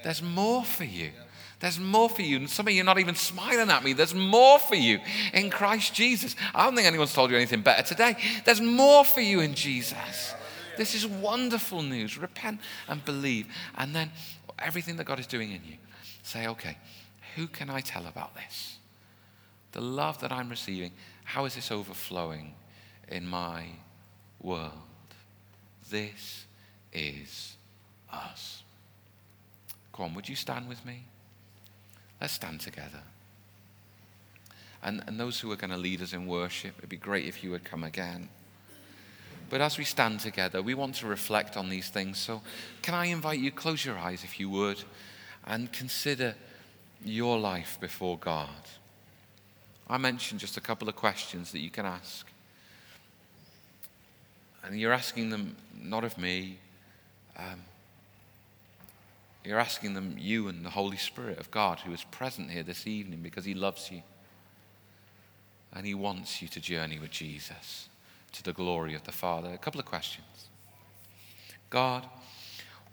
There's 0.04 0.24
more 0.24 0.64
for 0.64 0.86
you. 0.86 1.12
There's 1.60 1.80
more 1.80 2.10
for 2.10 2.22
you. 2.22 2.38
And 2.38 2.50
some 2.50 2.68
of 2.68 2.74
you 2.74 2.82
are 2.82 2.86
not 2.86 3.00
even 3.00 3.16
smiling 3.16 3.70
at 3.70 3.84
me. 3.84 3.94
There's 3.94 4.16
more 4.16 4.60
for 4.60 4.76
you 4.76 5.00
in 5.34 5.50
Christ 5.50 5.94
Jesus. 5.94 6.36
I 6.56 6.66
don't 6.66 6.76
think 6.76 6.88
anyone's 6.88 7.14
told 7.14 7.30
you 7.30 7.36
anything 7.36 7.62
better 7.62 7.84
today. 7.84 8.16
There's 8.46 8.62
more 8.62 9.04
for 9.04 9.22
you 9.22 9.42
in 9.42 9.54
Jesus. 9.54 10.34
This 10.80 10.96
is 10.96 11.06
wonderful 11.06 11.82
news. 11.82 12.18
Repent 12.18 12.62
and 12.88 13.04
believe. 13.04 13.48
And 13.78 13.94
then 13.94 14.12
everything 14.58 14.96
that 14.96 15.04
God 15.04 15.20
is 15.20 15.28
doing 15.28 15.52
in 15.52 15.60
you, 15.66 15.76
say, 16.24 16.48
okay, 16.48 16.78
who 17.36 17.48
can 17.48 17.70
I 17.70 17.82
tell 17.82 18.08
about 18.08 18.34
this? 18.34 18.78
The 19.74 19.82
love 19.82 20.22
that 20.22 20.32
I'm 20.32 20.48
receiving, 20.48 20.94
how 21.26 21.44
is 21.44 21.56
this 21.56 21.70
overflowing 21.70 22.54
in 23.10 23.28
my 23.28 23.66
world? 24.42 24.72
This 25.90 26.46
is 26.94 27.58
us. 28.10 28.64
Come 29.92 30.06
on, 30.06 30.14
would 30.14 30.30
you 30.30 30.36
stand 30.38 30.70
with 30.70 30.86
me? 30.86 31.04
Let's 32.22 32.32
stand 32.32 32.62
together. 32.62 33.04
And, 34.82 35.04
and 35.08 35.20
those 35.20 35.42
who 35.42 35.52
are 35.52 35.58
going 35.58 35.72
to 35.72 35.78
lead 35.78 36.02
us 36.02 36.14
in 36.14 36.26
worship, 36.26 36.76
it'd 36.78 36.90
be 36.90 36.96
great 36.96 37.26
if 37.26 37.44
you 37.44 37.52
would 37.52 37.66
come 37.66 37.84
again. 37.84 38.30
But 39.50 39.62
as 39.62 39.78
we 39.78 39.84
stand 39.84 40.20
together, 40.20 40.62
we 40.62 40.76
want 40.76 40.96
to 40.96 41.08
reflect 41.08 41.58
on 41.58 41.70
these 41.70 41.90
things. 41.90 42.20
So, 42.20 42.42
can 42.82 42.94
I 42.94 43.06
invite 43.06 43.40
you, 43.40 43.52
close 43.52 43.84
your 43.84 43.98
eyes 43.98 44.24
if 44.24 44.40
you 44.40 44.50
would, 44.50 44.84
and 45.46 45.72
consider 45.72 46.36
your 47.04 47.40
life 47.40 47.78
before 47.80 48.18
God. 48.18 48.50
I 49.90 49.98
mentioned 49.98 50.40
just 50.40 50.58
a 50.58 50.62
couple 50.62 50.88
of 50.88 50.96
questions 50.96 51.52
that 51.52 51.60
you 51.60 51.72
can 51.72 51.86
ask. 51.86 52.28
And 54.64 54.80
you're 54.80 54.94
asking 54.94 55.30
them 55.30 55.56
not 55.82 56.04
of 56.04 56.18
me, 56.18 56.60
um, 57.38 57.62
you're 59.44 59.60
asking 59.60 59.94
them, 59.94 60.16
you 60.20 60.50
and 60.50 60.64
the 60.66 60.70
Holy 60.70 60.98
Spirit 60.98 61.40
of 61.40 61.50
God, 61.50 61.80
who 61.80 61.94
is 61.94 62.04
present 62.04 62.52
here 62.52 62.62
this 62.62 62.86
evening 62.86 63.22
because 63.24 63.46
He 63.46 63.54
loves 63.54 63.90
you. 63.90 64.04
And 65.74 65.88
He 65.88 65.96
wants 65.96 66.42
you 66.42 66.48
to 66.50 66.60
journey 66.60 67.00
with 67.00 67.10
Jesus 67.10 67.88
to 68.34 68.44
the 68.44 68.54
glory 68.54 68.94
of 68.96 69.04
the 69.04 69.12
Father. 69.12 69.50
A 69.54 69.58
couple 69.58 69.80
of 69.80 69.86
questions 69.86 70.50
God, 71.70 72.06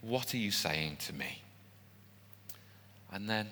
what 0.02 0.34
are 0.34 0.38
you 0.38 0.50
saying 0.50 0.96
to 1.06 1.14
me? 1.14 1.42
And 3.12 3.28
then, 3.28 3.48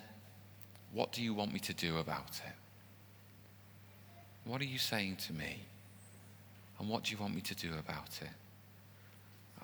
what 0.92 1.12
do 1.12 1.22
you 1.22 1.34
want 1.34 1.52
me 1.52 1.58
to 1.60 1.72
do 1.72 1.98
about 1.98 2.40
it? 2.46 2.52
What 4.44 4.60
are 4.60 4.66
you 4.66 4.78
saying 4.78 5.16
to 5.26 5.32
me? 5.32 5.62
And 6.78 6.88
what 6.88 7.04
do 7.04 7.12
you 7.12 7.18
want 7.18 7.34
me 7.34 7.40
to 7.40 7.54
do 7.54 7.70
about 7.78 8.18
it? 8.20 8.28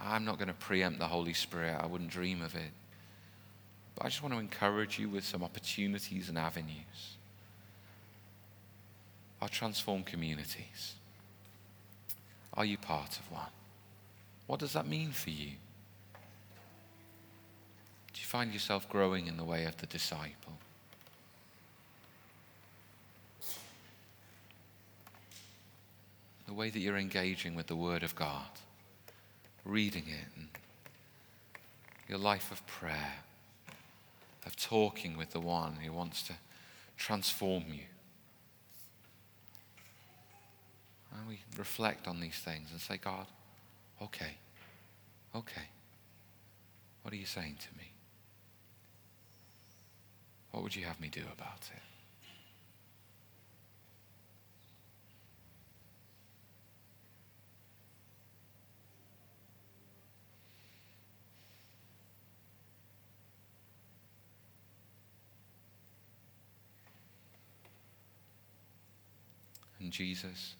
I'm 0.00 0.24
not 0.24 0.38
going 0.38 0.48
to 0.48 0.54
preempt 0.54 0.98
the 0.98 1.06
Holy 1.06 1.34
Spirit, 1.34 1.76
I 1.78 1.86
wouldn't 1.86 2.10
dream 2.10 2.40
of 2.40 2.54
it. 2.54 2.70
But 3.94 4.06
I 4.06 4.08
just 4.08 4.22
want 4.22 4.34
to 4.34 4.40
encourage 4.40 4.98
you 4.98 5.08
with 5.08 5.24
some 5.24 5.44
opportunities 5.44 6.28
and 6.28 6.38
avenues. 6.38 7.16
Our 9.42 9.48
transformed 9.48 10.06
communities. 10.06 10.94
Are 12.54 12.64
you 12.64 12.76
part 12.78 13.18
of 13.18 13.30
one? 13.30 13.50
What 14.46 14.60
does 14.60 14.72
that 14.72 14.86
mean 14.86 15.12
for 15.12 15.30
you? 15.30 15.52
Do 18.12 18.20
you 18.20 18.26
find 18.26 18.52
yourself 18.52 18.88
growing 18.88 19.26
in 19.26 19.36
the 19.36 19.44
way 19.44 19.64
of 19.64 19.76
the 19.76 19.86
disciple? 19.86 20.58
the 26.50 26.54
way 26.54 26.68
that 26.68 26.80
you're 26.80 26.98
engaging 26.98 27.54
with 27.54 27.68
the 27.68 27.76
Word 27.76 28.02
of 28.02 28.16
God, 28.16 28.48
reading 29.64 30.02
it, 30.08 30.42
your 32.08 32.18
life 32.18 32.50
of 32.50 32.66
prayer, 32.66 33.14
of 34.44 34.56
talking 34.56 35.16
with 35.16 35.30
the 35.30 35.38
one 35.38 35.76
who 35.76 35.92
wants 35.92 36.24
to 36.24 36.32
transform 36.96 37.62
you. 37.68 37.84
And 41.12 41.28
we 41.28 41.40
reflect 41.56 42.06
on 42.06 42.20
these 42.20 42.36
things 42.36 42.70
and 42.70 42.80
say, 42.80 42.96
God, 42.96 43.26
okay, 44.00 44.38
okay. 45.34 45.68
What 47.02 47.12
are 47.12 47.16
you 47.16 47.26
saying 47.26 47.56
to 47.60 47.78
me? 47.78 47.92
What 50.50 50.62
would 50.62 50.74
you 50.74 50.84
have 50.84 51.00
me 51.00 51.08
do 51.08 51.22
about 51.32 51.70
it? 51.74 51.82
And 69.80 69.90
Jesus, 69.90 70.56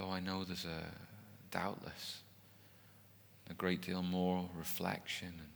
though 0.00 0.10
I 0.10 0.20
know 0.20 0.44
there's 0.44 0.64
a 0.64 0.84
doubtless 1.50 2.22
a 3.50 3.54
great 3.54 3.82
deal 3.82 4.02
more 4.02 4.48
reflection 4.56 5.28
and 5.28 5.48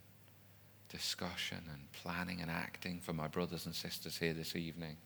discussion 0.91 1.59
and 1.71 1.81
planning 1.93 2.41
and 2.41 2.51
acting 2.51 3.01
for 3.01 3.13
my 3.13 3.29
brothers 3.29 3.67
and 3.67 3.75
sisters 3.75 4.19
here 4.19 4.35
this 4.35 4.57
evening. 4.57 4.97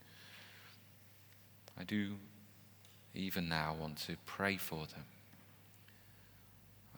I 1.78 1.84
do 1.84 2.14
even 3.14 3.48
now 3.48 3.76
want 3.78 3.98
to 4.06 4.16
pray 4.24 4.56
for 4.56 4.86
them. 4.86 5.04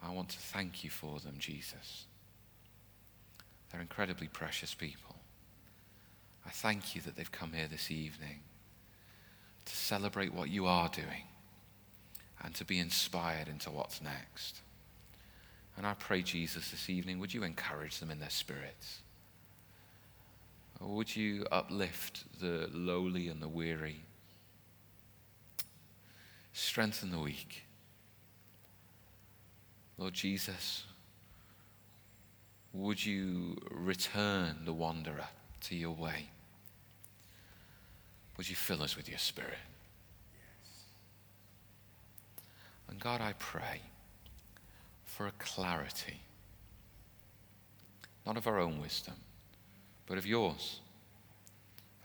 I 0.01 0.11
want 0.11 0.29
to 0.29 0.39
thank 0.39 0.83
you 0.83 0.89
for 0.89 1.19
them, 1.19 1.35
Jesus. 1.37 2.05
They're 3.69 3.81
incredibly 3.81 4.27
precious 4.27 4.73
people. 4.73 5.15
I 6.45 6.49
thank 6.49 6.95
you 6.95 7.01
that 7.01 7.15
they've 7.17 7.31
come 7.31 7.51
here 7.51 7.67
this 7.69 7.91
evening 7.91 8.39
to 9.65 9.75
celebrate 9.75 10.33
what 10.33 10.49
you 10.49 10.65
are 10.65 10.89
doing 10.89 11.25
and 12.43 12.55
to 12.55 12.65
be 12.65 12.79
inspired 12.79 13.47
into 13.47 13.69
what's 13.69 14.01
next. 14.01 14.61
And 15.77 15.85
I 15.85 15.93
pray, 15.93 16.21
Jesus, 16.21 16.71
this 16.71 16.89
evening, 16.89 17.19
would 17.19 17.33
you 17.33 17.43
encourage 17.43 17.99
them 17.99 18.11
in 18.11 18.19
their 18.19 18.29
spirits? 18.29 18.99
Or 20.79 20.95
would 20.95 21.15
you 21.15 21.45
uplift 21.51 22.23
the 22.39 22.69
lowly 22.73 23.27
and 23.27 23.41
the 23.41 23.47
weary? 23.47 24.01
Strengthen 26.53 27.11
the 27.11 27.19
weak. 27.19 27.63
Lord 29.97 30.13
Jesus, 30.13 30.83
would 32.73 33.05
you 33.05 33.57
return 33.69 34.65
the 34.65 34.73
wanderer 34.73 35.27
to 35.61 35.75
your 35.75 35.91
way? 35.91 36.29
Would 38.37 38.49
you 38.49 38.55
fill 38.55 38.81
us 38.81 38.97
with 38.97 39.07
your 39.07 39.19
spirit? 39.19 39.57
And 42.91 42.99
God, 42.99 43.21
I 43.21 43.33
pray 43.39 43.79
for 45.05 45.25
a 45.25 45.31
clarity, 45.39 46.19
not 48.25 48.37
of 48.37 48.45
our 48.47 48.59
own 48.59 48.81
wisdom, 48.81 49.15
but 50.05 50.17
of 50.17 50.25
yours 50.25 50.81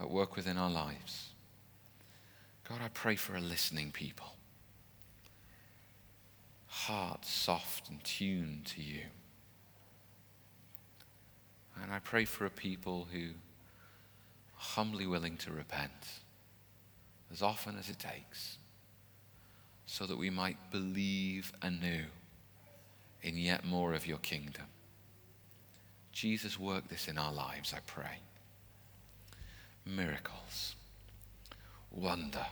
at 0.00 0.08
work 0.08 0.36
within 0.36 0.56
our 0.56 0.70
lives. 0.70 1.30
God, 2.68 2.78
I 2.82 2.88
pray 2.88 3.16
for 3.16 3.34
a 3.34 3.40
listening 3.40 3.90
people, 3.90 4.32
hearts 6.68 7.30
soft 7.30 7.88
and 7.88 8.02
tuned 8.04 8.66
to 8.66 8.82
you. 8.82 9.02
And 11.82 11.92
I 11.92 11.98
pray 11.98 12.24
for 12.24 12.46
a 12.46 12.50
people 12.50 13.08
who 13.12 13.26
are 13.26 13.32
humbly 14.54 15.06
willing 15.06 15.36
to 15.38 15.50
repent 15.50 16.22
as 17.32 17.42
often 17.42 17.76
as 17.76 17.90
it 17.90 17.98
takes 17.98 18.58
so 19.86 20.04
that 20.06 20.18
we 20.18 20.30
might 20.30 20.56
believe 20.70 21.52
anew 21.62 22.04
in 23.22 23.36
yet 23.36 23.64
more 23.64 23.94
of 23.94 24.06
your 24.06 24.18
kingdom. 24.18 24.64
Jesus, 26.12 26.58
work 26.58 26.88
this 26.88 27.08
in 27.08 27.18
our 27.18 27.32
lives, 27.32 27.72
I 27.74 27.80
pray. 27.86 28.20
Miracles, 29.84 30.74
wonder, 31.90 32.46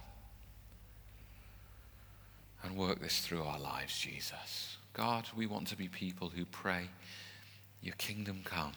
and 2.63 2.77
work 2.77 3.01
this 3.01 3.21
through 3.21 3.43
our 3.43 3.59
lives, 3.59 3.99
Jesus. 3.99 4.79
God, 4.93 5.27
we 5.37 5.47
want 5.47 5.67
to 5.69 5.77
be 5.77 5.89
people 5.89 6.29
who 6.29 6.45
pray, 6.45 6.89
Your 7.83 7.97
kingdom 7.97 8.43
come, 8.45 8.73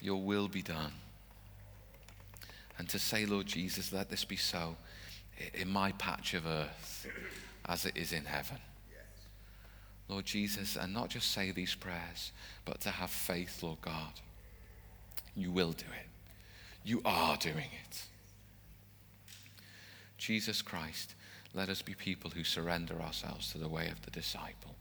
Your 0.00 0.22
will 0.22 0.48
be 0.48 0.62
done. 0.62 0.92
And 2.78 2.88
to 2.88 2.98
say, 2.98 3.24
Lord 3.24 3.46
Jesus, 3.46 3.92
let 3.92 4.10
this 4.10 4.24
be 4.24 4.36
so 4.36 4.76
in 5.54 5.68
my 5.68 5.92
patch 5.92 6.34
of 6.34 6.46
earth 6.46 7.06
as 7.66 7.84
it 7.84 7.96
is 7.96 8.12
in 8.12 8.24
heaven. 8.24 8.58
Lord 10.08 10.24
Jesus, 10.24 10.76
and 10.76 10.94
not 10.94 11.10
just 11.10 11.32
say 11.32 11.50
these 11.50 11.74
prayers, 11.74 12.30
but 12.64 12.80
to 12.82 12.90
have 12.90 13.10
faith, 13.10 13.62
Lord 13.62 13.80
God. 13.82 14.12
You 15.34 15.50
will 15.50 15.72
do 15.72 15.84
it. 15.84 16.08
You 16.84 17.02
are 17.04 17.36
doing 17.36 17.70
it. 17.84 18.04
Jesus 20.16 20.62
Christ, 20.62 21.14
let 21.54 21.68
us 21.68 21.82
be 21.82 21.94
people 21.94 22.30
who 22.30 22.44
surrender 22.44 23.00
ourselves 23.00 23.50
to 23.52 23.58
the 23.58 23.68
way 23.68 23.88
of 23.88 24.00
the 24.02 24.10
disciple 24.10 24.76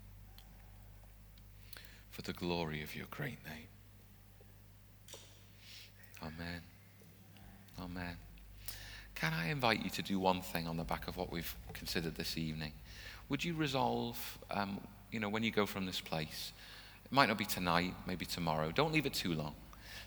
for 2.11 2.21
the 2.21 2.33
glory 2.33 2.81
of 2.81 2.95
your 2.95 3.07
great 3.11 3.39
name. 3.45 3.67
Amen. 6.21 6.61
Amen. 7.81 8.24
Can 9.15 9.33
I 9.33 9.49
invite 9.49 9.83
you 9.83 9.89
to 9.91 10.01
do 10.01 10.19
one 10.19 10.41
thing 10.41 10.67
on 10.67 10.75
the 10.75 10.83
back 10.83 11.07
of 11.07 11.15
what 11.15 11.31
we've 11.31 11.55
considered 11.73 12.15
this 12.15 12.37
evening? 12.37 12.73
Would 13.29 13.43
you 13.43 13.55
resolve, 13.55 14.37
um, 14.51 14.79
you 15.11 15.19
know, 15.19 15.29
when 15.29 15.41
you 15.41 15.51
go 15.51 15.65
from 15.65 15.85
this 15.85 16.01
place, 16.01 16.51
it 17.05 17.11
might 17.11 17.27
not 17.27 17.37
be 17.37 17.45
tonight, 17.45 17.93
maybe 18.05 18.25
tomorrow, 18.25 18.71
don't 18.71 18.91
leave 18.91 19.05
it 19.05 19.13
too 19.13 19.33
long. 19.33 19.55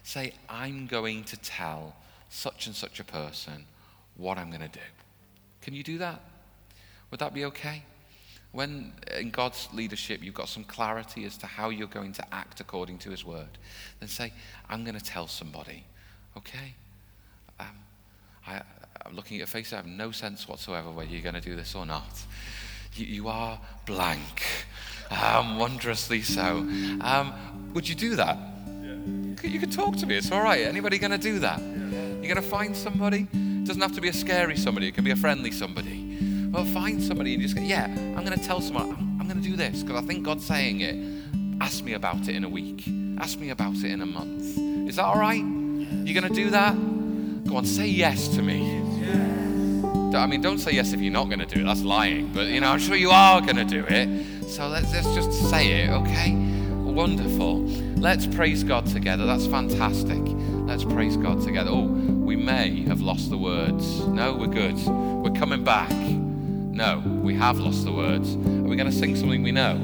Say, 0.02 0.34
I'm 0.48 0.86
going 0.86 1.24
to 1.24 1.36
tell 1.38 1.96
such 2.28 2.66
and 2.66 2.76
such 2.76 3.00
a 3.00 3.04
person 3.04 3.64
what 4.16 4.36
I'm 4.36 4.50
going 4.50 4.60
to 4.60 4.68
do. 4.68 4.84
Can 5.62 5.74
you 5.74 5.82
do 5.82 5.98
that? 5.98 6.20
Would 7.10 7.20
that 7.20 7.32
be 7.32 7.46
okay? 7.46 7.82
When 8.52 8.92
in 9.18 9.30
God's 9.30 9.68
leadership 9.72 10.22
you've 10.22 10.34
got 10.34 10.48
some 10.48 10.64
clarity 10.64 11.24
as 11.24 11.36
to 11.38 11.46
how 11.46 11.70
you're 11.70 11.86
going 11.86 12.12
to 12.12 12.34
act 12.34 12.60
according 12.60 12.98
to 12.98 13.10
His 13.10 13.24
word, 13.24 13.58
then 14.00 14.08
say, 14.08 14.32
I'm 14.68 14.84
going 14.84 14.98
to 14.98 15.04
tell 15.04 15.26
somebody, 15.26 15.84
okay? 16.36 16.74
Um, 17.58 17.66
I, 18.46 18.62
I'm 19.08 19.16
looking 19.16 19.36
at 19.36 19.38
your 19.38 19.46
face, 19.46 19.72
I 19.72 19.76
have 19.76 19.86
no 19.86 20.10
sense 20.10 20.46
whatsoever 20.46 20.90
whether 20.90 21.08
you're 21.08 21.22
going 21.22 21.34
to 21.34 21.40
do 21.40 21.56
this 21.56 21.74
or 21.74 21.86
not. 21.86 22.22
You, 22.94 23.06
you 23.06 23.28
are 23.28 23.58
blank, 23.86 24.66
um, 25.10 25.58
wondrously 25.58 26.20
so. 26.20 26.58
Um, 27.00 27.32
would 27.72 27.88
you 27.88 27.94
do 27.94 28.16
that? 28.16 28.36
Yeah. 28.82 29.48
You 29.48 29.60
can 29.60 29.70
talk 29.70 29.96
to 29.96 30.06
me, 30.06 30.16
it's 30.16 30.30
all 30.30 30.42
right. 30.42 30.60
Anybody 30.60 30.98
going 30.98 31.12
to 31.12 31.18
do 31.18 31.38
that? 31.38 31.58
You're 31.58 32.34
going 32.34 32.36
to 32.36 32.42
find 32.42 32.76
somebody? 32.76 33.26
It 33.32 33.64
doesn't 33.64 33.80
have 33.80 33.94
to 33.94 34.02
be 34.02 34.08
a 34.08 34.12
scary 34.12 34.58
somebody, 34.58 34.88
it 34.88 34.94
can 34.94 35.04
be 35.04 35.10
a 35.10 35.16
friendly 35.16 35.52
somebody. 35.52 36.50
Well, 36.50 36.66
find 36.66 37.02
somebody 37.02 37.32
and 37.32 37.42
just 37.42 37.56
go, 37.56 37.62
yeah, 37.62 37.84
I'm 37.86 38.26
going 38.26 38.38
to 38.38 38.44
tell 38.44 38.60
someone, 38.60 38.90
I'm, 38.90 39.20
I'm 39.22 39.26
going 39.26 39.42
to 39.42 39.48
do 39.48 39.56
this 39.56 39.82
because 39.82 40.02
I 40.02 40.06
think 40.06 40.22
God's 40.22 40.44
saying 40.44 40.82
it. 40.82 41.62
Ask 41.62 41.82
me 41.82 41.94
about 41.94 42.28
it 42.28 42.36
in 42.36 42.44
a 42.44 42.48
week. 42.48 42.86
Ask 43.18 43.38
me 43.38 43.48
about 43.48 43.76
it 43.76 43.86
in 43.86 44.02
a 44.02 44.06
month. 44.06 44.58
Is 44.86 44.96
that 44.96 45.06
all 45.06 45.18
right? 45.18 45.42
You're 45.42 46.20
going 46.20 46.30
to 46.30 46.34
do 46.34 46.50
that? 46.50 46.74
Go 47.48 47.56
on, 47.56 47.64
say 47.64 47.86
yes 47.86 48.28
to 48.28 48.42
me. 48.42 48.97
I 50.18 50.26
mean, 50.26 50.40
don't 50.40 50.58
say 50.58 50.72
yes 50.72 50.92
if 50.92 51.00
you're 51.00 51.12
not 51.12 51.28
going 51.28 51.38
to 51.38 51.46
do 51.46 51.60
it. 51.60 51.64
That's 51.64 51.82
lying. 51.82 52.32
But, 52.32 52.48
you 52.48 52.60
know, 52.60 52.70
I'm 52.70 52.78
sure 52.78 52.96
you 52.96 53.10
are 53.10 53.40
going 53.40 53.56
to 53.56 53.64
do 53.64 53.84
it. 53.88 54.48
So 54.48 54.66
let's, 54.68 54.92
let's 54.92 55.14
just 55.14 55.32
say 55.50 55.82
it, 55.82 55.90
okay? 55.90 56.32
Wonderful. 56.72 57.60
Let's 57.96 58.26
praise 58.26 58.64
God 58.64 58.86
together. 58.86 59.26
That's 59.26 59.46
fantastic. 59.46 60.20
Let's 60.66 60.84
praise 60.84 61.16
God 61.16 61.42
together. 61.42 61.70
Oh, 61.72 61.86
we 61.86 62.36
may 62.36 62.82
have 62.84 63.00
lost 63.00 63.30
the 63.30 63.38
words. 63.38 64.00
No, 64.06 64.34
we're 64.34 64.48
good. 64.48 64.76
We're 64.86 65.38
coming 65.38 65.62
back. 65.62 65.90
No, 65.90 67.02
we 67.22 67.34
have 67.34 67.58
lost 67.58 67.84
the 67.84 67.92
words. 67.92 68.34
Are 68.34 68.68
we 68.68 68.76
going 68.76 68.90
to 68.90 68.92
sing 68.92 69.16
something 69.16 69.42
we 69.42 69.52
know? 69.52 69.76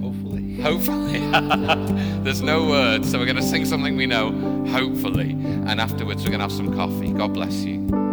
Hopefully. 0.00 0.60
Hopefully. 0.60 1.18
There's 2.22 2.42
no 2.42 2.66
words, 2.66 3.10
so 3.10 3.18
we're 3.18 3.24
going 3.26 3.36
to 3.36 3.42
sing 3.42 3.64
something 3.64 3.96
we 3.96 4.06
know, 4.06 4.30
hopefully. 4.68 5.30
And 5.30 5.80
afterwards, 5.80 6.22
we're 6.22 6.30
going 6.30 6.40
to 6.40 6.44
have 6.44 6.52
some 6.52 6.74
coffee. 6.74 7.12
God 7.12 7.34
bless 7.34 7.64
you. 7.64 8.09